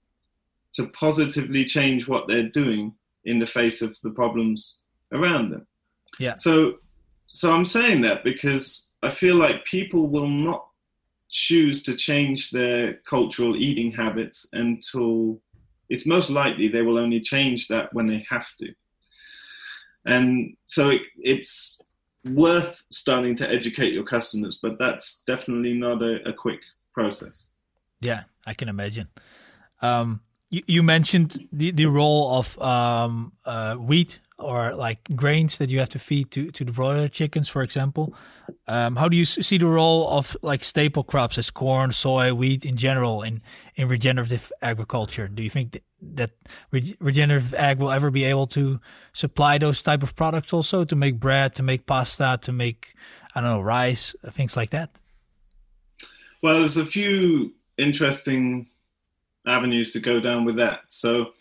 to 0.74 0.88
positively 0.88 1.64
change 1.64 2.08
what 2.08 2.26
they're 2.26 2.48
doing 2.48 2.92
in 3.24 3.38
the 3.38 3.46
face 3.46 3.80
of 3.82 3.96
the 4.02 4.10
problems 4.10 4.82
around 5.12 5.50
them. 5.50 5.66
Yeah. 6.18 6.34
So 6.36 6.78
so 7.28 7.52
I'm 7.52 7.64
saying 7.64 8.02
that 8.02 8.24
because 8.24 8.94
I 9.06 9.10
feel 9.10 9.36
like 9.36 9.64
people 9.64 10.08
will 10.08 10.28
not 10.28 10.66
choose 11.30 11.82
to 11.84 11.94
change 11.94 12.50
their 12.50 12.94
cultural 13.08 13.56
eating 13.56 13.92
habits 13.92 14.48
until 14.52 15.40
it's 15.88 16.06
most 16.06 16.28
likely 16.28 16.66
they 16.66 16.82
will 16.82 16.98
only 16.98 17.20
change 17.20 17.68
that 17.68 17.92
when 17.94 18.06
they 18.06 18.26
have 18.28 18.48
to. 18.58 18.72
And 20.06 20.56
so 20.66 20.90
it, 20.90 21.02
it's 21.18 21.80
worth 22.24 22.82
starting 22.90 23.36
to 23.36 23.48
educate 23.48 23.92
your 23.92 24.04
customers, 24.04 24.58
but 24.60 24.78
that's 24.78 25.22
definitely 25.26 25.74
not 25.74 26.02
a, 26.02 26.28
a 26.28 26.32
quick 26.32 26.60
process. 26.92 27.48
Yeah, 28.00 28.24
I 28.44 28.54
can 28.54 28.68
imagine. 28.68 29.08
Um, 29.82 30.20
you, 30.50 30.62
you, 30.66 30.82
mentioned 30.82 31.48
the, 31.52 31.70
the 31.70 31.86
role 31.86 32.38
of 32.38 32.60
um, 32.60 33.32
uh, 33.44 33.74
wheat 33.74 34.20
or 34.38 34.74
like 34.74 35.08
grains 35.16 35.58
that 35.58 35.70
you 35.70 35.78
have 35.78 35.88
to 35.88 35.98
feed 35.98 36.30
to, 36.30 36.50
to 36.50 36.64
the 36.64 36.72
broiler 36.72 37.08
chickens, 37.08 37.48
for 37.48 37.62
example. 37.62 38.14
Um, 38.68 38.96
how 38.96 39.08
do 39.08 39.16
you 39.16 39.24
see 39.24 39.58
the 39.58 39.66
role 39.66 40.08
of 40.08 40.36
like 40.42 40.62
staple 40.62 41.02
crops 41.02 41.38
as 41.38 41.50
corn, 41.50 41.92
soy, 41.92 42.32
wheat 42.34 42.64
in 42.64 42.76
general 42.76 43.22
in, 43.22 43.40
in 43.74 43.88
regenerative 43.88 44.52
agriculture? 44.60 45.26
Do 45.26 45.42
you 45.42 45.50
think 45.50 45.72
that, 45.72 45.82
that 46.00 46.30
re 46.70 46.96
regenerative 47.00 47.54
ag 47.54 47.78
will 47.78 47.90
ever 47.90 48.10
be 48.10 48.24
able 48.24 48.46
to 48.48 48.78
supply 49.12 49.58
those 49.58 49.80
type 49.82 50.02
of 50.02 50.14
products 50.14 50.52
also 50.52 50.84
to 50.84 50.94
make 50.94 51.18
bread, 51.18 51.54
to 51.54 51.62
make 51.62 51.86
pasta, 51.86 52.38
to 52.42 52.52
make 52.52 52.94
I 53.34 53.40
don't 53.40 53.50
know 53.50 53.60
rice, 53.60 54.14
things 54.30 54.56
like 54.56 54.70
that? 54.70 54.98
Well, 56.42 56.60
there's 56.60 56.76
a 56.76 56.86
few 56.86 57.54
interesting 57.78 58.68
avenues 59.46 59.92
to 59.92 60.00
go 60.00 60.20
down 60.20 60.44
with 60.44 60.56
that. 60.56 60.80
So 60.88 61.32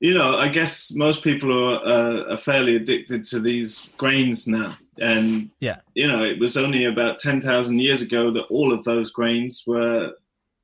you 0.00 0.14
know, 0.14 0.38
I 0.38 0.48
guess 0.48 0.92
most 0.92 1.22
people 1.22 1.52
are, 1.52 1.84
uh, 1.86 2.32
are 2.32 2.38
fairly 2.38 2.76
addicted 2.76 3.22
to 3.24 3.38
these 3.38 3.92
grains 3.98 4.48
now. 4.48 4.76
And, 4.98 5.50
yeah, 5.60 5.80
you 5.94 6.08
know, 6.08 6.24
it 6.24 6.40
was 6.40 6.56
only 6.56 6.86
about 6.86 7.18
10,000 7.18 7.78
years 7.78 8.00
ago 8.00 8.30
that 8.32 8.46
all 8.46 8.72
of 8.72 8.82
those 8.84 9.10
grains 9.10 9.64
were 9.66 10.12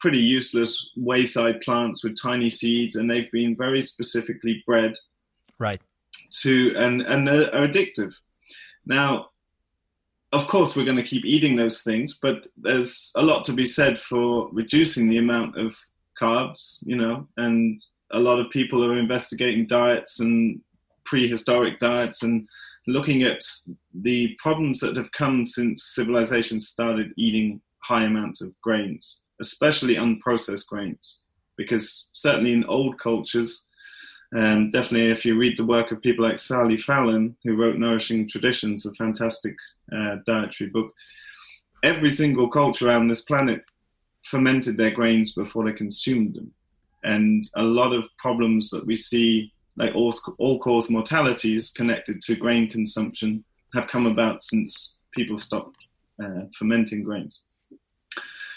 pretty 0.00 0.18
useless 0.18 0.92
wayside 0.96 1.60
plants 1.60 2.02
with 2.02 2.20
tiny 2.20 2.48
seeds, 2.48 2.96
and 2.96 3.08
they've 3.08 3.30
been 3.30 3.54
very 3.54 3.82
specifically 3.82 4.62
bred. 4.66 4.94
Right. 5.58 5.82
To, 6.42 6.74
and, 6.76 7.02
and 7.02 7.28
are 7.28 7.68
addictive. 7.68 8.14
Now, 8.86 9.30
of 10.32 10.48
course, 10.48 10.74
we're 10.74 10.84
going 10.84 10.96
to 10.96 11.02
keep 11.02 11.24
eating 11.24 11.56
those 11.56 11.82
things, 11.82 12.18
but 12.20 12.46
there's 12.56 13.12
a 13.16 13.22
lot 13.22 13.44
to 13.46 13.52
be 13.52 13.66
said 13.66 13.98
for 14.00 14.48
reducing 14.50 15.08
the 15.08 15.18
amount 15.18 15.58
of 15.58 15.76
carbs, 16.20 16.78
you 16.82 16.96
know, 16.96 17.26
and 17.36 17.82
a 18.12 18.18
lot 18.18 18.38
of 18.38 18.50
people 18.50 18.84
are 18.84 18.98
investigating 18.98 19.66
diets 19.66 20.20
and 20.20 20.60
prehistoric 21.04 21.78
diets 21.78 22.22
and 22.22 22.46
looking 22.86 23.22
at 23.22 23.40
the 24.02 24.36
problems 24.38 24.78
that 24.80 24.96
have 24.96 25.10
come 25.12 25.44
since 25.44 25.94
civilization 25.94 26.60
started 26.60 27.12
eating 27.16 27.60
high 27.82 28.04
amounts 28.04 28.40
of 28.40 28.58
grains, 28.60 29.22
especially 29.40 29.96
unprocessed 29.96 30.66
grains. 30.66 31.20
Because 31.56 32.10
certainly 32.12 32.52
in 32.52 32.64
old 32.64 32.98
cultures, 33.00 33.66
and 34.32 34.72
definitely 34.72 35.10
if 35.10 35.24
you 35.24 35.38
read 35.38 35.56
the 35.56 35.64
work 35.64 35.90
of 35.90 36.02
people 36.02 36.24
like 36.24 36.38
Sally 36.38 36.76
Fallon, 36.76 37.36
who 37.44 37.56
wrote 37.56 37.76
Nourishing 37.76 38.28
Traditions, 38.28 38.84
a 38.84 38.92
fantastic 38.94 39.56
uh, 39.96 40.16
dietary 40.26 40.70
book, 40.70 40.92
every 41.82 42.10
single 42.10 42.48
culture 42.48 42.88
around 42.88 43.08
this 43.08 43.22
planet 43.22 43.62
fermented 44.30 44.76
their 44.76 44.90
grains 44.90 45.32
before 45.34 45.64
they 45.64 45.72
consumed 45.72 46.34
them 46.34 46.52
and 47.06 47.48
a 47.56 47.62
lot 47.62 47.92
of 47.92 48.04
problems 48.18 48.68
that 48.70 48.84
we 48.86 48.96
see, 48.96 49.52
like 49.76 49.94
all, 49.94 50.12
all 50.38 50.58
cause 50.58 50.90
mortalities 50.90 51.70
connected 51.70 52.20
to 52.22 52.34
grain 52.34 52.68
consumption, 52.68 53.44
have 53.74 53.88
come 53.88 54.06
about 54.06 54.42
since 54.42 55.02
people 55.14 55.38
stopped 55.38 55.76
uh, 56.22 56.42
fermenting 56.58 57.02
grains. 57.02 57.44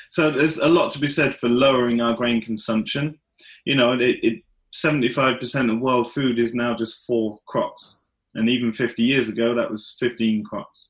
So 0.10 0.32
there's 0.32 0.58
a 0.58 0.68
lot 0.68 0.92
to 0.92 1.00
be 1.00 1.08
said 1.08 1.36
for 1.36 1.48
lowering 1.48 2.02
our 2.02 2.16
grain 2.16 2.42
consumption. 2.42 3.20
You 3.66 3.76
know, 3.76 3.94
it, 3.94 4.18
it 4.24 4.44
75% 4.74 5.72
of 5.72 5.80
world 5.80 6.12
food 6.12 6.40
is 6.40 6.54
now 6.56 6.76
just 6.76 7.06
four 7.06 7.40
crops, 7.46 8.00
and 8.34 8.50
even 8.50 8.74
50 8.74 9.04
years 9.04 9.30
ago 9.30 9.54
that 9.54 9.70
was 9.70 9.96
15 10.00 10.44
crops. 10.44 10.90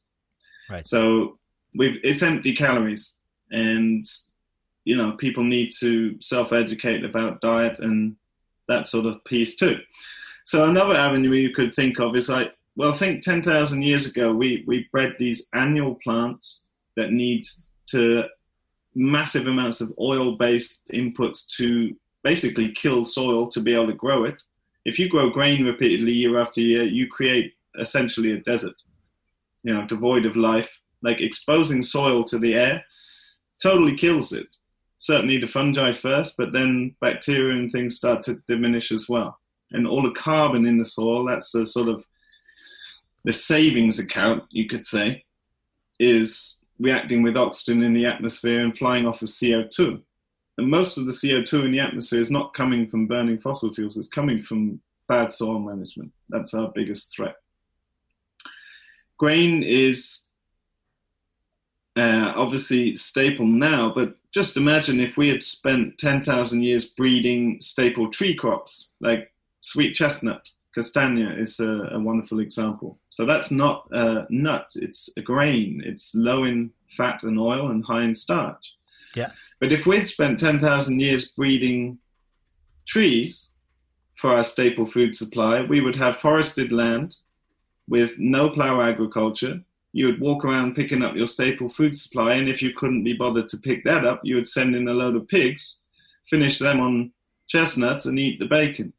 Right. 0.70 0.88
So 0.88 1.40
we've 1.76 1.98
it's 2.04 2.24
empty 2.24 2.56
calories, 2.56 3.16
and 3.52 4.06
you 4.90 4.96
know 4.98 5.12
people 5.12 5.44
need 5.44 5.72
to 5.80 6.20
self-educate 6.20 7.06
about 7.06 7.42
diet 7.42 7.78
and 7.78 8.16
that 8.68 8.88
sort 8.88 9.06
of 9.06 9.24
piece 9.24 9.56
too. 9.56 9.78
So 10.46 10.68
another 10.68 10.96
avenue 10.96 11.34
you 11.34 11.54
could 11.54 11.76
think 11.76 12.00
of 12.00 12.16
is 12.16 12.28
like, 12.28 12.56
well, 12.76 12.92
think 12.92 13.22
10,000 13.22 13.84
years 13.84 14.08
ago, 14.08 14.34
we, 14.34 14.64
we 14.66 14.90
bred 14.92 15.14
these 15.20 15.48
annual 15.54 15.94
plants 16.04 16.66
that 16.96 17.12
need 17.12 17.46
to 17.92 18.24
massive 18.96 19.46
amounts 19.46 19.80
of 19.80 19.94
oil-based 20.00 20.90
inputs 20.92 21.46
to 21.58 21.96
basically 22.24 22.72
kill 22.72 23.04
soil 23.04 23.48
to 23.50 23.62
be 23.62 23.76
able 23.76 23.88
to 23.88 23.94
grow 23.94 24.24
it. 24.24 24.42
If 24.86 24.98
you 24.98 25.08
grow 25.08 25.30
grain 25.30 25.66
repeatedly 25.66 26.14
year 26.14 26.40
after 26.42 26.62
year, 26.62 26.84
you 26.84 27.08
create 27.08 27.54
essentially 27.80 28.32
a 28.32 28.40
desert, 28.40 28.76
you 29.62 29.72
know, 29.72 29.86
devoid 29.86 30.26
of 30.26 30.36
life. 30.36 30.72
Like 31.04 31.22
exposing 31.22 31.84
soil 31.84 32.24
to 32.24 32.40
the 32.40 32.56
air 32.56 32.84
totally 33.62 33.96
kills 33.96 34.34
it 34.34 34.48
certainly 35.00 35.40
the 35.40 35.48
fungi 35.48 35.92
first, 35.94 36.36
but 36.38 36.52
then 36.52 36.96
bacteria 37.02 37.58
and 37.58 37.72
things 37.72 37.96
start 37.96 38.22
to 38.24 38.36
diminish 38.48 38.92
as 38.92 39.10
well. 39.10 39.40
And 39.72 39.88
all 39.88 40.04
the 40.04 40.20
carbon 40.20 40.68
in 40.68 40.78
the 40.78 40.86
soil, 40.86 41.26
that's 41.26 41.52
the 41.52 41.66
sort 41.66 41.88
of 41.88 42.06
the 43.24 43.34
savings 43.34 43.98
account, 44.00 44.44
you 44.50 44.68
could 44.68 44.86
say, 44.86 45.24
is 46.00 46.64
reacting 46.80 47.24
with 47.24 47.38
oxygen 47.38 47.84
in 47.84 47.94
the 47.94 48.06
atmosphere 48.06 48.62
and 48.62 48.78
flying 48.78 49.06
off 49.06 49.22
of 49.22 49.30
CO2. 49.30 50.02
And 50.58 50.70
most 50.70 50.98
of 50.98 51.06
the 51.06 51.12
CO2 51.12 51.66
in 51.66 51.72
the 51.72 51.80
atmosphere 51.80 52.22
is 52.22 52.32
not 52.32 52.54
coming 52.54 52.88
from 52.88 53.08
burning 53.08 53.40
fossil 53.40 53.74
fuels, 53.74 53.98
it's 53.98 54.08
coming 54.08 54.44
from 54.44 54.82
bad 55.08 55.32
soil 55.32 55.60
management. 55.60 56.12
That's 56.30 56.54
our 56.54 56.72
biggest 56.74 57.14
threat. 57.16 57.36
Grain 59.18 59.64
is 59.64 60.24
uh, 61.96 62.34
obviously 62.36 62.96
staple 62.96 63.46
now, 63.46 63.92
but 63.94 64.16
just 64.32 64.58
imagine 64.58 65.00
if 65.00 65.18
we 65.18 65.30
had 65.30 65.44
spent 65.44 65.98
10,000 65.98 66.62
years 66.62 66.86
breeding 66.86 67.60
staple 67.62 68.12
tree 68.12 68.36
crops 68.36 68.92
like 69.00 69.32
sweet 69.62 69.96
chestnut. 69.96 70.50
Castagna 70.76 71.36
is 71.36 71.60
a, 71.60 71.90
a, 71.92 72.00
wonderful 72.00 72.40
example. 72.40 73.00
So 73.10 73.26
that's 73.26 73.50
not 73.50 73.88
a 73.92 74.28
nut, 74.30 74.68
it's 74.76 75.10
a 75.18 75.22
grain. 75.22 75.82
It's 75.84 76.14
low 76.14 76.44
in 76.44 76.72
fat 76.96 77.24
and 77.24 77.40
oil 77.40 77.72
and 77.72 77.84
high 77.84 78.04
in 78.04 78.14
starch. 78.14 78.76
Yeah. 79.16 79.32
But 79.60 79.74
if 79.74 79.88
we'd 79.88 80.08
spent 80.08 80.40
10,000 80.40 81.00
years 81.00 81.30
breeding 81.30 81.98
trees 82.86 83.50
for 84.16 84.36
our 84.36 84.44
staple 84.44 84.86
food 84.86 85.16
supply, 85.16 85.62
we 85.62 85.82
would 85.82 85.96
have 85.96 86.18
forested 86.18 86.72
land 86.72 87.16
with 87.88 88.18
no 88.20 88.50
plow 88.50 88.82
agriculture, 88.82 89.62
you 89.92 90.06
would 90.06 90.20
walk 90.20 90.46
around 90.46 90.76
picking 90.76 91.02
up 91.02 91.16
your 91.16 91.28
staple 91.28 91.70
food 91.70 91.98
supply, 91.98 92.36
and 92.36 92.48
if 92.48 92.62
you 92.62 92.74
couldn't 92.74 93.04
be 93.04 93.14
bothered 93.14 93.50
to 93.50 93.58
pick 93.58 93.84
that 93.86 94.06
up, 94.06 94.22
you 94.24 94.36
would 94.36 94.48
send 94.48 94.76
in 94.76 94.88
a 94.88 94.94
load 94.94 95.16
of 95.16 95.28
pigs, 95.28 95.82
finish 96.30 96.60
them 96.60 96.80
on 96.80 97.12
chestnuts, 97.48 98.06
and 98.06 98.20
eat 98.20 98.40
the 98.40 98.46
bacon. 98.46 98.94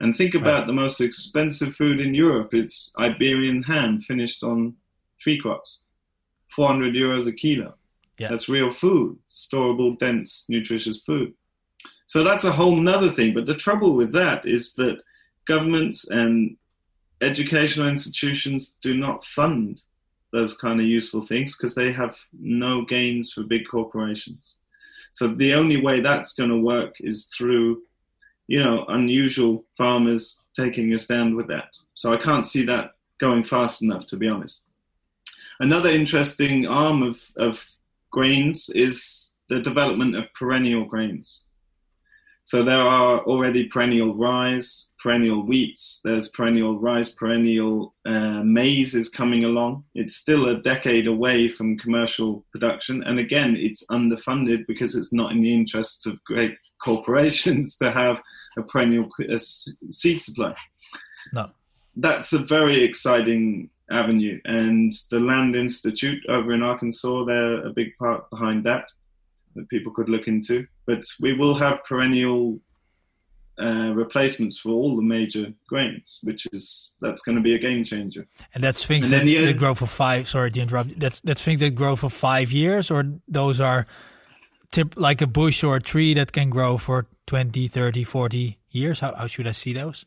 And 0.00 0.14
think 0.14 0.34
about 0.34 0.60
right. 0.60 0.66
the 0.66 0.72
most 0.74 1.00
expensive 1.00 1.74
food 1.74 2.00
in 2.00 2.14
Europe. 2.14 2.52
It's 2.52 2.92
Iberian 2.98 3.62
ham 3.62 4.00
finished 4.00 4.42
on 4.42 4.74
tree 5.20 5.40
crops, 5.40 5.84
400 6.54 6.94
euros 6.94 7.26
a 7.26 7.32
kilo. 7.32 7.74
Yeah. 8.18 8.28
That's 8.28 8.48
real 8.48 8.70
food, 8.70 9.18
storable, 9.32 9.98
dense, 9.98 10.44
nutritious 10.48 11.02
food. 11.02 11.32
So 12.06 12.22
that's 12.22 12.44
a 12.44 12.52
whole 12.52 12.76
nother 12.76 13.10
thing. 13.10 13.34
But 13.34 13.46
the 13.46 13.54
trouble 13.54 13.94
with 13.94 14.12
that 14.12 14.46
is 14.46 14.74
that 14.74 15.02
governments 15.46 16.08
and 16.08 16.56
educational 17.22 17.88
institutions 17.88 18.76
do 18.82 18.94
not 18.94 19.24
fund 19.24 19.80
those 20.32 20.56
kind 20.56 20.80
of 20.80 20.86
useful 20.86 21.22
things 21.22 21.56
because 21.56 21.74
they 21.74 21.92
have 21.92 22.16
no 22.38 22.84
gains 22.84 23.32
for 23.32 23.42
big 23.42 23.62
corporations. 23.70 24.56
So 25.12 25.28
the 25.28 25.54
only 25.54 25.80
way 25.80 26.00
that's 26.00 26.34
going 26.34 26.50
to 26.50 26.60
work 26.60 26.96
is 27.00 27.26
through, 27.26 27.82
you 28.48 28.62
know, 28.62 28.84
unusual 28.88 29.64
farmers 29.76 30.46
taking 30.54 30.92
a 30.92 30.98
stand 30.98 31.36
with 31.36 31.48
that. 31.48 31.74
So 31.94 32.12
I 32.12 32.18
can't 32.18 32.46
see 32.46 32.64
that 32.66 32.92
going 33.18 33.44
fast 33.44 33.82
enough, 33.82 34.06
to 34.06 34.16
be 34.16 34.28
honest. 34.28 34.62
Another 35.58 35.88
interesting 35.88 36.66
arm 36.66 37.02
of, 37.02 37.18
of 37.36 37.64
grains 38.10 38.68
is 38.70 39.32
the 39.48 39.60
development 39.60 40.16
of 40.16 40.32
perennial 40.34 40.84
grains. 40.84 41.44
So 42.46 42.62
there 42.62 42.80
are 42.80 43.24
already 43.24 43.64
perennial 43.64 44.14
rice, 44.14 44.92
perennial 45.02 45.42
wheats, 45.42 46.00
there's 46.04 46.28
perennial 46.28 46.78
rice, 46.78 47.08
perennial 47.08 47.92
uh, 48.06 48.44
maize 48.44 48.94
is 48.94 49.08
coming 49.08 49.42
along. 49.42 49.82
It's 49.96 50.14
still 50.14 50.50
a 50.50 50.62
decade 50.62 51.08
away 51.08 51.48
from 51.48 51.76
commercial 51.76 52.46
production. 52.52 53.02
And 53.02 53.18
again, 53.18 53.56
it's 53.56 53.84
underfunded 53.90 54.64
because 54.68 54.94
it's 54.94 55.12
not 55.12 55.32
in 55.32 55.42
the 55.42 55.52
interests 55.52 56.06
of 56.06 56.22
great 56.22 56.56
corporations 56.84 57.74
to 57.78 57.90
have 57.90 58.18
a 58.56 58.62
perennial 58.62 59.08
a 59.28 59.40
seed 59.40 60.22
supply. 60.22 60.54
No. 61.32 61.50
That's 61.96 62.32
a 62.32 62.38
very 62.38 62.80
exciting 62.84 63.70
avenue. 63.90 64.38
And 64.44 64.92
the 65.10 65.18
Land 65.18 65.56
Institute 65.56 66.24
over 66.28 66.52
in 66.52 66.62
Arkansas, 66.62 67.24
they're 67.24 67.66
a 67.66 67.70
big 67.70 67.88
part 67.98 68.30
behind 68.30 68.62
that. 68.66 68.84
that 69.56 69.68
people 69.68 69.92
could 69.92 70.08
look 70.08 70.28
into. 70.28 70.64
But 70.86 71.04
we 71.20 71.32
will 71.32 71.54
have 71.56 71.84
perennial 71.84 72.60
uh, 73.60 73.92
replacements 73.94 74.58
for 74.58 74.70
all 74.70 74.96
the 74.96 75.02
major 75.02 75.46
grains, 75.66 76.20
which 76.22 76.46
is 76.52 76.94
that's 77.00 77.22
going 77.22 77.36
to 77.36 77.42
be 77.42 77.54
a 77.54 77.58
game 77.58 77.84
changer. 77.84 78.26
And 78.54 78.62
that's 78.62 78.84
things 78.84 79.12
and 79.12 79.22
that, 79.22 79.24
the, 79.24 79.46
that 79.46 79.58
grow 79.58 79.74
for 79.74 79.86
five. 79.86 80.28
Sorry 80.28 80.50
to 80.50 80.60
interrupt. 80.60 81.00
That's 81.00 81.20
that's 81.20 81.42
things 81.42 81.60
that 81.60 81.74
grow 81.74 81.96
for 81.96 82.10
five 82.10 82.52
years, 82.52 82.90
or 82.90 83.04
those 83.26 83.60
are 83.60 83.86
tip 84.72 84.94
like 84.96 85.22
a 85.22 85.26
bush 85.26 85.64
or 85.64 85.76
a 85.76 85.80
tree 85.80 86.12
that 86.14 86.32
can 86.32 86.50
grow 86.50 86.76
for 86.76 87.06
20, 87.26 87.66
30, 87.68 88.04
40 88.04 88.58
years. 88.70 89.00
How 89.00 89.14
how 89.14 89.26
should 89.26 89.46
I 89.46 89.52
see 89.52 89.72
those? 89.72 90.04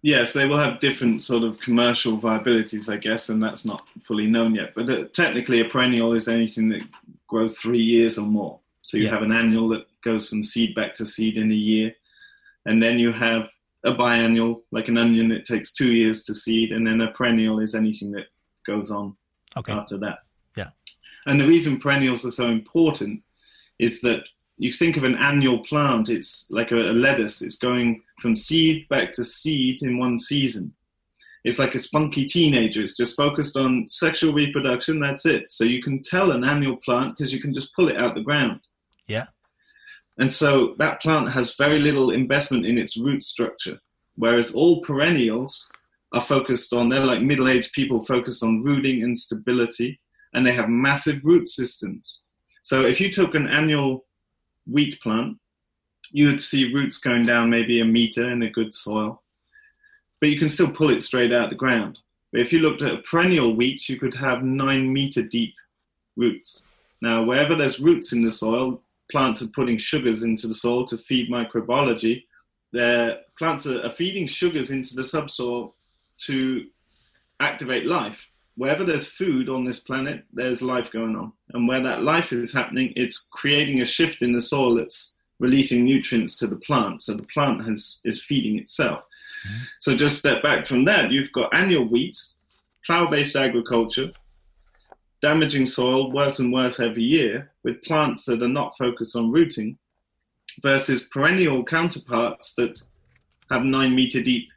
Yes, 0.00 0.32
they 0.32 0.46
will 0.46 0.58
have 0.58 0.80
different 0.80 1.22
sort 1.22 1.44
of 1.44 1.60
commercial 1.60 2.16
viabilities, 2.16 2.88
I 2.88 2.96
guess, 2.96 3.28
and 3.28 3.40
that's 3.40 3.64
not 3.64 3.82
fully 4.02 4.26
known 4.26 4.54
yet. 4.54 4.74
But 4.74 4.90
uh, 4.90 5.04
technically, 5.12 5.60
a 5.60 5.66
perennial 5.66 6.14
is 6.14 6.26
anything 6.26 6.70
that 6.70 6.82
grows 7.28 7.58
three 7.58 7.82
years 7.82 8.18
or 8.18 8.26
more. 8.26 8.58
So 8.80 8.96
you 8.96 9.04
yeah. 9.04 9.10
have 9.10 9.22
an 9.22 9.30
annual 9.30 9.68
that 9.68 9.86
goes 10.02 10.28
from 10.28 10.42
seed 10.42 10.74
back 10.74 10.94
to 10.94 11.06
seed 11.06 11.36
in 11.36 11.50
a 11.50 11.54
year, 11.54 11.94
and 12.66 12.82
then 12.82 12.98
you 12.98 13.12
have 13.12 13.48
a 13.84 13.92
biannual, 13.92 14.62
like 14.70 14.88
an 14.88 14.98
onion, 14.98 15.32
it 15.32 15.44
takes 15.44 15.72
two 15.72 15.90
years 15.90 16.24
to 16.24 16.34
seed, 16.34 16.72
and 16.72 16.86
then 16.86 17.00
a 17.00 17.10
perennial 17.12 17.58
is 17.58 17.74
anything 17.74 18.12
that 18.12 18.26
goes 18.66 18.90
on 18.90 19.16
okay. 19.56 19.72
after 19.72 19.98
that. 19.98 20.20
Yeah. 20.56 20.70
And 21.26 21.40
the 21.40 21.48
reason 21.48 21.80
perennials 21.80 22.24
are 22.24 22.30
so 22.30 22.48
important 22.48 23.22
is 23.78 24.00
that 24.02 24.24
you 24.58 24.72
think 24.72 24.96
of 24.96 25.04
an 25.04 25.16
annual 25.16 25.58
plant, 25.64 26.08
it's 26.08 26.46
like 26.50 26.70
a, 26.70 26.76
a 26.76 26.94
lettuce, 26.94 27.42
it's 27.42 27.58
going 27.58 28.02
from 28.20 28.36
seed 28.36 28.88
back 28.88 29.12
to 29.12 29.24
seed 29.24 29.82
in 29.82 29.98
one 29.98 30.18
season. 30.18 30.74
It's 31.44 31.58
like 31.58 31.74
a 31.74 31.80
spunky 31.80 32.24
teenager. 32.24 32.82
It's 32.82 32.96
just 32.96 33.16
focused 33.16 33.56
on 33.56 33.88
sexual 33.88 34.32
reproduction. 34.32 35.00
That's 35.00 35.26
it. 35.26 35.50
So 35.50 35.64
you 35.64 35.82
can 35.82 36.00
tell 36.00 36.30
an 36.30 36.44
annual 36.44 36.76
plant 36.76 37.16
because 37.16 37.32
you 37.32 37.40
can 37.40 37.52
just 37.52 37.74
pull 37.74 37.88
it 37.88 37.96
out 37.96 38.14
the 38.14 38.20
ground. 38.20 38.60
Yeah. 39.08 39.26
And 40.18 40.30
so 40.30 40.74
that 40.78 41.00
plant 41.00 41.32
has 41.32 41.54
very 41.56 41.78
little 41.78 42.10
investment 42.10 42.66
in 42.66 42.78
its 42.78 42.96
root 42.96 43.22
structure. 43.22 43.78
Whereas 44.16 44.54
all 44.54 44.82
perennials 44.82 45.66
are 46.12 46.20
focused 46.20 46.72
on, 46.74 46.88
they're 46.88 47.04
like 47.04 47.22
middle 47.22 47.48
aged 47.48 47.72
people 47.72 48.04
focused 48.04 48.42
on 48.42 48.62
rooting 48.62 49.02
and 49.02 49.16
stability, 49.16 50.00
and 50.34 50.44
they 50.44 50.52
have 50.52 50.68
massive 50.68 51.24
root 51.24 51.48
systems. 51.48 52.22
So 52.62 52.84
if 52.84 53.00
you 53.00 53.10
took 53.10 53.34
an 53.34 53.48
annual 53.48 54.04
wheat 54.66 55.00
plant, 55.00 55.38
you 56.12 56.26
would 56.26 56.40
see 56.40 56.74
roots 56.74 56.98
going 56.98 57.24
down 57.24 57.48
maybe 57.48 57.80
a 57.80 57.84
meter 57.84 58.30
in 58.30 58.42
a 58.42 58.50
good 58.50 58.74
soil, 58.74 59.22
but 60.20 60.28
you 60.28 60.38
can 60.38 60.50
still 60.50 60.70
pull 60.72 60.90
it 60.90 61.02
straight 61.02 61.32
out 61.32 61.44
of 61.44 61.50
the 61.50 61.56
ground. 61.56 61.98
But 62.30 62.42
if 62.42 62.52
you 62.52 62.60
looked 62.60 62.82
at 62.82 62.94
a 62.94 62.98
perennial 62.98 63.56
wheat, 63.56 63.88
you 63.88 63.98
could 63.98 64.14
have 64.14 64.42
nine 64.42 64.92
meter 64.92 65.22
deep 65.22 65.54
roots. 66.16 66.62
Now, 67.00 67.24
wherever 67.24 67.56
there's 67.56 67.80
roots 67.80 68.12
in 68.12 68.22
the 68.22 68.30
soil, 68.30 68.82
plants 69.12 69.42
are 69.42 69.48
putting 69.54 69.78
sugars 69.78 70.24
into 70.24 70.48
the 70.48 70.54
soil 70.54 70.84
to 70.86 70.98
feed 70.98 71.30
microbiology. 71.30 72.24
Their 72.72 73.18
plants 73.38 73.66
are, 73.66 73.80
are 73.86 73.90
feeding 73.90 74.26
sugars 74.26 74.70
into 74.70 74.96
the 74.96 75.04
subsoil 75.04 75.76
to 76.26 76.66
activate 77.38 77.86
life. 77.86 78.30
Wherever 78.56 78.84
there's 78.84 79.06
food 79.06 79.48
on 79.48 79.64
this 79.64 79.80
planet, 79.80 80.24
there's 80.32 80.62
life 80.62 80.90
going 80.90 81.14
on. 81.16 81.32
And 81.52 81.68
where 81.68 81.82
that 81.82 82.02
life 82.02 82.32
is 82.32 82.52
happening, 82.52 82.92
it's 82.96 83.28
creating 83.32 83.80
a 83.80 83.86
shift 83.86 84.22
in 84.22 84.32
the 84.32 84.40
soil 84.40 84.74
that's 84.74 85.22
releasing 85.38 85.84
nutrients 85.84 86.36
to 86.36 86.46
the 86.46 86.56
plant. 86.56 87.02
So 87.02 87.14
the 87.14 87.26
plant 87.34 87.64
has, 87.68 88.00
is 88.04 88.22
feeding 88.22 88.58
itself. 88.58 89.00
Mm-hmm. 89.46 89.62
So 89.80 89.96
just 89.96 90.18
step 90.18 90.42
back 90.42 90.66
from 90.66 90.84
that, 90.86 91.10
you've 91.10 91.32
got 91.32 91.54
annual 91.54 91.88
wheat, 91.88 92.18
plow 92.84 93.10
based 93.10 93.36
agriculture, 93.36 94.12
damaging 95.22 95.66
soil 95.66 96.10
worse 96.12 96.40
and 96.40 96.52
worse 96.52 96.80
every 96.80 97.04
year 97.04 97.50
with 97.62 97.82
plants 97.82 98.24
that 98.26 98.42
are 98.42 98.48
not 98.48 98.76
focused 98.76 99.16
on 99.16 99.30
rooting 99.30 99.78
versus 100.62 101.04
perennial 101.12 101.64
counterparts 101.64 102.54
that 102.54 102.82
have 103.50 103.62
nine 103.62 103.94
meter 103.94 104.20
deep 104.20 104.48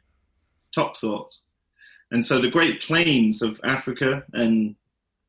topsoils. 0.76 1.38
And 2.10 2.24
so 2.24 2.40
the 2.40 2.50
Great 2.50 2.80
Plains 2.82 3.42
of 3.42 3.60
Africa 3.64 4.24
and 4.32 4.74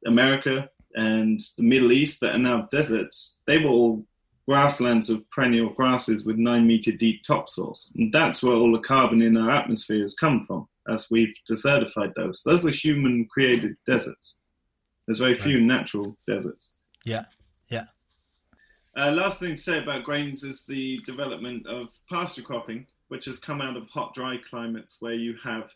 America 0.05 0.69
and 0.95 1.39
the 1.57 1.63
Middle 1.63 1.91
East 1.91 2.19
that 2.21 2.35
are 2.35 2.39
now 2.39 2.67
deserts, 2.71 3.37
they 3.45 3.59
were 3.59 3.69
all 3.69 4.05
grasslands 4.47 5.09
of 5.09 5.29
perennial 5.31 5.69
grasses 5.69 6.25
with 6.25 6.37
nine 6.37 6.65
meter 6.65 6.91
deep 6.91 7.23
topsoils. 7.23 7.91
And 7.95 8.11
that's 8.13 8.41
where 8.41 8.55
all 8.55 8.71
the 8.71 8.79
carbon 8.79 9.21
in 9.21 9.37
our 9.37 9.51
atmosphere 9.51 10.01
has 10.01 10.15
come 10.15 10.45
from 10.45 10.67
as 10.87 11.07
we've 11.11 11.35
desertified 11.49 12.13
those. 12.15 12.43
Those 12.43 12.65
are 12.65 12.71
human 12.71 13.25
created 13.25 13.75
deserts. 13.85 14.37
There's 15.07 15.19
very 15.19 15.35
few 15.35 15.61
natural 15.61 16.17
deserts. 16.27 16.73
Yeah, 17.05 17.25
yeah. 17.69 17.85
Uh, 18.95 19.11
last 19.11 19.39
thing 19.39 19.51
to 19.51 19.57
say 19.57 19.79
about 19.79 20.03
grains 20.03 20.43
is 20.43 20.65
the 20.65 20.97
development 21.05 21.65
of 21.65 21.93
pasture 22.09 22.41
cropping, 22.41 22.85
which 23.07 23.25
has 23.25 23.39
come 23.39 23.61
out 23.61 23.77
of 23.77 23.87
hot, 23.89 24.13
dry 24.13 24.37
climates 24.49 24.97
where 24.99 25.13
you 25.13 25.35
have 25.43 25.69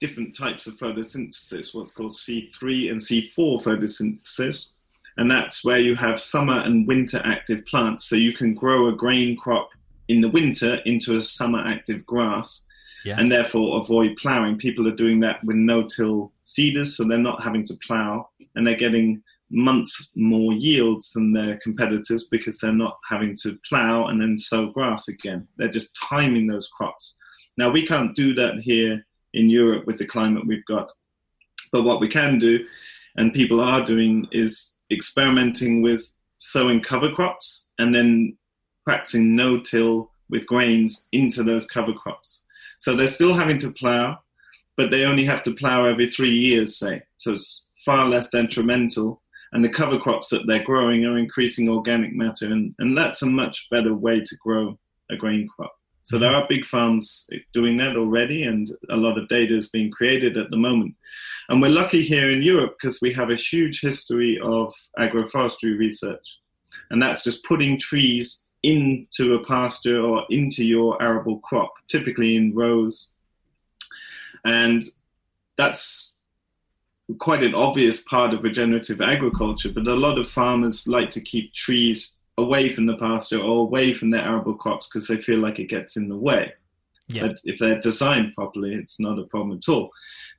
different 0.00 0.36
types 0.36 0.66
of 0.66 0.74
photosynthesis, 0.74 1.74
what's 1.74 1.92
called 1.92 2.12
C3 2.12 2.90
and 2.90 3.00
C4 3.00 3.62
photosynthesis. 3.62 4.70
And 5.16 5.30
that's 5.30 5.64
where 5.64 5.78
you 5.78 5.94
have 5.94 6.20
summer 6.20 6.60
and 6.60 6.88
winter 6.88 7.20
active 7.24 7.64
plants. 7.66 8.06
So 8.06 8.16
you 8.16 8.32
can 8.32 8.54
grow 8.54 8.88
a 8.88 8.96
grain 8.96 9.36
crop 9.36 9.68
in 10.08 10.20
the 10.20 10.30
winter 10.30 10.76
into 10.86 11.16
a 11.16 11.22
summer 11.22 11.60
active 11.66 12.04
grass 12.06 12.66
yeah. 13.04 13.16
and 13.18 13.30
therefore 13.30 13.80
avoid 13.80 14.16
ploughing. 14.16 14.58
People 14.58 14.88
are 14.88 14.96
doing 14.96 15.20
that 15.20 15.42
with 15.44 15.56
no-till 15.56 16.32
seeders, 16.42 16.96
so 16.96 17.04
they're 17.04 17.18
not 17.18 17.42
having 17.42 17.64
to 17.64 17.74
plough, 17.86 18.28
and 18.54 18.66
they're 18.66 18.76
getting 18.76 19.22
months 19.50 20.10
more 20.16 20.52
yields 20.52 21.12
than 21.12 21.32
their 21.32 21.58
competitors 21.62 22.26
because 22.30 22.58
they're 22.58 22.72
not 22.72 22.98
having 23.08 23.36
to 23.36 23.58
plough 23.68 24.06
and 24.06 24.20
then 24.20 24.38
sow 24.38 24.66
grass 24.66 25.08
again. 25.08 25.46
They're 25.56 25.68
just 25.68 25.96
timing 26.08 26.46
those 26.46 26.68
crops. 26.68 27.16
Now 27.56 27.70
we 27.70 27.86
can't 27.86 28.16
do 28.16 28.34
that 28.34 28.58
here 28.60 29.04
in 29.34 29.50
Europe 29.50 29.86
with 29.86 29.98
the 29.98 30.06
climate 30.06 30.46
we've 30.46 30.64
got, 30.66 30.90
but 31.72 31.82
what 31.82 32.00
we 32.00 32.08
can 32.08 32.38
do, 32.38 32.64
and 33.16 33.34
people 33.34 33.60
are 33.60 33.84
doing, 33.84 34.26
is 34.32 34.82
experimenting 34.90 35.82
with 35.82 36.10
sowing 36.38 36.80
cover 36.80 37.10
crops 37.10 37.72
and 37.78 37.94
then 37.94 38.36
practicing 38.84 39.34
no-till 39.34 40.10
with 40.30 40.46
grains 40.46 41.06
into 41.12 41.42
those 41.42 41.66
cover 41.66 41.92
crops. 41.92 42.44
So 42.78 42.96
they're 42.96 43.06
still 43.06 43.34
having 43.34 43.58
to 43.58 43.70
plow, 43.72 44.18
but 44.76 44.90
they 44.90 45.04
only 45.04 45.24
have 45.24 45.42
to 45.44 45.54
plow 45.54 45.84
every 45.84 46.10
three 46.10 46.34
years, 46.34 46.78
say. 46.78 47.02
So 47.18 47.32
it's 47.32 47.70
far 47.84 48.08
less 48.08 48.28
detrimental. 48.28 49.22
And 49.52 49.64
the 49.64 49.68
cover 49.68 49.98
crops 49.98 50.30
that 50.30 50.46
they're 50.46 50.64
growing 50.64 51.04
are 51.04 51.16
increasing 51.16 51.68
organic 51.68 52.12
matter, 52.12 52.46
and, 52.46 52.74
and 52.80 52.98
that's 52.98 53.22
a 53.22 53.26
much 53.26 53.68
better 53.70 53.94
way 53.94 54.20
to 54.20 54.36
grow 54.42 54.76
a 55.10 55.16
grain 55.16 55.48
crop. 55.48 55.72
So 56.02 56.16
mm-hmm. 56.16 56.22
there 56.24 56.34
are 56.34 56.46
big 56.48 56.66
farms 56.66 57.28
doing 57.52 57.76
that 57.78 57.96
already, 57.96 58.44
and 58.44 58.70
a 58.90 58.96
lot 58.96 59.18
of 59.18 59.28
data 59.28 59.56
is 59.56 59.70
being 59.70 59.90
created 59.90 60.36
at 60.36 60.50
the 60.50 60.56
moment. 60.56 60.94
And 61.48 61.60
we're 61.60 61.68
lucky 61.68 62.02
here 62.02 62.30
in 62.30 62.42
Europe 62.42 62.76
because 62.80 63.00
we 63.00 63.12
have 63.14 63.30
a 63.30 63.36
huge 63.36 63.80
history 63.80 64.40
of 64.42 64.74
agroforestry 64.98 65.78
research. 65.78 66.26
And 66.90 67.00
that's 67.00 67.22
just 67.22 67.44
putting 67.44 67.78
trees 67.78 68.44
into 68.62 69.34
a 69.34 69.44
pasture 69.44 70.00
or 70.00 70.24
into 70.30 70.64
your 70.64 71.00
arable 71.02 71.38
crop, 71.40 71.72
typically 71.88 72.36
in 72.36 72.54
rows. 72.54 73.12
And 74.44 74.82
that's 75.56 76.13
quite 77.18 77.44
an 77.44 77.54
obvious 77.54 78.02
part 78.02 78.32
of 78.32 78.42
regenerative 78.42 79.00
agriculture, 79.00 79.70
but 79.70 79.86
a 79.86 79.94
lot 79.94 80.18
of 80.18 80.28
farmers 80.28 80.86
like 80.86 81.10
to 81.10 81.20
keep 81.20 81.52
trees 81.52 82.20
away 82.38 82.70
from 82.70 82.86
the 82.86 82.96
pasture 82.96 83.38
or 83.38 83.60
away 83.60 83.94
from 83.94 84.10
their 84.10 84.22
arable 84.22 84.54
crops 84.54 84.88
because 84.88 85.06
they 85.06 85.16
feel 85.16 85.38
like 85.38 85.58
it 85.58 85.68
gets 85.68 85.96
in 85.96 86.08
the 86.08 86.16
way. 86.16 86.52
Yeah. 87.08 87.26
But 87.26 87.40
if 87.44 87.58
they're 87.58 87.80
designed 87.80 88.34
properly, 88.34 88.74
it's 88.74 88.98
not 88.98 89.18
a 89.18 89.24
problem 89.24 89.58
at 89.58 89.68
all. 89.68 89.90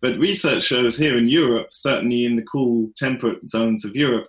But 0.02 0.18
research 0.18 0.64
shows 0.64 0.98
here 0.98 1.18
in 1.18 1.28
Europe, 1.28 1.68
certainly 1.72 2.26
in 2.26 2.36
the 2.36 2.42
cool 2.42 2.90
temperate 2.98 3.48
zones 3.50 3.86
of 3.86 3.96
Europe, 3.96 4.28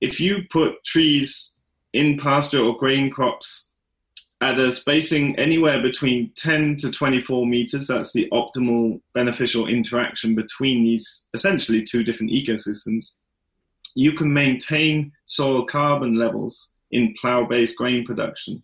if 0.00 0.20
you 0.20 0.42
put 0.50 0.82
trees 0.84 1.58
in 1.92 2.18
pasture 2.18 2.60
or 2.60 2.76
grain 2.76 3.10
crops 3.10 3.69
at 4.40 4.58
a 4.58 4.70
spacing 4.70 5.38
anywhere 5.38 5.82
between 5.82 6.32
10 6.34 6.76
to 6.78 6.90
24 6.90 7.46
meters. 7.46 7.88
That's 7.88 8.12
the 8.12 8.28
optimal 8.32 9.00
beneficial 9.12 9.66
interaction 9.68 10.34
between 10.34 10.82
these 10.82 11.28
essentially 11.34 11.84
two 11.84 12.02
different 12.02 12.32
ecosystems. 12.32 13.12
You 13.94 14.12
can 14.12 14.32
maintain 14.32 15.12
soil 15.26 15.66
carbon 15.66 16.14
levels 16.14 16.72
in 16.90 17.14
plow 17.20 17.44
based 17.44 17.76
grain 17.76 18.04
production. 18.04 18.62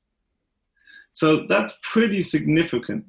So 1.12 1.46
that's 1.46 1.78
pretty 1.82 2.22
significant. 2.22 3.04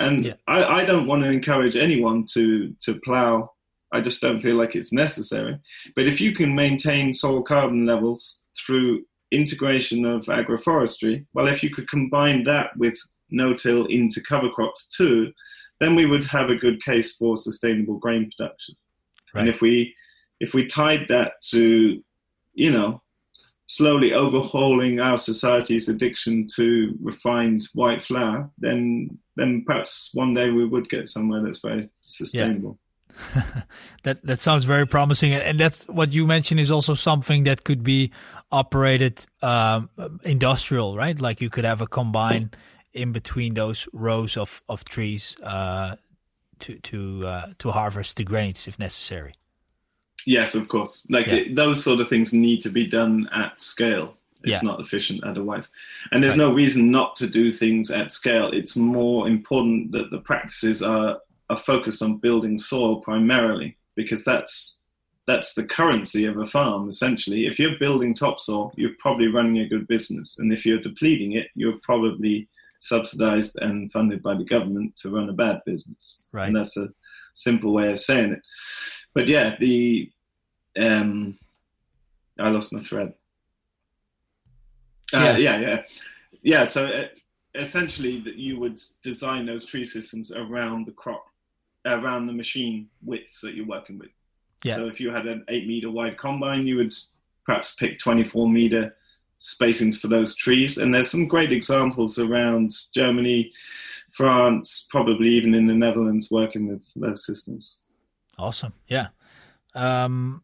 And 0.00 0.26
yeah. 0.26 0.34
I, 0.46 0.64
I 0.64 0.84
don't 0.84 1.06
want 1.06 1.24
to 1.24 1.30
encourage 1.30 1.76
anyone 1.76 2.24
to, 2.32 2.74
to 2.80 3.00
plow. 3.00 3.52
I 3.92 4.00
just 4.00 4.20
don't 4.20 4.40
feel 4.40 4.56
like 4.56 4.76
it's 4.76 4.92
necessary. 4.92 5.58
But 5.96 6.06
if 6.06 6.20
you 6.20 6.34
can 6.34 6.54
maintain 6.54 7.12
soil 7.12 7.42
carbon 7.42 7.84
levels 7.84 8.42
through 8.56 9.04
integration 9.30 10.04
of 10.04 10.24
agroforestry, 10.26 11.26
well, 11.34 11.46
if 11.48 11.62
you 11.62 11.70
could 11.70 11.88
combine 11.88 12.42
that 12.44 12.76
with 12.76 12.98
no-till 13.30 13.86
into 13.86 14.22
cover 14.22 14.48
crops 14.48 14.88
too, 14.88 15.32
then 15.80 15.94
we 15.94 16.06
would 16.06 16.24
have 16.24 16.50
a 16.50 16.56
good 16.56 16.82
case 16.82 17.14
for 17.16 17.36
sustainable 17.36 17.98
grain 17.98 18.30
production. 18.36 18.74
Right. 19.34 19.42
And 19.42 19.48
if 19.50 19.60
we 19.60 19.94
if 20.40 20.54
we 20.54 20.66
tied 20.66 21.06
that 21.08 21.32
to, 21.50 22.02
you 22.54 22.70
know, 22.70 23.02
slowly 23.66 24.14
overhauling 24.14 25.00
our 25.00 25.18
society's 25.18 25.88
addiction 25.88 26.46
to 26.56 26.96
refined 27.02 27.68
white 27.74 28.02
flour, 28.02 28.50
then 28.58 29.18
then 29.36 29.64
perhaps 29.66 30.10
one 30.14 30.34
day 30.34 30.50
we 30.50 30.64
would 30.64 30.88
get 30.88 31.08
somewhere 31.08 31.42
that's 31.42 31.60
very 31.60 31.88
sustainable. 32.06 32.78
Yeah. 32.80 32.87
that 34.02 34.24
that 34.24 34.40
sounds 34.40 34.64
very 34.64 34.86
promising, 34.86 35.32
and 35.32 35.58
that's 35.58 35.86
what 35.88 36.12
you 36.12 36.26
mentioned 36.26 36.60
is 36.60 36.70
also 36.70 36.94
something 36.94 37.44
that 37.44 37.64
could 37.64 37.82
be 37.82 38.12
operated 38.50 39.26
um, 39.42 39.90
industrial, 40.22 40.96
right? 40.96 41.20
Like 41.20 41.40
you 41.40 41.50
could 41.50 41.64
have 41.64 41.80
a 41.80 41.86
combine 41.86 42.50
in 42.92 43.12
between 43.12 43.54
those 43.54 43.88
rows 43.92 44.36
of 44.36 44.62
of 44.68 44.84
trees 44.84 45.36
uh, 45.42 45.96
to 46.60 46.78
to 46.80 47.26
uh, 47.26 47.46
to 47.58 47.70
harvest 47.70 48.16
the 48.16 48.24
grains 48.24 48.66
if 48.66 48.78
necessary. 48.78 49.34
Yes, 50.26 50.54
of 50.54 50.68
course. 50.68 51.06
Like 51.08 51.26
yeah. 51.26 51.34
it, 51.34 51.56
those 51.56 51.82
sort 51.82 52.00
of 52.00 52.08
things 52.08 52.32
need 52.32 52.60
to 52.62 52.70
be 52.70 52.86
done 52.86 53.28
at 53.32 53.60
scale. 53.60 54.14
It's 54.44 54.62
yeah. 54.62 54.68
not 54.68 54.80
efficient 54.80 55.24
otherwise. 55.24 55.70
And 56.12 56.22
there's 56.22 56.32
right. 56.32 56.38
no 56.38 56.52
reason 56.52 56.90
not 56.90 57.16
to 57.16 57.26
do 57.26 57.50
things 57.50 57.90
at 57.90 58.12
scale. 58.12 58.50
It's 58.52 58.76
more 58.76 59.26
important 59.26 59.90
that 59.92 60.10
the 60.10 60.18
practices 60.18 60.82
are, 60.82 61.18
are 61.50 61.58
focused 61.58 62.02
on 62.02 62.18
building 62.18 62.58
soil 62.58 63.00
primarily 63.00 63.76
because 63.94 64.24
that's 64.24 64.84
that's 65.26 65.52
the 65.52 65.66
currency 65.66 66.24
of 66.24 66.38
a 66.38 66.46
farm 66.46 66.88
essentially. 66.88 67.46
If 67.46 67.58
you're 67.58 67.78
building 67.78 68.14
topsoil, 68.14 68.72
you're 68.76 68.96
probably 68.98 69.28
running 69.28 69.58
a 69.58 69.68
good 69.68 69.86
business. 69.86 70.38
And 70.38 70.52
if 70.52 70.64
you're 70.64 70.80
depleting 70.80 71.32
it, 71.32 71.48
you're 71.54 71.78
probably 71.82 72.48
subsidized 72.80 73.58
and 73.60 73.92
funded 73.92 74.22
by 74.22 74.34
the 74.34 74.44
government 74.44 74.96
to 74.96 75.10
run 75.10 75.28
a 75.28 75.32
bad 75.34 75.60
business. 75.66 76.22
Right. 76.32 76.46
And 76.46 76.56
that's 76.56 76.76
a 76.76 76.88
simple 77.34 77.72
way 77.72 77.92
of 77.92 78.00
saying 78.00 78.32
it. 78.32 78.42
But 79.14 79.26
yeah, 79.28 79.56
the 79.58 80.10
um, 80.78 81.36
I 82.38 82.48
lost 82.48 82.72
my 82.72 82.80
thread. 82.80 83.14
Uh, 85.12 85.18
yeah. 85.18 85.36
yeah, 85.36 85.58
yeah, 85.58 85.82
yeah. 86.42 86.64
So 86.64 86.86
uh, 86.86 87.08
essentially, 87.54 88.20
that 88.20 88.36
you 88.36 88.58
would 88.60 88.80
design 89.02 89.46
those 89.46 89.64
tree 89.64 89.84
systems 89.84 90.30
around 90.32 90.86
the 90.86 90.92
crop, 90.92 91.24
around 91.94 92.26
the 92.26 92.32
machine 92.32 92.88
widths 93.02 93.40
that 93.40 93.54
you're 93.54 93.66
working 93.66 93.98
with. 93.98 94.10
Yeah. 94.64 94.76
So 94.76 94.88
if 94.88 95.00
you 95.00 95.10
had 95.10 95.26
an 95.26 95.44
eight 95.48 95.66
meter 95.66 95.90
wide 95.90 96.18
combine, 96.18 96.66
you 96.66 96.76
would 96.76 96.94
perhaps 97.44 97.74
pick 97.74 97.98
24 97.98 98.48
meter 98.48 98.94
spacings 99.38 100.00
for 100.00 100.08
those 100.08 100.34
trees. 100.34 100.78
And 100.78 100.92
there's 100.92 101.10
some 101.10 101.28
great 101.28 101.52
examples 101.52 102.18
around 102.18 102.74
Germany, 102.94 103.52
France, 104.12 104.86
probably 104.90 105.28
even 105.28 105.54
in 105.54 105.66
the 105.66 105.74
Netherlands, 105.74 106.30
working 106.30 106.68
with 106.68 106.82
those 106.96 107.24
systems. 107.24 107.80
Awesome. 108.36 108.72
Yeah. 108.88 109.08
Um, 109.74 110.42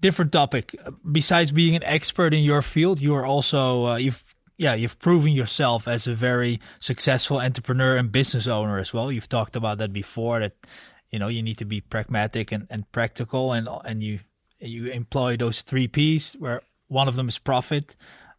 different 0.00 0.32
topic. 0.32 0.74
Besides 1.10 1.52
being 1.52 1.76
an 1.76 1.84
expert 1.84 2.34
in 2.34 2.42
your 2.42 2.62
field, 2.62 3.00
you 3.00 3.14
are 3.14 3.24
also 3.24 3.86
uh, 3.86 3.96
you've 3.96 4.22
yeah 4.56 4.74
you've 4.74 4.98
proven 4.98 5.32
yourself 5.32 5.88
as 5.88 6.06
a 6.06 6.14
very 6.14 6.60
successful 6.80 7.40
entrepreneur 7.40 7.96
and 7.96 8.12
business 8.12 8.46
owner 8.46 8.78
as 8.78 8.92
well. 8.92 9.12
You've 9.12 9.28
talked 9.28 9.56
about 9.56 9.78
that 9.78 9.92
before 9.92 10.40
that 10.40 10.54
you 11.10 11.18
know 11.18 11.28
you 11.28 11.42
need 11.42 11.58
to 11.58 11.64
be 11.64 11.80
pragmatic 11.80 12.52
and, 12.52 12.66
and 12.70 12.90
practical 12.92 13.52
and 13.52 13.68
and 13.84 14.02
you 14.02 14.20
you 14.58 14.86
employ 14.86 15.36
those 15.36 15.62
three 15.62 15.88
P's 15.88 16.34
where 16.34 16.62
one 16.88 17.08
of 17.08 17.16
them 17.16 17.28
is 17.28 17.38
profit. 17.38 17.96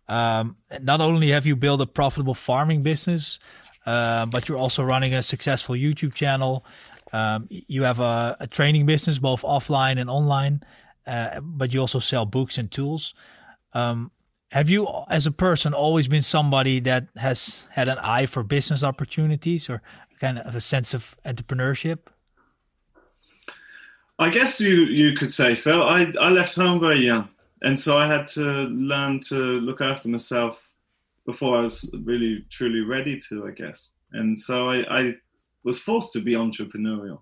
Um, 0.07 0.55
not 0.82 1.01
only 1.01 1.32
have 1.32 1.45
you 1.45 1.55
built 1.55 1.82
a 1.82 1.86
profitable 1.86 2.34
farming 2.34 2.82
business, 2.82 3.39
uh, 3.86 4.26
but 4.26 4.47
you're 4.47 4.57
also 4.57 4.84
running 4.84 5.13
a 5.13 5.22
successful 5.22 5.76
YouTube 5.76 6.13
channel. 6.13 6.65
Um, 7.13 7.47
you 7.49 7.84
have 7.84 7.99
a, 7.99 8.36
a, 8.39 8.47
training 8.47 8.86
business, 8.86 9.18
both 9.18 9.43
offline 9.43 9.99
and 9.99 10.09
online, 10.09 10.61
uh, 11.05 11.39
but 11.41 11.74
you 11.74 11.80
also 11.80 11.99
sell 11.99 12.26
books 12.26 12.57
and 12.57 12.70
tools. 12.70 13.13
Um, 13.74 14.11
have 14.52 14.70
you, 14.70 14.88
as 15.10 15.28
a 15.28 15.32
person, 15.32 15.74
always 15.74 16.08
been 16.08 16.22
somebody 16.22 16.80
that 16.82 17.10
has 17.18 17.66
had 17.72 17.88
an 17.88 17.98
eye 18.00 18.26
for 18.26 18.43
business 18.43 18.84
opportunities 18.84 19.70
or 19.70 19.82
kind 20.20 20.39
of 20.39 20.56
a 20.56 20.62
sense 20.62 20.93
of 20.93 21.18
entrepreneurship? 21.26 22.00
I 24.20 24.30
guess 24.30 24.60
you 24.60 24.86
you 24.86 25.16
could 25.16 25.32
say 25.32 25.54
so. 25.54 25.84
I 25.84 26.12
I 26.20 26.30
left 26.30 26.56
home 26.56 26.80
very 26.80 27.06
young, 27.06 27.30
and 27.62 27.80
so 27.80 27.98
I 27.98 28.08
had 28.08 28.28
to 28.30 28.41
learn 28.41 29.20
to 29.30 29.36
look 29.36 29.80
after 29.80 30.10
myself 30.10 30.60
before 31.26 31.58
I 31.58 31.62
was 31.62 31.93
really 32.04 32.45
truly 32.50 32.82
ready 32.82 33.20
to. 33.30 33.48
I 33.48 33.52
guess, 33.52 33.91
and 34.14 34.38
so 34.38 34.70
I, 34.70 35.02
I 35.02 35.16
was 35.64 35.78
forced 35.78 36.14
to 36.14 36.20
be 36.20 36.34
entrepreneurial. 36.34 37.20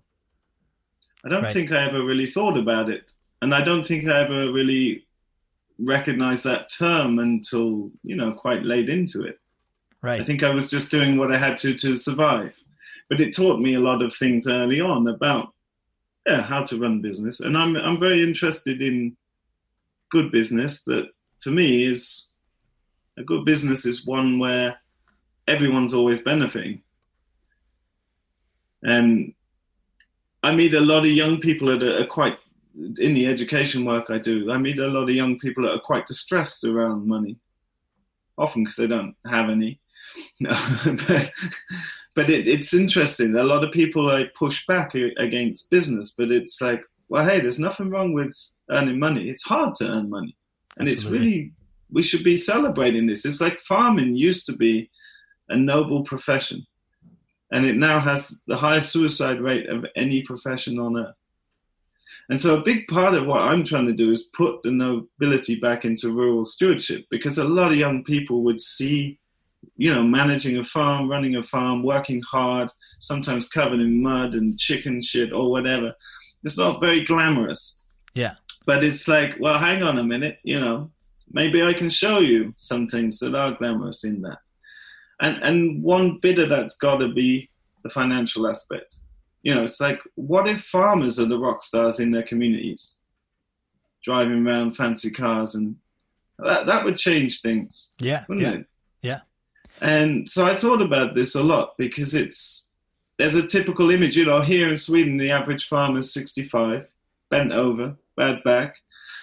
I 1.24 1.28
don't 1.28 1.42
right. 1.42 1.52
think 1.52 1.72
I 1.72 1.86
ever 1.86 2.02
really 2.02 2.26
thought 2.26 2.56
about 2.56 2.88
it 2.88 3.12
and 3.42 3.54
I 3.54 3.62
don't 3.62 3.86
think 3.86 4.06
I 4.06 4.22
ever 4.22 4.52
really 4.52 5.05
recognized 5.78 6.44
that 6.44 6.70
term 6.70 7.18
until 7.18 7.90
you 8.02 8.16
know 8.16 8.32
quite 8.32 8.64
late 8.64 8.88
into 8.88 9.22
it. 9.22 9.38
Right. 10.02 10.20
I 10.20 10.24
think 10.24 10.42
I 10.42 10.54
was 10.54 10.70
just 10.70 10.90
doing 10.90 11.16
what 11.16 11.32
I 11.32 11.38
had 11.38 11.56
to 11.58 11.74
to 11.74 11.96
survive, 11.96 12.54
but 13.08 13.20
it 13.20 13.34
taught 13.34 13.60
me 13.60 13.74
a 13.74 13.80
lot 13.80 14.02
of 14.02 14.14
things 14.14 14.46
early 14.46 14.80
on 14.80 15.06
about 15.08 15.52
yeah 16.26 16.42
how 16.42 16.62
to 16.64 16.78
run 16.78 17.00
business, 17.00 17.40
and 17.40 17.56
I'm 17.56 17.76
I'm 17.76 18.00
very 18.00 18.22
interested 18.22 18.82
in 18.82 19.16
good 20.10 20.30
business. 20.30 20.82
That 20.84 21.10
to 21.40 21.50
me 21.50 21.84
is 21.84 22.32
a 23.18 23.24
good 23.24 23.44
business 23.44 23.86
is 23.86 24.06
one 24.06 24.38
where 24.38 24.76
everyone's 25.48 25.94
always 25.94 26.20
benefiting, 26.20 26.82
and 28.82 29.34
I 30.42 30.54
meet 30.54 30.74
a 30.74 30.80
lot 30.80 31.00
of 31.00 31.10
young 31.10 31.40
people 31.40 31.76
that 31.76 31.82
are 31.82 32.06
quite 32.06 32.38
in 32.98 33.14
the 33.14 33.26
education 33.26 33.84
work 33.84 34.10
I 34.10 34.18
do, 34.18 34.50
I 34.50 34.58
meet 34.58 34.78
a 34.78 34.86
lot 34.86 35.04
of 35.04 35.14
young 35.14 35.38
people 35.38 35.64
that 35.64 35.74
are 35.74 35.80
quite 35.80 36.06
distressed 36.06 36.64
around 36.64 37.06
money, 37.06 37.38
often 38.36 38.64
because 38.64 38.76
they 38.76 38.86
don't 38.86 39.14
have 39.26 39.48
any. 39.48 39.80
but 40.40 41.32
but 42.14 42.30
it, 42.30 42.46
it's 42.48 42.74
interesting. 42.74 43.34
A 43.34 43.42
lot 43.42 43.64
of 43.64 43.72
people 43.72 44.04
like 44.04 44.34
push 44.34 44.66
back 44.66 44.94
against 44.94 45.70
business, 45.70 46.14
but 46.16 46.30
it's 46.30 46.60
like, 46.60 46.82
well, 47.08 47.24
hey, 47.24 47.40
there's 47.40 47.58
nothing 47.58 47.90
wrong 47.90 48.12
with 48.12 48.32
earning 48.70 48.98
money. 48.98 49.28
It's 49.28 49.42
hard 49.42 49.74
to 49.76 49.88
earn 49.88 50.10
money, 50.10 50.36
and 50.78 50.88
Absolutely. 50.88 51.18
it's 51.18 51.26
really 51.26 51.52
we 51.90 52.02
should 52.02 52.24
be 52.24 52.36
celebrating 52.36 53.06
this. 53.06 53.24
It's 53.24 53.40
like 53.40 53.60
farming 53.60 54.16
used 54.16 54.46
to 54.46 54.56
be 54.56 54.90
a 55.48 55.56
noble 55.56 56.02
profession, 56.02 56.66
and 57.52 57.64
it 57.64 57.76
now 57.76 58.00
has 58.00 58.42
the 58.46 58.56
highest 58.56 58.92
suicide 58.92 59.40
rate 59.40 59.68
of 59.68 59.86
any 59.96 60.22
profession 60.22 60.78
on 60.78 60.98
earth. 60.98 61.14
And 62.28 62.40
so 62.40 62.56
a 62.56 62.62
big 62.62 62.88
part 62.88 63.14
of 63.14 63.26
what 63.26 63.40
I'm 63.40 63.64
trying 63.64 63.86
to 63.86 63.92
do 63.92 64.10
is 64.10 64.30
put 64.36 64.60
the 64.62 64.70
nobility 64.70 65.60
back 65.60 65.84
into 65.84 66.12
rural 66.12 66.44
stewardship 66.44 67.04
because 67.10 67.38
a 67.38 67.44
lot 67.44 67.70
of 67.70 67.78
young 67.78 68.02
people 68.02 68.42
would 68.42 68.60
see, 68.60 69.18
you 69.76 69.94
know, 69.94 70.02
managing 70.02 70.58
a 70.58 70.64
farm, 70.64 71.08
running 71.08 71.36
a 71.36 71.42
farm, 71.42 71.84
working 71.84 72.20
hard, 72.22 72.68
sometimes 72.98 73.48
covered 73.48 73.80
in 73.80 74.02
mud 74.02 74.34
and 74.34 74.58
chicken 74.58 75.00
shit 75.00 75.32
or 75.32 75.50
whatever. 75.50 75.92
It's 76.42 76.58
not 76.58 76.80
very 76.80 77.04
glamorous. 77.04 77.80
Yeah. 78.14 78.34
But 78.66 78.82
it's 78.82 79.06
like, 79.06 79.36
well, 79.38 79.60
hang 79.60 79.84
on 79.84 79.98
a 79.98 80.04
minute, 80.04 80.38
you 80.42 80.58
know, 80.58 80.90
maybe 81.30 81.62
I 81.62 81.74
can 81.74 81.88
show 81.88 82.18
you 82.18 82.52
some 82.56 82.88
things 82.88 83.20
that 83.20 83.36
are 83.36 83.54
glamorous 83.54 84.02
in 84.02 84.22
that. 84.22 84.38
And 85.20 85.42
and 85.42 85.82
one 85.82 86.18
bit 86.20 86.38
of 86.38 86.50
that's 86.50 86.76
got 86.76 86.96
to 86.96 87.08
be 87.08 87.48
the 87.84 87.90
financial 87.90 88.48
aspect 88.48 88.96
you 89.46 89.54
know, 89.54 89.62
it's 89.62 89.80
like, 89.80 90.00
what 90.16 90.48
if 90.48 90.64
farmers 90.64 91.20
are 91.20 91.24
the 91.24 91.38
rock 91.38 91.62
stars 91.62 92.00
in 92.00 92.10
their 92.10 92.24
communities, 92.24 92.94
driving 94.02 94.44
around 94.44 94.76
fancy 94.76 95.08
cars, 95.08 95.54
and 95.54 95.76
that 96.40 96.66
that 96.66 96.84
would 96.84 96.96
change 96.96 97.42
things. 97.42 97.92
Yeah, 98.00 98.24
wouldn't 98.28 98.44
yeah, 98.44 98.54
it? 98.54 98.66
Yeah. 99.02 99.20
And 99.80 100.28
so 100.28 100.44
I 100.44 100.58
thought 100.58 100.82
about 100.82 101.14
this 101.14 101.36
a 101.36 101.44
lot 101.44 101.78
because 101.78 102.12
it's 102.12 102.74
there's 103.18 103.36
a 103.36 103.46
typical 103.46 103.92
image, 103.92 104.16
you 104.16 104.24
know, 104.24 104.42
here 104.42 104.68
in 104.68 104.76
Sweden, 104.76 105.16
the 105.16 105.30
average 105.30 105.68
farmer 105.68 106.00
is 106.00 106.12
65, 106.12 106.88
bent 107.30 107.52
over, 107.52 107.94
bad 108.16 108.42
back. 108.42 108.74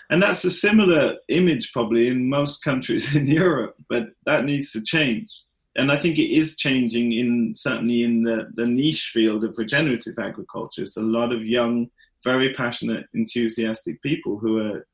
And 0.09 0.24
that's 0.24 0.45
a 0.45 0.51
similar 0.51 1.17
image 1.28 1.74
probably 1.74 2.07
in 2.07 2.30
most 2.30 2.63
countries 2.63 3.13
in 3.17 3.28
Europe, 3.28 3.76
but 3.89 4.11
that 4.26 4.45
needs 4.45 4.71
to 4.71 4.82
change 4.82 5.43
and 5.76 5.91
I 5.91 5.99
think 5.99 6.19
it 6.19 6.32
is 6.32 6.55
changing 6.55 7.13
in 7.13 7.53
certainly 7.55 8.03
in 8.03 8.24
the, 8.24 8.49
the 8.53 8.65
niche 8.65 9.09
field 9.13 9.43
of 9.43 9.57
regenerative 9.57 10.19
agriculture. 10.19 10.84
It's 10.84 10.97
a 10.97 11.01
lot 11.01 11.34
of 11.34 11.45
young, 11.45 11.89
very 12.24 12.53
passionate, 12.53 13.07
enthusiastic 13.13 14.01
people 14.01 14.38
who 14.38 14.59
are 14.59 14.86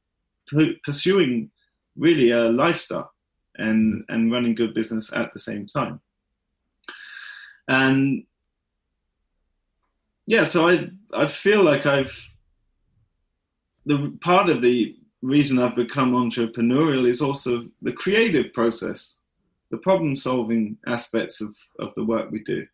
pursuing 0.84 1.51
really 1.97 2.32
a 2.32 2.49
lifestyle 2.49 3.11
and 3.57 4.05
and 4.07 4.32
running 4.32 4.55
good 4.55 4.73
business 4.73 5.11
at 5.13 5.34
the 5.34 5.39
same 5.39 5.67
time. 5.67 5.99
And 7.67 8.23
yeah, 10.25 10.43
so 10.43 10.69
I 10.69 10.89
I 11.13 11.27
feel 11.27 11.63
like 11.63 11.86
I've 11.86 12.17
the 13.86 14.17
part 14.21 14.49
of 14.49 14.61
the 14.61 14.95
reason 15.21 15.59
I've 15.59 15.75
become 15.75 16.13
entrepreneurial 16.13 17.07
is 17.07 17.21
also 17.21 17.67
the 17.82 17.91
creative 17.91 18.53
process 18.53 19.18
the 19.72 19.78
problem 19.78 20.15
solving 20.15 20.78
aspects 20.88 21.41
of, 21.41 21.55
of 21.80 21.93
the 21.95 22.03
work 22.03 22.32
we 22.32 22.43
do. 22.43 22.65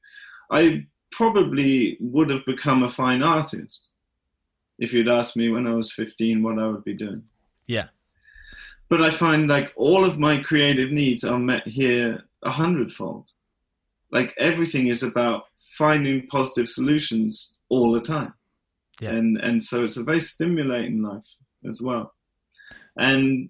I 0.51 0.85
probably 1.11 1.97
would 1.99 2.29
have 2.29 2.45
become 2.45 2.83
a 2.83 2.89
fine 2.89 3.23
artist 3.23 3.89
if 4.79 4.91
you'd 4.93 5.07
asked 5.07 5.37
me 5.37 5.49
when 5.49 5.67
I 5.67 5.73
was 5.73 5.91
15 5.91 6.43
what 6.43 6.59
I 6.59 6.67
would 6.67 6.83
be 6.83 6.93
doing. 6.93 7.23
Yeah. 7.67 7.87
but 8.89 9.01
I 9.01 9.09
find 9.09 9.47
like 9.47 9.73
all 9.75 10.05
of 10.05 10.19
my 10.19 10.37
creative 10.37 10.91
needs 10.91 11.23
are 11.23 11.39
met 11.39 11.67
here 11.67 12.23
a 12.43 12.51
hundredfold. 12.51 13.25
Like 14.11 14.33
everything 14.37 14.87
is 14.87 15.01
about 15.03 15.45
finding 15.77 16.27
positive 16.27 16.69
solutions 16.69 17.57
all 17.69 17.91
the 17.91 18.01
time. 18.01 18.33
Yeah. 19.01 19.09
And 19.09 19.37
and 19.37 19.61
so 19.61 19.83
it's 19.83 19.97
a 19.97 20.03
very 20.03 20.19
stimulating 20.21 21.01
life 21.01 21.25
as 21.67 21.81
well. 21.81 22.13
And 22.97 23.49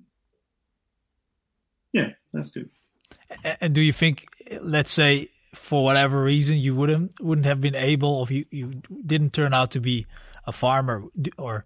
yeah, 1.92 2.10
that's 2.34 2.52
good. 2.52 2.70
And 3.60 3.74
do 3.74 3.82
you 3.82 3.94
think, 3.94 4.28
let's 4.62 4.92
say, 4.92 5.30
for 5.54 5.84
whatever 5.84 6.22
reason, 6.22 6.58
you 6.58 6.76
wouldn't 6.76 7.14
wouldn't 7.22 7.46
have 7.46 7.62
been 7.62 7.76
able, 7.76 8.10
or 8.10 8.28
you 8.30 8.46
you 8.52 8.82
didn't 9.06 9.34
turn 9.34 9.54
out 9.54 9.72
to 9.72 9.80
be 9.80 10.06
a 10.46 10.52
farmer 10.52 11.04
or 11.38 11.66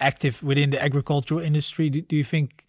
active 0.00 0.42
within 0.42 0.70
the 0.70 0.82
agricultural 0.82 1.40
industry, 1.40 1.90
do, 1.90 2.00
do 2.00 2.16
you 2.16 2.24
think 2.24 2.66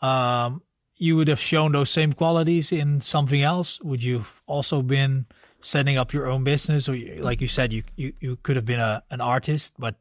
um, 0.00 0.62
you 0.96 1.16
would 1.16 1.28
have 1.28 1.40
shown 1.40 1.72
those 1.72 1.90
same 1.90 2.12
qualities 2.12 2.72
in 2.72 3.00
something 3.00 3.42
else? 3.42 3.80
Would 3.82 4.02
you 4.02 4.18
have 4.18 4.40
also 4.46 4.82
been 4.82 5.26
setting 5.60 5.96
up 5.96 6.12
your 6.12 6.26
own 6.26 6.44
business, 6.44 6.88
or 6.88 6.96
like 7.18 7.40
you 7.40 7.48
said, 7.48 7.72
you 7.72 7.82
you, 7.96 8.12
you 8.20 8.36
could 8.42 8.56
have 8.56 8.66
been 8.66 8.80
a 8.80 9.02
an 9.10 9.20
artist, 9.20 9.74
but 9.78 9.96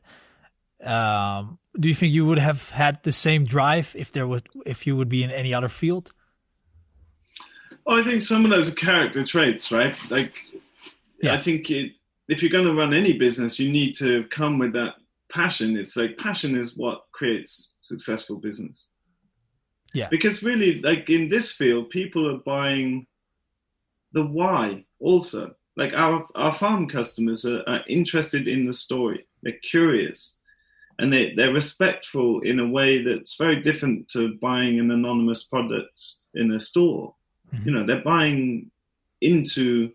um, 0.83 1.59
do 1.79 1.87
you 1.87 1.95
think 1.95 2.13
you 2.13 2.25
would 2.25 2.39
have 2.39 2.71
had 2.71 3.03
the 3.03 3.11
same 3.11 3.45
drive 3.45 3.95
if 3.97 4.11
there 4.11 4.27
would 4.27 4.47
if 4.65 4.87
you 4.87 4.95
would 4.95 5.09
be 5.09 5.23
in 5.23 5.31
any 5.31 5.53
other 5.53 5.69
field? 5.69 6.11
Oh, 7.87 7.99
I 7.99 8.03
think 8.03 8.21
some 8.21 8.45
of 8.45 8.51
those 8.51 8.69
are 8.69 8.75
character 8.75 9.25
traits, 9.25 9.71
right? 9.71 9.95
Like, 10.11 10.33
yeah. 11.21 11.33
I 11.33 11.41
think 11.41 11.69
it, 11.71 11.93
if 12.27 12.41
you're 12.41 12.51
going 12.51 12.67
to 12.67 12.73
run 12.73 12.93
any 12.93 13.13
business, 13.13 13.59
you 13.59 13.71
need 13.71 13.93
to 13.97 14.25
come 14.29 14.59
with 14.59 14.73
that 14.73 14.95
passion. 15.31 15.77
It's 15.77 15.95
like 15.95 16.17
passion 16.17 16.55
is 16.55 16.77
what 16.77 17.05
creates 17.11 17.77
successful 17.81 18.39
business. 18.39 18.89
Yeah. 19.93 20.07
Because 20.09 20.43
really, 20.43 20.81
like 20.81 21.09
in 21.09 21.29
this 21.29 21.51
field, 21.51 21.89
people 21.89 22.29
are 22.29 22.39
buying 22.39 23.07
the 24.13 24.25
why 24.25 24.85
also. 24.99 25.55
Like 25.75 25.93
our, 25.93 26.25
our 26.35 26.53
farm 26.53 26.87
customers 26.87 27.45
are, 27.45 27.63
are 27.67 27.81
interested 27.87 28.47
in 28.47 28.65
the 28.65 28.73
story. 28.73 29.27
They're 29.41 29.53
curious 29.69 30.37
and 30.99 31.11
they, 31.11 31.33
they're 31.35 31.53
respectful 31.53 32.41
in 32.41 32.59
a 32.59 32.67
way 32.67 33.03
that's 33.03 33.35
very 33.35 33.61
different 33.61 34.07
to 34.09 34.37
buying 34.41 34.79
an 34.79 34.91
anonymous 34.91 35.43
product 35.43 36.03
in 36.35 36.51
a 36.51 36.59
store. 36.59 37.15
Mm-hmm. 37.53 37.69
You 37.69 37.75
know, 37.75 37.85
they're 37.85 38.03
buying 38.03 38.71
into 39.21 39.91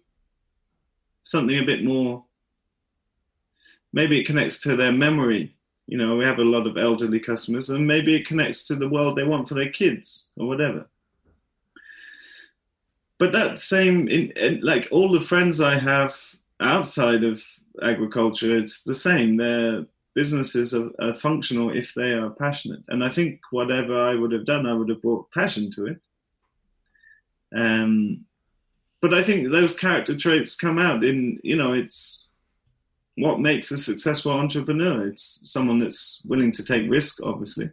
something 1.23 1.59
a 1.59 1.65
bit 1.65 1.85
more. 1.85 2.25
Maybe 3.93 4.21
it 4.21 4.27
connects 4.27 4.61
to 4.61 4.77
their 4.77 4.93
memory. 4.93 5.57
You 5.87 5.99
know, 5.99 6.17
we 6.17 6.25
have 6.25 6.39
a 6.39 6.45
lot 6.45 6.67
of 6.67 6.77
elderly 6.77 7.21
customers, 7.21 7.71
and 7.71 7.87
maybe 7.87 8.15
it 8.15 8.27
connects 8.27 8.65
to 8.65 8.75
the 8.75 8.89
world 8.89 9.17
they 9.17 9.25
want 9.25 9.49
for 9.49 9.55
their 9.55 9.71
kids 9.71 10.31
or 10.37 10.47
whatever. 10.47 10.87
But 13.19 13.33
that 13.33 13.59
same, 13.59 14.09
in, 14.09 14.31
in, 14.33 14.61
like 14.61 14.89
all 14.91 15.11
the 15.11 15.21
friends 15.21 15.61
I 15.61 15.79
have 15.79 16.17
outside 16.61 17.25
of 17.25 17.43
agriculture, 17.83 18.59
it's 18.59 18.83
the 18.83 18.95
same. 18.95 19.37
They're 19.37 19.87
businesses 20.17 20.75
are, 20.75 20.91
are, 20.99 21.15
functional 21.15 21.71
if 21.71 21.93
they 21.95 22.13
are 22.13 22.31
passionate. 22.31 22.83
And 22.89 23.05
I 23.05 23.11
think 23.11 23.39
whatever 23.51 24.03
I 24.03 24.15
would 24.15 24.33
have 24.33 24.47
done, 24.47 24.67
I 24.67 24.73
would 24.73 24.89
have 24.89 25.03
brought 25.03 25.31
passion 25.31 25.71
to 25.73 25.87
it. 25.87 26.01
Um, 27.55 28.25
but 29.03 29.13
I 29.15 29.23
think 29.23 29.51
those 29.51 29.77
character 29.77 30.17
traits 30.17 30.57
come 30.57 30.79
out 30.79 31.05
in, 31.05 31.39
you 31.43 31.57
know, 31.57 31.75
it's 31.75 32.29
what 33.17 33.41
makes 33.41 33.71
a 33.71 33.79
successful 33.79 34.33
entrepreneur. 34.33 35.09
It's 35.09 35.43
someone 35.45 35.79
that's 35.79 36.23
willing 36.27 36.53
to 36.53 36.65
take 36.65 36.91
risk, 36.91 37.19
obviously, 37.23 37.71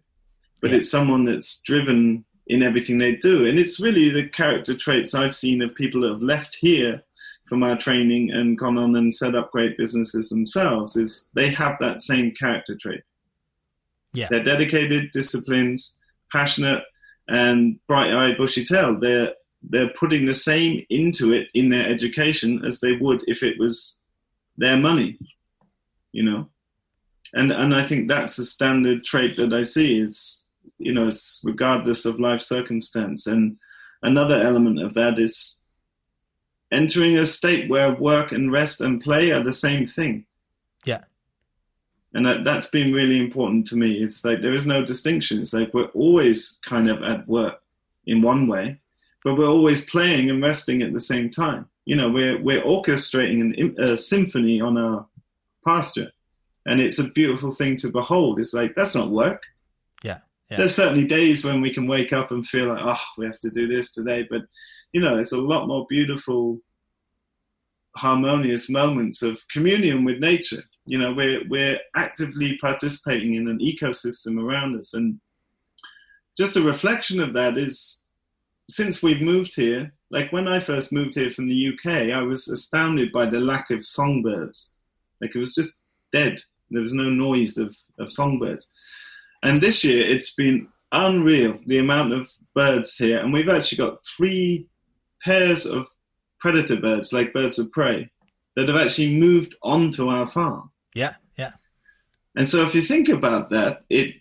but 0.62 0.72
yeah. 0.72 0.78
it's 0.78 0.92
someone 0.92 1.26
that's 1.26 1.62
driven 1.62 2.24
in 2.48 2.62
everything 2.62 2.98
they 2.98 3.16
do. 3.16 3.46
And 3.48 3.58
it's 3.58 3.80
really 3.80 4.10
the 4.10 4.28
character 4.30 4.76
traits 4.76 5.16
I've 5.16 5.36
seen 5.36 5.62
of 5.62 5.76
people 5.76 6.02
that 6.02 6.12
have 6.12 6.22
left 6.22 6.56
here 6.60 7.02
from 7.48 7.64
our 7.64 7.78
training 7.78 8.32
and 8.32 8.58
gone 8.58 8.78
on 8.78 8.96
and 8.96 9.14
set 9.14 9.36
up 9.36 9.52
great 9.52 9.78
businesses 9.78 10.30
themselves 10.30 10.96
is 10.96 11.30
they 11.36 11.52
have 11.52 11.78
that 11.80 12.02
same 12.02 12.32
character 12.32 12.76
trait. 12.76 13.02
Yeah. 14.14 14.28
They're 14.30 14.44
dedicated, 14.44 15.12
disciplined, 15.12 15.82
passionate, 16.32 16.84
and 17.28 17.80
bright-eyed, 17.88 18.38
bushy-tailed. 18.38 19.02
They're 19.02 19.34
they're 19.70 19.94
putting 20.00 20.26
the 20.26 20.34
same 20.34 20.86
into 20.90 21.34
it 21.34 21.48
in 21.54 21.70
their 21.70 21.90
education 21.90 22.64
as 22.66 22.80
they 22.80 22.96
would 22.98 23.22
if 23.28 23.44
it 23.44 23.58
was 23.60 24.02
their 24.58 24.78
money, 24.78 25.18
you 26.12 26.24
know. 26.24 26.48
And 27.34 27.52
and 27.52 27.74
I 27.74 27.86
think 27.86 28.08
that's 28.08 28.36
the 28.36 28.46
standard 28.46 29.04
trait 29.04 29.36
that 29.38 29.54
I 29.54 29.64
see. 29.64 30.00
It's 30.00 30.44
you 30.78 30.94
know, 30.94 31.08
it's 31.08 31.42
regardless 31.44 32.06
of 32.06 32.20
life 32.20 32.42
circumstance. 32.42 33.28
And 33.28 33.58
another 34.02 34.42
element 34.42 34.82
of 34.82 34.94
that 34.96 35.20
is 35.20 35.68
entering 36.72 37.18
a 37.18 37.26
state 37.26 37.70
where 37.70 37.94
work 37.94 38.32
and 38.32 38.52
rest 38.52 38.82
and 38.82 39.02
play 39.02 39.32
are 39.32 39.44
the 39.44 39.54
same 39.54 39.86
thing. 39.88 40.26
Yeah. 40.86 41.04
And 42.14 42.26
that, 42.26 42.44
that's 42.44 42.68
been 42.68 42.94
really 42.94 43.20
important 43.20 43.66
to 43.68 43.76
me. 43.76 44.04
It's 44.04 44.24
like 44.24 44.42
there 44.42 44.54
is 44.54 44.66
no 44.66 44.86
distinction. 44.86 45.42
It's 45.42 45.54
like 45.54 45.74
we're 45.74 45.86
always 45.86 46.60
kind 46.64 46.90
of 46.90 47.02
at 47.04 47.28
work 47.28 47.62
in 48.06 48.22
one 48.22 48.48
way, 48.48 48.80
but 49.24 49.38
we're 49.38 49.50
always 49.50 49.82
playing 49.86 50.30
and 50.30 50.42
resting 50.42 50.82
at 50.82 50.94
the 50.94 51.00
same 51.00 51.30
time. 51.30 51.68
You 51.86 51.96
know, 51.96 52.10
we're, 52.10 52.42
we're 52.42 52.64
orchestrating 52.64 53.42
an, 53.42 53.80
a 53.80 53.98
symphony 53.98 54.62
on 54.62 54.78
our 54.78 55.06
pasture. 55.66 56.12
And 56.66 56.80
it's 56.80 57.00
a 57.00 57.06
beautiful 57.06 57.52
thing 57.52 57.76
to 57.78 57.90
behold. 57.90 58.40
It's 58.40 58.54
like, 58.54 58.74
that's 58.76 58.96
not 58.96 59.12
work. 59.12 59.42
Yeah. 60.04 60.20
yeah. 60.50 60.58
There's 60.58 60.76
certainly 60.76 61.06
days 61.06 61.44
when 61.44 61.62
we 61.62 61.74
can 61.74 61.88
wake 61.88 62.14
up 62.14 62.32
and 62.32 62.48
feel 62.48 62.68
like, 62.68 62.82
oh, 62.82 63.04
we 63.18 63.26
have 63.26 63.40
to 63.40 63.50
do 63.50 63.68
this 63.68 63.92
today. 63.92 64.26
But 64.30 64.44
you 64.94 65.02
know, 65.02 65.18
it's 65.18 65.34
a 65.34 65.38
lot 65.38 65.68
more 65.68 65.86
beautiful, 65.90 66.60
harmonious 67.98 68.70
moments 68.70 69.22
of 69.24 69.40
communion 69.52 70.06
with 70.06 70.20
nature. 70.20 70.64
You 70.86 71.00
know, 71.00 71.14
we're 71.14 71.42
we're 71.50 71.80
actively 71.96 72.58
participating 72.62 73.36
in 73.36 73.48
an 73.48 73.60
ecosystem 73.60 74.42
around 74.42 74.78
us, 74.78 74.94
and 74.94 75.20
just 76.38 76.56
a 76.56 76.62
reflection 76.62 77.20
of 77.20 77.34
that 77.34 77.58
is 77.58 78.03
since 78.70 79.04
we've 79.04 79.22
moved 79.22 79.56
here. 79.56 79.94
Like 80.12 80.32
when 80.32 80.48
I 80.48 80.60
first 80.60 80.92
moved 80.92 81.16
here 81.16 81.30
from 81.30 81.48
the 81.48 81.70
UK, 81.70 82.12
I 82.14 82.22
was 82.22 82.48
astounded 82.48 83.12
by 83.12 83.26
the 83.26 83.40
lack 83.40 83.72
of 83.72 83.86
songbirds. 83.86 84.72
Like 85.22 85.36
it 85.36 85.40
was 85.40 85.56
just 85.56 85.76
dead. 86.12 86.40
There 86.70 86.82
was 86.82 86.94
no 86.94 87.10
noise 87.10 87.58
of, 87.58 87.76
of 88.00 88.12
songbirds. 88.12 88.70
And 89.44 89.60
this 89.60 89.84
year 89.84 90.08
it's 90.08 90.34
been 90.34 90.68
unreal 90.92 91.58
the 91.66 91.80
amount 91.80 92.14
of 92.14 92.30
birds 92.54 92.96
here. 92.96 93.20
And 93.20 93.34
we've 93.34 93.50
actually 93.50 93.80
got 93.80 94.06
three 94.06 94.68
pairs 95.24 95.66
of 95.66 95.88
predator 96.40 96.78
birds, 96.78 97.14
like 97.14 97.34
birds 97.34 97.60
of 97.60 97.72
prey, 97.72 98.10
that 98.56 98.70
have 98.70 98.78
actually 98.78 99.18
moved 99.18 99.56
onto 99.64 100.10
our 100.10 100.28
farm. 100.28 100.70
Yeah, 100.94 101.16
yeah. 101.38 101.54
And 102.36 102.48
so 102.48 102.64
if 102.64 102.76
you 102.76 102.82
think 102.82 103.10
about 103.10 103.50
that, 103.50 103.84
it 103.90 104.16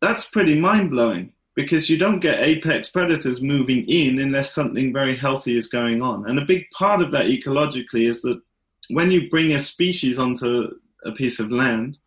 that's 0.00 0.24
pretty 0.24 0.56
mind 0.56 0.90
blowing 0.90 1.32
because 1.54 1.90
you 1.90 1.98
don't 1.98 2.20
get 2.20 2.40
apex 2.40 2.90
predators 2.90 3.42
moving 3.42 3.86
in 3.88 4.20
unless 4.20 4.54
something 4.54 4.92
very 4.92 5.16
healthy 5.16 5.56
is 5.58 5.68
going 5.68 6.02
on. 6.02 6.28
And 6.28 6.38
a 6.38 6.44
big 6.44 6.64
part 6.70 7.02
of 7.02 7.12
that 7.12 7.26
ecologically 7.26 8.08
is 8.08 8.22
that 8.22 8.40
when 8.88 9.10
you 9.10 9.28
bring 9.28 9.52
a 9.52 9.58
species 9.58 10.18
onto 10.18 10.70
a 11.04 11.12
piece 11.12 11.40
of 11.40 11.52
land, 11.52 11.98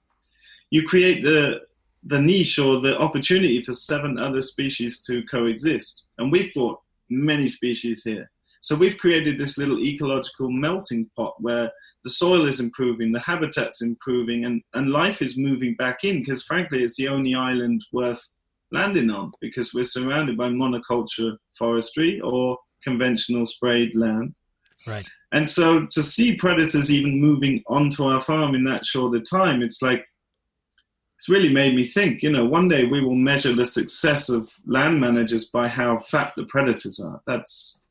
you 0.72 0.88
create 0.88 1.24
the 1.24 1.62
the 2.08 2.20
niche 2.22 2.60
or 2.60 2.82
the 2.82 2.96
opportunity 3.00 3.64
for 3.64 3.74
seven 3.74 4.20
other 4.20 4.41
species 4.41 5.02
to 5.02 5.24
coexist. 5.24 6.06
And 6.20 6.32
we've 6.32 6.54
brought 6.54 6.80
many 7.10 7.48
species 7.48 8.04
here. 8.04 8.30
So 8.62 8.76
we've 8.76 8.98
created 8.98 9.38
this 9.38 9.58
little 9.58 9.80
ecological 9.80 10.52
melting 10.52 11.10
pot 11.16 11.36
where 11.39 11.72
the 12.04 12.10
soil 12.10 12.48
is 12.48 12.60
improving, 12.60 13.12
the 13.12 13.20
habitat's 13.20 13.82
improving, 13.82 14.46
and, 14.46 14.62
and 14.74 14.91
life 14.91 15.22
is 15.22 15.38
moving 15.38 15.76
back 15.76 16.04
in 16.04 16.20
because, 16.20 16.43
frankly, 16.43 16.84
it's 16.84 16.96
the 16.96 17.08
only 17.08 17.34
island 17.36 17.84
worth 17.91 18.24
landing 18.72 19.09
on 19.09 19.32
because 19.41 19.74
we're 19.74 19.84
surrounded 19.84 20.38
by 20.38 20.49
monoculture 20.49 21.38
forestry 21.57 22.20
or 22.22 22.57
conventional 22.84 23.45
sprayed 23.45 23.95
land. 23.95 24.34
Right. 24.88 25.05
And 25.32 25.47
so 25.47 25.86
to 25.88 26.03
see 26.03 26.36
predators 26.36 26.91
even 26.91 27.20
moving 27.20 27.63
onto 27.68 28.03
our 28.03 28.22
farm 28.22 28.55
in 28.55 28.63
that 28.66 28.86
short 28.86 29.11
shorter 29.11 29.24
time, 29.24 29.61
it's 29.61 29.82
like 29.82 30.05
it's 31.18 31.30
really 31.30 31.51
made 31.51 31.76
me 31.76 31.84
think, 31.84 32.22
you 32.22 32.30
know, 32.30 32.45
one 32.45 32.68
day 32.68 32.86
we 32.86 33.01
will 33.01 33.16
measure 33.16 33.55
the 33.55 33.66
success 33.66 34.30
of 34.30 34.49
land 34.66 34.99
managers 34.99 35.45
by 35.45 35.68
how 35.68 35.99
fat 35.99 36.34
the 36.38 36.43
predators 36.45 36.99
are. 36.99 37.22
That's 37.26 37.84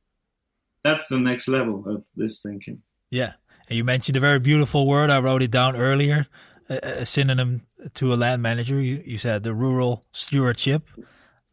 that's 0.85 1.09
the 1.09 1.19
next 1.19 1.49
level 1.49 1.83
of 1.89 2.05
this 2.15 2.43
thinking. 2.43 2.83
Yeah. 3.11 3.33
And 3.69 3.77
you 3.77 3.85
mentioned 3.85 4.17
a 4.17 4.21
very 4.21 4.39
beautiful 4.39 4.87
word. 4.87 5.11
I 5.11 5.19
wrote 5.19 5.43
it 5.43 5.51
down 5.51 5.77
earlier, 5.77 6.27
a, 6.69 7.01
a 7.01 7.07
synonym 7.07 7.63
to 7.95 8.15
a 8.15 8.17
land 8.17 8.43
manager. 8.43 8.81
You, 8.81 9.03
you 9.05 9.19
said 9.19 9.43
the 9.43 9.55
rural 9.55 10.05
stewardship, 10.13 10.89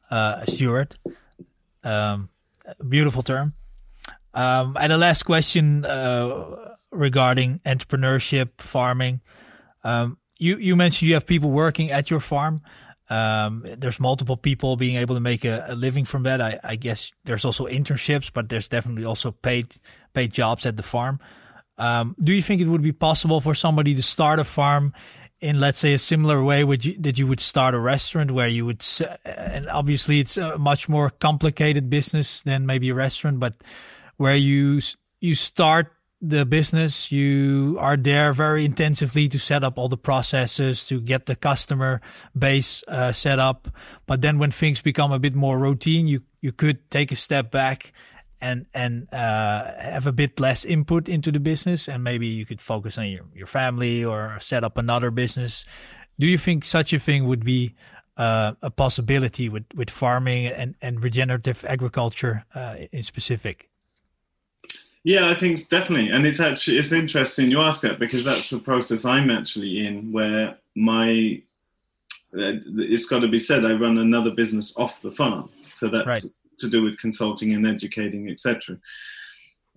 uh, 0.09 0.45
steward. 0.45 0.95
Um, 1.83 2.29
beautiful 2.87 3.23
term. 3.23 3.53
Um, 4.33 4.77
and 4.79 4.91
the 4.91 4.97
last 4.97 5.23
question 5.23 5.85
uh, 5.85 6.75
regarding 6.91 7.59
entrepreneurship, 7.65 8.49
farming. 8.59 9.21
Um, 9.83 10.17
you 10.37 10.57
you 10.57 10.75
mentioned 10.75 11.07
you 11.07 11.15
have 11.15 11.25
people 11.25 11.51
working 11.51 11.91
at 11.91 12.09
your 12.09 12.19
farm. 12.19 12.61
um, 13.09 13.65
there's 13.77 13.99
multiple 13.99 14.37
people 14.37 14.77
being 14.77 14.95
able 14.95 15.15
to 15.15 15.21
make 15.21 15.43
a, 15.43 15.65
a 15.67 15.75
living 15.75 16.05
from 16.05 16.23
that. 16.23 16.39
I, 16.39 16.59
I, 16.63 16.77
guess 16.77 17.11
there's 17.25 17.43
also 17.43 17.67
internships, 17.67 18.31
but 18.33 18.47
there's 18.47 18.69
definitely 18.69 19.03
also 19.03 19.31
paid 19.31 19.75
paid 20.13 20.31
jobs 20.31 20.65
at 20.65 20.77
the 20.77 20.83
farm. 20.83 21.19
Um, 21.77 22.15
do 22.23 22.31
you 22.31 22.41
think 22.41 22.61
it 22.61 22.67
would 22.67 22.81
be 22.81 22.93
possible 22.93 23.41
for 23.41 23.53
somebody 23.53 23.95
to 23.95 24.03
start 24.03 24.39
a 24.39 24.45
farm 24.45 24.93
in, 25.41 25.59
let's 25.59 25.79
say, 25.79 25.93
a 25.93 25.97
similar 25.97 26.43
way 26.43 26.63
would 26.63 26.85
you, 26.85 26.95
that 26.99 27.17
you 27.17 27.27
would 27.27 27.39
start 27.39 27.73
a 27.73 27.79
restaurant 27.79 28.31
where 28.31 28.47
you 28.47 28.65
would, 28.65 28.85
and 29.25 29.67
obviously 29.69 30.19
it's 30.19 30.37
a 30.37 30.57
much 30.57 30.87
more 30.87 31.09
complicated 31.09 31.89
business 31.89 32.41
than 32.41 32.65
maybe 32.65 32.89
a 32.89 32.93
restaurant, 32.93 33.39
but 33.39 33.55
where 34.17 34.35
you 34.35 34.79
you 35.19 35.35
start 35.35 35.93
the 36.21 36.45
business. 36.45 37.11
You 37.11 37.77
are 37.79 37.97
there 37.97 38.31
very 38.31 38.63
intensively 38.63 39.27
to 39.29 39.39
set 39.39 39.63
up 39.63 39.79
all 39.79 39.89
the 39.89 39.97
processes 39.97 40.85
to 40.85 41.01
get 41.01 41.25
the 41.25 41.35
customer 41.35 41.99
base 42.37 42.83
uh, 42.87 43.11
set 43.11 43.39
up. 43.39 43.67
But 44.05 44.21
then 44.21 44.37
when 44.37 44.51
things 44.51 44.81
become 44.81 45.11
a 45.11 45.19
bit 45.19 45.35
more 45.35 45.57
routine, 45.57 46.07
you 46.07 46.21
you 46.39 46.51
could 46.51 46.89
take 46.91 47.11
a 47.11 47.15
step 47.15 47.51
back 47.51 47.93
and 48.41 48.65
and 48.73 49.07
uh, 49.13 49.71
have 49.79 50.07
a 50.07 50.11
bit 50.11 50.39
less 50.39 50.65
input 50.65 51.07
into 51.07 51.31
the 51.31 51.39
business, 51.39 51.87
and 51.87 52.03
maybe 52.03 52.27
you 52.27 52.45
could 52.45 52.61
focus 52.61 52.97
on 52.97 53.07
your 53.07 53.25
your 53.33 53.47
family 53.47 54.03
or 54.03 54.37
set 54.39 54.63
up 54.63 54.77
another 54.77 55.11
business. 55.11 55.65
Do 56.19 56.27
you 56.27 56.37
think 56.37 56.65
such 56.65 56.93
a 56.93 56.99
thing 56.99 57.25
would 57.25 57.45
be 57.45 57.75
uh, 58.17 58.53
a 58.61 58.69
possibility 58.69 59.49
with, 59.49 59.65
with 59.73 59.89
farming 59.89 60.45
and, 60.47 60.75
and 60.81 61.03
regenerative 61.03 61.65
agriculture 61.65 62.45
uh, 62.53 62.75
in 62.91 63.03
specific? 63.03 63.69
Yeah, 65.03 65.31
I 65.31 65.35
think 65.35 65.53
it's 65.53 65.65
definitely, 65.65 66.09
and 66.09 66.27
it's 66.27 66.39
actually 66.39 66.77
it's 66.77 66.91
interesting 66.91 67.49
you 67.49 67.59
ask 67.59 67.81
that 67.81 67.97
because 67.97 68.23
that's 68.23 68.51
the 68.51 68.59
process 68.59 69.03
I'm 69.03 69.31
actually 69.31 69.85
in, 69.85 70.11
where 70.11 70.57
my 70.75 71.41
uh, 72.37 72.61
it's 72.77 73.07
got 73.07 73.19
to 73.19 73.27
be 73.27 73.39
said 73.39 73.65
I 73.65 73.73
run 73.73 73.97
another 73.97 74.29
business 74.29 74.77
off 74.77 75.01
the 75.01 75.11
farm, 75.11 75.49
so 75.73 75.87
that's 75.87 76.07
right. 76.07 76.23
To 76.61 76.69
do 76.69 76.81
with 76.81 76.99
consulting 76.99 77.53
and 77.53 77.67
educating, 77.67 78.29
etc. 78.29 78.77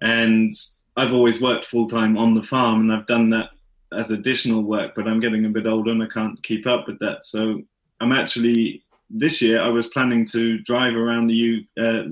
And 0.00 0.54
I've 0.96 1.12
always 1.12 1.40
worked 1.40 1.64
full 1.64 1.88
time 1.88 2.16
on 2.16 2.34
the 2.34 2.42
farm, 2.42 2.80
and 2.80 2.92
I've 2.92 3.06
done 3.06 3.30
that 3.30 3.50
as 3.92 4.10
additional 4.10 4.62
work. 4.62 4.92
But 4.94 5.08
I'm 5.08 5.20
getting 5.20 5.44
a 5.44 5.50
bit 5.50 5.66
older, 5.66 5.90
and 5.90 6.02
I 6.02 6.08
can't 6.08 6.42
keep 6.42 6.66
up 6.66 6.86
with 6.86 6.98
that. 7.00 7.24
So 7.24 7.62
I'm 8.00 8.12
actually 8.12 8.82
this 9.10 9.40
year 9.42 9.60
I 9.60 9.68
was 9.68 9.86
planning 9.88 10.24
to 10.26 10.58
drive 10.60 10.94
around 10.94 11.26
the 11.26 11.34
U, 11.34 11.64
uh, 11.80 12.02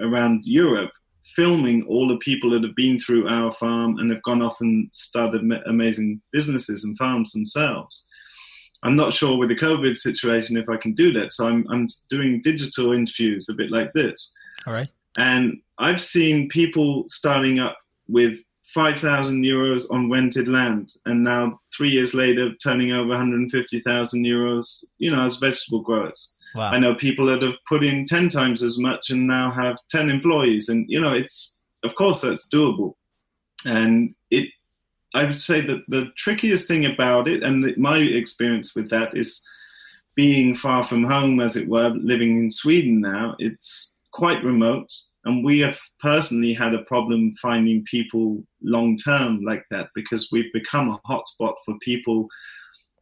around 0.00 0.44
Europe 0.44 0.92
filming 1.34 1.82
all 1.84 2.06
the 2.06 2.18
people 2.18 2.50
that 2.50 2.62
have 2.62 2.76
been 2.76 2.98
through 2.98 3.28
our 3.28 3.52
farm 3.52 3.98
and 3.98 4.10
have 4.10 4.22
gone 4.22 4.42
off 4.42 4.60
and 4.60 4.88
started 4.92 5.42
amazing 5.66 6.20
businesses 6.32 6.84
and 6.84 6.96
farms 6.96 7.32
themselves. 7.32 8.04
I'm 8.82 8.96
not 8.96 9.12
sure 9.12 9.36
with 9.36 9.48
the 9.48 9.56
COVID 9.56 9.96
situation 9.96 10.56
if 10.56 10.68
I 10.68 10.76
can 10.76 10.94
do 10.94 11.12
that. 11.12 11.32
So 11.32 11.46
I'm, 11.46 11.66
I'm 11.70 11.88
doing 12.10 12.40
digital 12.42 12.92
interviews 12.92 13.48
a 13.48 13.54
bit 13.54 13.70
like 13.70 13.92
this. 13.92 14.32
All 14.66 14.72
right. 14.72 14.88
And 15.18 15.60
I've 15.78 16.00
seen 16.00 16.48
people 16.48 17.04
starting 17.08 17.58
up 17.58 17.76
with 18.08 18.38
5,000 18.74 19.42
euros 19.42 19.84
on 19.90 20.10
rented 20.10 20.48
land 20.48 20.92
and 21.06 21.22
now 21.22 21.58
three 21.74 21.88
years 21.88 22.14
later 22.14 22.50
turning 22.62 22.92
over 22.92 23.08
150,000 23.08 24.24
euros, 24.24 24.84
you 24.98 25.10
know, 25.10 25.24
as 25.24 25.38
vegetable 25.38 25.80
growers. 25.80 26.34
Wow. 26.54 26.70
I 26.70 26.78
know 26.78 26.94
people 26.94 27.26
that 27.26 27.42
have 27.42 27.54
put 27.68 27.84
in 27.84 28.04
10 28.04 28.28
times 28.28 28.62
as 28.62 28.78
much 28.78 29.10
and 29.10 29.26
now 29.26 29.50
have 29.52 29.76
10 29.90 30.10
employees. 30.10 30.68
And, 30.68 30.84
you 30.88 31.00
know, 31.00 31.12
it's, 31.12 31.62
of 31.84 31.94
course, 31.94 32.22
that's 32.22 32.48
doable. 32.48 32.94
And 33.64 34.14
it, 34.30 34.48
I 35.14 35.24
would 35.24 35.40
say 35.40 35.60
that 35.62 35.82
the 35.88 36.10
trickiest 36.16 36.68
thing 36.68 36.86
about 36.86 37.28
it, 37.28 37.42
and 37.42 37.76
my 37.76 37.98
experience 37.98 38.74
with 38.74 38.90
that 38.90 39.16
is 39.16 39.42
being 40.14 40.54
far 40.54 40.82
from 40.82 41.04
home, 41.04 41.40
as 41.40 41.56
it 41.56 41.68
were, 41.68 41.90
living 41.90 42.38
in 42.38 42.50
Sweden 42.50 43.00
now, 43.00 43.34
it's 43.38 44.00
quite 44.12 44.42
remote. 44.44 44.92
And 45.24 45.44
we 45.44 45.60
have 45.60 45.78
personally 46.00 46.54
had 46.54 46.74
a 46.74 46.84
problem 46.84 47.32
finding 47.32 47.84
people 47.84 48.44
long 48.62 48.96
term 48.96 49.42
like 49.42 49.64
that 49.70 49.88
because 49.94 50.28
we've 50.30 50.52
become 50.52 50.88
a 50.88 51.00
hotspot 51.08 51.54
for 51.64 51.76
people 51.82 52.28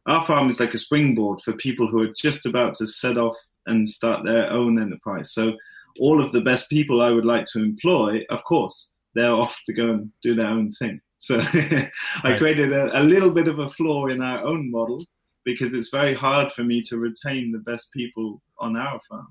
our 0.07 0.25
farm 0.25 0.49
is 0.49 0.59
like 0.59 0.73
a 0.73 0.77
springboard 0.77 1.41
for 1.41 1.53
people 1.53 1.87
who 1.87 2.01
are 2.01 2.13
just 2.15 2.45
about 2.45 2.75
to 2.75 2.85
set 2.85 3.17
off 3.17 3.35
and 3.65 3.87
start 3.87 4.23
their 4.23 4.51
own 4.51 4.79
enterprise. 4.79 5.33
So 5.33 5.57
all 5.99 6.23
of 6.23 6.31
the 6.31 6.41
best 6.41 6.69
people 6.69 7.01
I 7.01 7.11
would 7.11 7.25
like 7.25 7.45
to 7.47 7.59
employ, 7.59 8.21
of 8.29 8.43
course, 8.43 8.91
they're 9.15 9.33
off 9.33 9.57
to 9.65 9.73
go 9.73 9.91
and 9.91 10.11
do 10.21 10.35
their 10.35 10.47
own 10.47 10.71
thing. 10.73 10.99
So 11.17 11.39
I 11.41 11.89
right. 12.23 12.37
created 12.37 12.73
a, 12.73 13.01
a, 13.01 13.03
little 13.03 13.31
bit 13.31 13.47
of 13.47 13.59
a 13.59 13.69
flaw 13.69 14.07
in 14.07 14.21
our 14.21 14.43
own 14.45 14.69
model 14.69 15.03
because 15.45 15.73
it's 15.73 15.89
very 15.89 16.13
hard 16.13 16.51
for 16.51 16.63
me 16.63 16.81
to 16.81 16.97
retain 16.97 17.51
the 17.51 17.59
best 17.59 17.91
people 17.93 18.41
on 18.59 18.75
our 18.75 18.99
farm. 19.09 19.27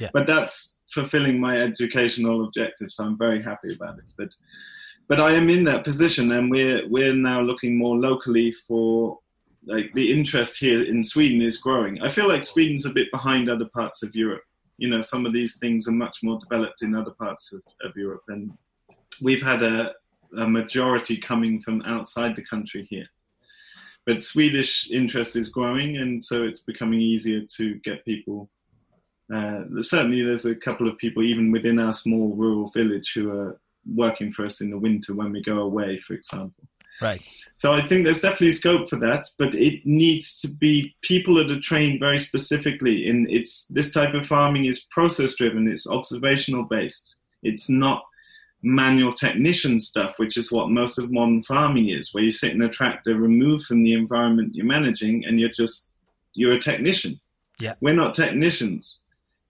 Yeah. 0.00 0.10
But 0.12 0.26
that's 0.26 0.82
fulfilling 0.90 1.38
my 1.38 1.60
educational 1.60 2.44
objectives. 2.44 2.96
So 2.96 3.04
I'm 3.04 3.18
very 3.18 3.42
happy 3.42 3.74
about 3.74 3.98
it. 3.98 4.10
But 4.16 4.34
but 5.06 5.20
I 5.20 5.34
am 5.34 5.50
in 5.50 5.64
that 5.64 5.84
position, 5.84 6.32
and 6.32 6.50
we're 6.50 6.88
we're 6.88 7.14
now 7.14 7.42
looking 7.42 7.76
more 7.76 7.96
locally 7.96 8.54
for 8.66 9.18
like 9.66 9.92
the 9.94 10.12
interest 10.12 10.58
here 10.58 10.82
in 10.82 11.04
Sweden 11.04 11.42
is 11.42 11.58
growing. 11.58 12.00
I 12.00 12.08
feel 12.08 12.28
like 12.28 12.44
Sweden's 12.44 12.86
a 12.86 12.90
bit 12.90 13.10
behind 13.12 13.50
other 13.50 13.68
parts 13.74 14.02
of 14.02 14.14
Europe. 14.14 14.42
You 14.78 14.88
know, 14.88 15.02
some 15.02 15.26
of 15.26 15.32
these 15.32 15.58
things 15.58 15.86
are 15.86 15.92
much 15.92 16.18
more 16.22 16.38
developed 16.40 16.82
in 16.82 16.94
other 16.94 17.12
parts 17.12 17.52
of, 17.52 17.62
of 17.88 17.96
Europe, 17.96 18.22
and 18.28 18.50
we've 19.20 19.42
had 19.42 19.62
a, 19.62 19.92
a 20.38 20.46
majority 20.46 21.16
coming 21.16 21.60
from 21.60 21.82
outside 21.82 22.36
the 22.36 22.44
country 22.44 22.86
here. 22.88 23.06
But 24.06 24.22
Swedish 24.22 24.90
interest 24.90 25.34
is 25.36 25.48
growing, 25.48 25.96
and 25.96 26.22
so 26.22 26.42
it's 26.42 26.60
becoming 26.60 27.00
easier 27.00 27.40
to 27.56 27.74
get 27.76 28.04
people. 28.04 28.50
Uh, 29.34 29.62
certainly, 29.80 30.22
there's 30.22 30.44
a 30.44 30.54
couple 30.54 30.88
of 30.88 30.98
people 30.98 31.22
even 31.22 31.50
within 31.50 31.78
our 31.78 31.94
small 31.94 32.34
rural 32.36 32.68
village 32.70 33.12
who 33.14 33.30
are 33.30 33.58
working 33.94 34.32
for 34.32 34.44
us 34.44 34.60
in 34.60 34.70
the 34.70 34.78
winter 34.78 35.14
when 35.14 35.32
we 35.32 35.42
go 35.42 35.58
away, 35.60 35.98
for 36.00 36.12
example. 36.14 36.64
Right. 37.00 37.22
So 37.54 37.72
I 37.72 37.86
think 37.86 38.04
there's 38.04 38.20
definitely 38.20 38.52
scope 38.52 38.88
for 38.88 38.96
that, 38.96 39.26
but 39.38 39.54
it 39.54 39.84
needs 39.84 40.40
to 40.40 40.48
be 40.48 40.94
people 41.02 41.34
that 41.36 41.50
are 41.50 41.60
trained 41.60 41.98
very 41.98 42.18
specifically. 42.18 43.08
In 43.08 43.26
it's 43.28 43.66
this 43.66 43.92
type 43.92 44.14
of 44.14 44.26
farming 44.26 44.66
is 44.66 44.86
process 44.90 45.34
driven. 45.34 45.66
It's 45.66 45.88
observational 45.88 46.64
based. 46.64 47.16
It's 47.42 47.68
not 47.68 48.04
manual 48.64 49.12
technician 49.12 49.78
stuff, 49.78 50.14
which 50.16 50.36
is 50.36 50.50
what 50.50 50.70
most 50.70 50.98
of 50.98 51.12
modern 51.12 51.42
farming 51.42 51.90
is, 51.90 52.12
where 52.12 52.24
you 52.24 52.32
sit 52.32 52.52
in 52.52 52.62
a 52.62 52.68
tractor 52.68 53.14
removed 53.14 53.66
from 53.66 53.82
the 53.82 53.92
environment 53.92 54.54
you're 54.54 54.66
managing, 54.66 55.24
and 55.24 55.38
you're 55.38 55.50
just 55.50 55.92
you're 56.34 56.54
a 56.54 56.60
technician. 56.60 57.20
Yeah. 57.60 57.74
We're 57.80 57.94
not 57.94 58.14
technicians. 58.14 58.98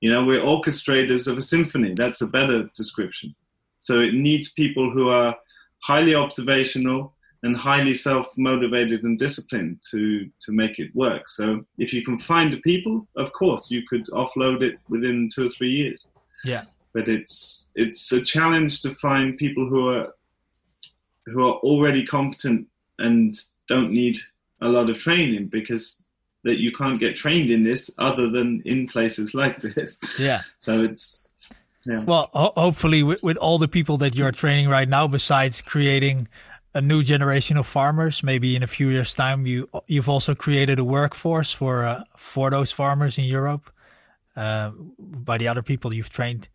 You 0.01 0.13
know, 0.13 0.25
we're 0.25 0.43
orchestrators 0.43 1.27
of 1.29 1.39
a 1.39 1.43
symphony. 1.43 1.95
That's 1.97 2.21
a 2.21 2.27
better 2.27 2.69
description. 2.77 3.35
So 3.81 4.01
it 4.01 4.15
needs 4.15 4.53
people 4.53 4.91
who 4.91 5.09
are 5.09 5.35
highly 5.81 6.15
observational, 6.15 7.15
and 7.45 7.55
highly 7.55 7.93
self-motivated 7.93 9.03
and 9.05 9.19
disciplined 9.19 9.79
to 9.91 10.31
to 10.41 10.53
make 10.53 10.79
it 10.79 10.95
work. 10.97 11.29
So 11.29 11.65
if 11.77 11.93
you 11.93 12.03
can 12.03 12.19
find 12.19 12.51
the 12.51 12.61
people, 12.61 13.07
of 13.17 13.33
course, 13.35 13.71
you 13.71 13.83
could 13.87 14.07
offload 14.07 14.63
it 14.63 14.79
within 14.89 15.29
two 15.35 15.49
or 15.49 15.51
three 15.51 15.71
years. 15.71 16.07
Yeah. 16.45 16.65
But 16.95 17.09
it's 17.09 17.71
it's 17.75 18.13
a 18.13 18.23
challenge 18.23 18.81
to 18.83 18.95
find 18.95 19.37
people 19.37 19.69
who 19.69 19.89
are 19.89 20.15
who 21.27 21.45
are 21.45 21.57
already 21.57 22.07
competent 22.07 22.69
and 22.99 23.37
don't 23.69 23.91
need 23.91 24.19
a 24.61 24.69
lot 24.69 24.89
of 24.89 24.99
training 24.99 25.49
because 25.49 26.07
that 26.45 26.61
you 26.61 26.71
can't 26.73 27.01
get 27.01 27.17
trained 27.17 27.51
in 27.51 27.65
this 27.65 27.91
other 27.99 28.31
than 28.31 28.63
in 28.65 28.87
places 28.87 29.35
like 29.35 29.61
this. 29.61 29.99
Yeah. 30.19 30.43
So 30.59 30.85
it's 30.85 31.29
yeah. 31.87 32.03
Well, 32.05 32.31
ho- 32.33 32.53
hopefully, 32.57 33.03
with, 33.03 33.23
with 33.23 33.37
all 33.37 33.59
the 33.59 33.69
people 33.69 33.99
that 33.99 34.15
you're 34.15 34.33
training 34.33 34.69
right 34.69 34.89
now, 34.89 35.07
besides 35.07 35.61
creating 35.61 36.29
a 36.75 36.81
new 36.81 37.03
generation 37.03 37.57
of 37.57 37.67
farmers. 37.67 38.23
Maybe 38.23 38.57
in 38.57 38.63
a 38.63 38.67
few 38.67 38.89
years' 38.89 39.15
time, 39.15 39.47
you 39.47 39.69
you've 39.87 40.09
also 40.09 40.35
created 40.35 40.79
a 40.79 40.85
workforce 40.85 41.53
for 41.53 41.85
uh, 41.85 42.05
for 42.17 42.51
those 42.51 42.73
farmers 42.73 43.17
in 43.17 43.25
Europe 43.25 43.71
uh, 44.37 44.71
by 44.99 45.39
the 45.39 45.49
other 45.49 45.63
people 45.63 45.95
you've 45.95 46.11
trained. 46.11 46.49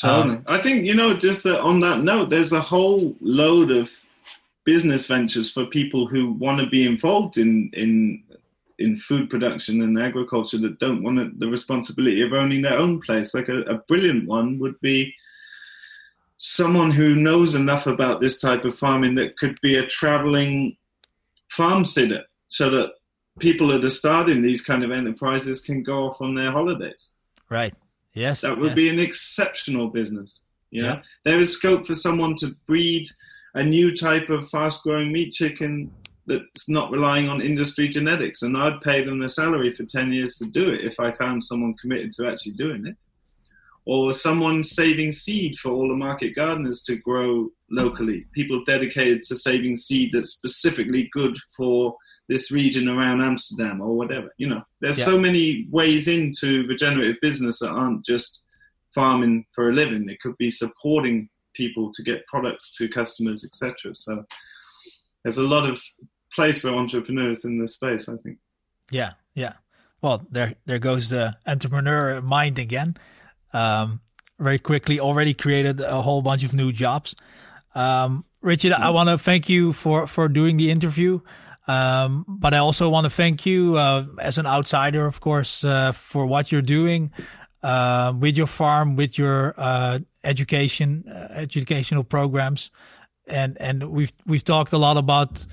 Totally. 0.00 0.36
Um, 0.36 0.44
I 0.46 0.62
think 0.62 0.84
you 0.84 0.94
know. 0.94 1.14
Just 1.14 1.44
uh, 1.44 1.60
on 1.62 1.80
that 1.80 2.02
note, 2.02 2.30
there's 2.30 2.52
a 2.52 2.60
whole 2.60 3.16
load 3.20 3.70
of 3.70 3.90
business 4.64 5.06
ventures 5.06 5.50
for 5.50 5.64
people 5.66 6.06
who 6.06 6.32
want 6.32 6.60
to 6.60 6.66
be 6.68 6.86
involved 6.86 7.38
in 7.38 7.70
in 7.72 8.22
in 8.78 8.96
food 8.96 9.28
production 9.28 9.82
and 9.82 9.98
agriculture 9.98 10.58
that 10.58 10.78
don't 10.78 11.02
want 11.02 11.40
the 11.40 11.48
responsibility 11.48 12.22
of 12.22 12.32
owning 12.32 12.62
their 12.62 12.78
own 12.78 13.00
place. 13.00 13.34
Like 13.34 13.48
a, 13.48 13.62
a 13.62 13.78
brilliant 13.88 14.28
one 14.28 14.58
would 14.60 14.80
be 14.80 15.14
someone 16.36 16.92
who 16.92 17.16
knows 17.16 17.56
enough 17.56 17.86
about 17.86 18.20
this 18.20 18.38
type 18.38 18.64
of 18.64 18.78
farming 18.78 19.16
that 19.16 19.36
could 19.36 19.60
be 19.60 19.76
a 19.76 19.86
traveling 19.86 20.76
farm 21.50 21.84
sitter 21.84 22.22
so 22.46 22.70
that 22.70 22.90
people 23.40 23.68
that 23.68 23.84
are 23.84 23.88
starting 23.88 24.42
these 24.42 24.62
kind 24.62 24.84
of 24.84 24.92
enterprises 24.92 25.60
can 25.60 25.82
go 25.82 26.06
off 26.06 26.20
on 26.20 26.34
their 26.34 26.52
holidays. 26.52 27.10
Right. 27.48 27.74
Yes. 28.14 28.40
That 28.40 28.58
would 28.58 28.68
yes. 28.68 28.76
be 28.76 28.88
an 28.88 28.98
exceptional 28.98 29.88
business. 29.88 30.44
You 30.70 30.82
know? 30.82 30.88
Yeah. 30.88 31.02
There 31.24 31.40
is 31.40 31.52
scope 31.52 31.86
for 31.86 31.94
someone 31.94 32.34
to 32.36 32.50
breed 32.66 33.06
a 33.54 33.62
new 33.62 33.94
type 33.94 34.28
of 34.28 34.48
fast 34.50 34.82
growing 34.82 35.12
meat 35.12 35.32
chicken 35.32 35.90
that's 36.26 36.68
not 36.68 36.90
relying 36.90 37.28
on 37.28 37.40
industry 37.40 37.88
genetics. 37.88 38.42
And 38.42 38.56
I'd 38.56 38.80
pay 38.82 39.04
them 39.04 39.22
a 39.22 39.28
salary 39.28 39.72
for 39.72 39.84
10 39.84 40.12
years 40.12 40.36
to 40.36 40.46
do 40.46 40.70
it 40.70 40.84
if 40.84 41.00
I 41.00 41.12
found 41.12 41.42
someone 41.42 41.74
committed 41.80 42.12
to 42.14 42.28
actually 42.28 42.52
doing 42.52 42.86
it. 42.86 42.96
Or 43.86 44.12
someone 44.12 44.62
saving 44.62 45.12
seed 45.12 45.56
for 45.56 45.70
all 45.72 45.88
the 45.88 45.94
market 45.94 46.36
gardeners 46.36 46.82
to 46.82 46.96
grow 46.96 47.48
locally. 47.70 48.26
People 48.34 48.62
dedicated 48.64 49.22
to 49.22 49.36
saving 49.36 49.76
seed 49.76 50.10
that's 50.12 50.34
specifically 50.34 51.08
good 51.12 51.38
for 51.56 51.96
this 52.28 52.52
region 52.52 52.88
around 52.88 53.22
Amsterdam 53.22 53.80
or 53.80 53.96
whatever. 53.96 54.32
You 54.36 54.48
know, 54.48 54.62
there's 54.80 54.98
yeah. 54.98 55.06
so 55.06 55.18
many 55.18 55.66
ways 55.70 56.08
into 56.08 56.66
regenerative 56.66 57.16
business 57.22 57.60
that 57.60 57.70
aren't 57.70 58.04
just 58.04 58.42
farming 58.94 59.46
for 59.54 59.70
a 59.70 59.72
living. 59.72 60.08
It 60.08 60.20
could 60.20 60.36
be 60.38 60.50
supporting 60.50 61.28
people 61.54 61.90
to 61.94 62.02
get 62.02 62.26
products 62.26 62.72
to 62.76 62.88
customers, 62.88 63.44
etc. 63.44 63.94
So 63.94 64.24
there's 65.22 65.38
a 65.38 65.42
lot 65.42 65.68
of 65.68 65.82
place 66.34 66.60
for 66.60 66.68
entrepreneurs 66.68 67.44
in 67.44 67.60
this 67.60 67.74
space, 67.74 68.08
I 68.08 68.16
think. 68.22 68.38
Yeah, 68.90 69.14
yeah. 69.34 69.54
Well, 70.00 70.26
there 70.30 70.54
there 70.66 70.78
goes 70.78 71.10
the 71.10 71.36
entrepreneur 71.46 72.20
mind 72.20 72.58
again. 72.58 72.96
Um, 73.52 74.00
very 74.38 74.58
quickly, 74.58 75.00
already 75.00 75.34
created 75.34 75.80
a 75.80 76.02
whole 76.02 76.22
bunch 76.22 76.44
of 76.44 76.54
new 76.54 76.70
jobs. 76.72 77.14
Um, 77.74 78.24
Richard, 78.40 78.72
I 78.72 78.90
want 78.90 79.08
to 79.08 79.18
thank 79.18 79.48
you 79.48 79.72
for 79.72 80.06
for 80.06 80.28
doing 80.28 80.56
the 80.56 80.70
interview. 80.70 81.20
Um, 81.68 82.24
but 82.26 82.54
I 82.54 82.58
also 82.58 82.88
want 82.88 83.04
to 83.04 83.10
thank 83.10 83.44
you 83.44 83.76
uh, 83.76 84.06
as 84.18 84.38
an 84.38 84.46
outsider, 84.46 85.04
of 85.04 85.20
course, 85.20 85.62
uh, 85.62 85.92
for 85.92 86.24
what 86.24 86.50
you're 86.50 86.62
doing 86.62 87.12
uh, 87.62 88.14
with 88.18 88.38
your 88.38 88.46
farm, 88.46 88.96
with 88.96 89.18
your 89.18 89.54
uh, 89.58 89.98
education, 90.24 91.04
uh, 91.06 91.28
educational 91.34 92.04
programs, 92.04 92.70
and 93.26 93.58
and 93.60 93.90
we've 93.90 94.14
we've 94.26 94.44
talked 94.44 94.72
a 94.72 94.78
lot 94.78 94.96
about 94.96 95.44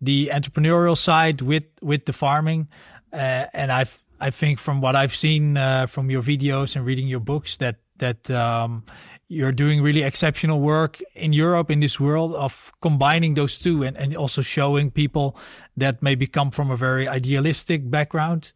the 0.00 0.30
entrepreneurial 0.32 0.96
side 0.96 1.42
with 1.42 1.66
with 1.82 2.04
the 2.04 2.12
farming, 2.12 2.68
uh, 3.12 3.46
and 3.52 3.72
I've 3.72 4.00
I 4.20 4.30
think 4.30 4.60
from 4.60 4.80
what 4.80 4.94
I've 4.94 5.14
seen 5.14 5.56
from 5.88 6.08
your 6.08 6.22
videos 6.22 6.76
and 6.76 6.86
reading 6.86 7.08
your 7.08 7.20
books 7.20 7.56
that 7.56 7.76
that 7.98 8.30
um, 8.30 8.84
you're 9.28 9.52
doing 9.52 9.82
really 9.82 10.02
exceptional 10.02 10.60
work 10.60 11.00
in 11.14 11.32
Europe 11.32 11.70
in 11.70 11.80
this 11.80 12.00
world 12.00 12.34
of 12.34 12.72
combining 12.80 13.34
those 13.34 13.56
two 13.56 13.82
and, 13.82 13.96
and 13.96 14.16
also 14.16 14.42
showing 14.42 14.90
people 14.90 15.36
that 15.76 16.02
maybe 16.02 16.26
come 16.26 16.50
from 16.50 16.70
a 16.70 16.76
very 16.76 17.08
idealistic 17.08 17.88
background 17.90 18.52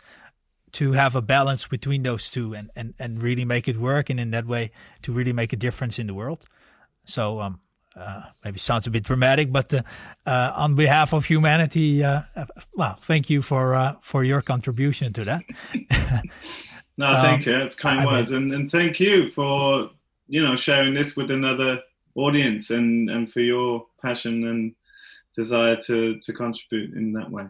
to 0.72 0.92
have 0.92 1.16
a 1.16 1.22
balance 1.22 1.66
between 1.66 2.02
those 2.02 2.28
two 2.28 2.54
and, 2.54 2.70
and, 2.76 2.94
and 2.98 3.22
really 3.22 3.44
make 3.44 3.68
it 3.68 3.78
work 3.78 4.10
and 4.10 4.20
in 4.20 4.30
that 4.32 4.46
way 4.46 4.70
to 5.02 5.12
really 5.12 5.32
make 5.32 5.52
a 5.52 5.56
difference 5.56 5.98
in 5.98 6.06
the 6.06 6.14
world. 6.14 6.44
So 7.04 7.40
um, 7.40 7.60
uh, 7.96 8.22
maybe 8.44 8.58
sounds 8.58 8.86
a 8.86 8.90
bit 8.90 9.02
dramatic, 9.04 9.50
but 9.50 9.72
uh, 9.72 9.82
uh, 10.26 10.52
on 10.54 10.74
behalf 10.74 11.12
of 11.12 11.24
humanity, 11.24 12.04
uh, 12.04 12.22
well, 12.74 12.96
thank 13.00 13.30
you 13.30 13.42
for 13.42 13.74
uh, 13.74 13.94
for 14.00 14.24
your 14.24 14.42
contribution 14.42 15.12
to 15.14 15.24
that. 15.24 15.42
no, 16.98 17.12
thank 17.22 17.46
um, 17.46 17.52
you. 17.52 17.60
It's 17.60 17.76
kind 17.76 18.00
I 18.00 18.06
words, 18.06 18.32
mean, 18.32 18.42
and, 18.42 18.52
and 18.52 18.70
thank 18.70 19.00
you 19.00 19.30
for 19.30 19.90
you 20.26 20.42
know 20.42 20.56
sharing 20.56 20.94
this 20.94 21.16
with 21.16 21.30
another 21.30 21.80
audience 22.14 22.70
and 22.70 23.08
and 23.08 23.32
for 23.32 23.40
your 23.40 23.86
passion 24.02 24.46
and 24.46 24.74
desire 25.34 25.76
to 25.76 26.18
to 26.18 26.32
contribute 26.32 26.94
in 26.94 27.12
that 27.12 27.30
way. 27.30 27.46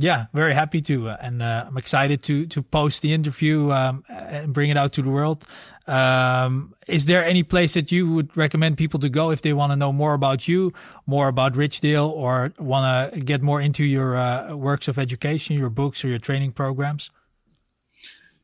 Yeah 0.00 0.26
very 0.32 0.54
happy 0.54 0.80
to 0.82 1.08
uh, 1.08 1.16
and 1.20 1.42
uh, 1.42 1.64
i'm 1.66 1.76
excited 1.76 2.22
to 2.22 2.46
to 2.46 2.62
post 2.62 3.02
the 3.02 3.12
interview 3.12 3.72
um, 3.72 4.04
and 4.08 4.54
bring 4.54 4.70
it 4.70 4.76
out 4.76 4.92
to 4.94 5.02
the 5.02 5.10
world. 5.10 5.44
Um, 5.86 6.74
is 6.86 7.06
there 7.06 7.24
any 7.24 7.42
place 7.42 7.72
that 7.74 7.90
you 7.90 8.12
would 8.12 8.36
recommend 8.36 8.76
people 8.76 9.00
to 9.00 9.08
go 9.08 9.30
if 9.30 9.40
they 9.40 9.54
want 9.54 9.72
to 9.72 9.76
know 9.76 9.92
more 9.92 10.14
about 10.14 10.46
you 10.48 10.72
more 11.04 11.28
about 11.28 11.54
Ridgedale 11.54 12.08
or 12.08 12.52
want 12.58 13.12
to 13.12 13.20
get 13.20 13.42
more 13.42 13.60
into 13.60 13.84
your 13.84 14.16
uh, 14.16 14.54
works 14.54 14.88
of 14.88 14.98
education 14.98 15.58
your 15.58 15.70
books 15.70 16.04
or 16.04 16.08
your 16.08 16.18
training 16.18 16.52
programs 16.52 17.10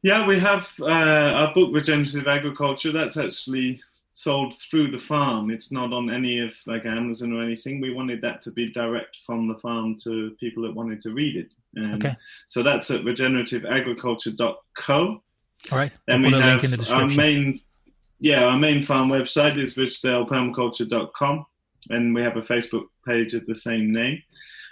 yeah, 0.05 0.25
we 0.27 0.39
have 0.39 0.71
uh, 0.83 0.85
our 0.85 1.53
book 1.55 1.71
Regenerative 1.73 2.29
Agriculture. 2.29 2.93
That's 2.93 3.17
actually 3.17 3.81
sold 4.13 4.55
through 4.59 4.91
the 4.91 4.99
farm. 4.99 5.51
It's 5.51 5.73
not 5.73 5.95
on 5.95 6.11
any 6.11 6.41
of 6.41 6.53
like 6.67 6.85
Amazon 6.85 7.33
or 7.33 7.43
anything. 7.43 7.81
We 7.81 7.95
wanted 7.95 8.21
that 8.21 8.43
to 8.43 8.53
be 8.53 8.71
direct 8.71 9.17
from 9.27 9.49
the 9.49 9.55
farm 9.55 9.97
to 10.05 10.37
people 10.39 10.63
that 10.65 10.75
wanted 10.75 11.01
to 11.01 11.15
read 11.15 11.37
it. 11.37 11.55
And 11.77 12.05
okay. 12.05 12.15
So 12.47 12.63
that's 12.63 12.91
at 12.91 13.01
regenerativeagriculture.co. 13.01 15.23
All 15.73 15.73
right. 15.73 15.93
And 16.07 16.23
we 16.23 16.33
have 16.33 16.91
our 16.91 17.09
main, 17.09 17.59
yeah, 18.19 18.45
our 18.45 18.59
main 18.59 18.83
farm 18.83 19.09
website 19.09 19.57
is 19.57 19.75
ridgedalepermaculture.com, 19.77 21.47
and 21.89 22.15
we 22.15 22.21
have 22.21 22.37
a 22.37 22.43
Facebook 22.43 22.89
page 23.07 23.33
of 23.33 23.47
the 23.47 23.55
same 23.55 23.91
name. 23.91 24.23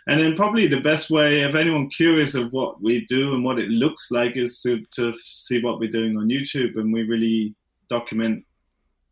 And 0.09 0.20
then 0.20 0.34
probably 0.34 0.66
the 0.66 0.80
best 0.80 1.11
way, 1.11 1.42
if 1.42 1.55
anyone 1.55 1.88
curious 1.90 2.34
of 2.34 2.53
what 2.53 2.82
we 2.82 3.07
do 3.09 3.34
and 3.34 3.44
what 3.44 3.59
it 3.59 3.68
looks 3.68 4.11
like, 4.11 4.36
is 4.36 4.61
to, 4.62 4.84
to 4.96 5.14
see 5.22 5.62
what 5.62 5.78
we're 5.78 5.90
doing 5.90 6.16
on 6.16 6.28
YouTube. 6.28 6.76
And 6.76 6.92
we 6.92 7.03
really 7.03 7.55
document 7.88 8.44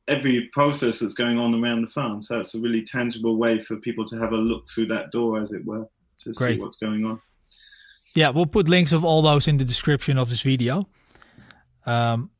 every 0.09 0.51
process 0.53 0.99
that's 0.99 1.15
going 1.15 1.39
on 1.39 1.55
around 1.55 1.83
the 1.83 1.89
farm. 1.89 2.21
So 2.21 2.41
it's 2.41 2.55
a 2.57 2.61
really 2.61 2.83
tangible 2.83 3.37
way 3.37 3.61
for 3.61 3.77
people 3.77 4.05
to 4.07 4.19
have 4.19 4.33
a 4.33 4.37
look 4.37 4.69
through 4.69 4.87
that 4.89 5.13
door, 5.13 5.41
as 5.41 5.53
it 5.53 5.65
were, 5.65 5.87
to 6.19 6.33
Great. 6.33 6.57
see 6.57 6.63
what's 6.63 6.77
going 6.77 7.05
on. 7.05 7.21
Yeah, 8.17 8.31
we'll 8.31 8.47
put 8.47 8.69
links 8.69 8.93
of 8.93 9.05
all 9.05 9.23
those 9.23 9.47
in 9.47 9.59
the 9.59 9.65
description 9.65 10.19
of 10.19 10.29
this 10.29 10.41
video. 10.41 10.89
Um, 11.87 12.31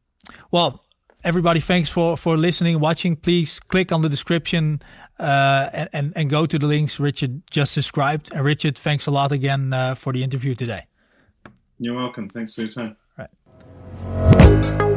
well, 0.51 0.85
everybody, 1.23 1.61
thanks 1.61 1.89
for 1.89 2.17
for 2.17 2.37
listening, 2.37 2.81
watching. 2.81 3.15
Please 3.15 3.61
click 3.61 3.93
on 3.93 4.03
the 4.03 4.09
description 4.09 4.83
uh, 5.21 5.87
and, 5.93 6.13
and 6.17 6.31
go 6.31 6.47
to 6.47 6.59
the 6.59 6.67
links 6.67 6.99
Richard 6.99 7.43
just 7.51 7.75
described. 7.75 8.33
And 8.33 8.45
Richard, 8.45 8.77
thanks 8.77 9.07
a 9.07 9.11
lot 9.11 9.33
again 9.33 9.73
uh, 9.73 9.95
for 9.95 10.13
the 10.13 10.23
interview 10.23 10.55
today. 10.55 10.87
You're 11.79 11.97
welcome. 11.97 12.29
Thanks 12.29 12.55
for 12.55 12.63
your 12.63 12.71
time. 12.71 12.97
All 13.19 13.27
right. 13.27 14.90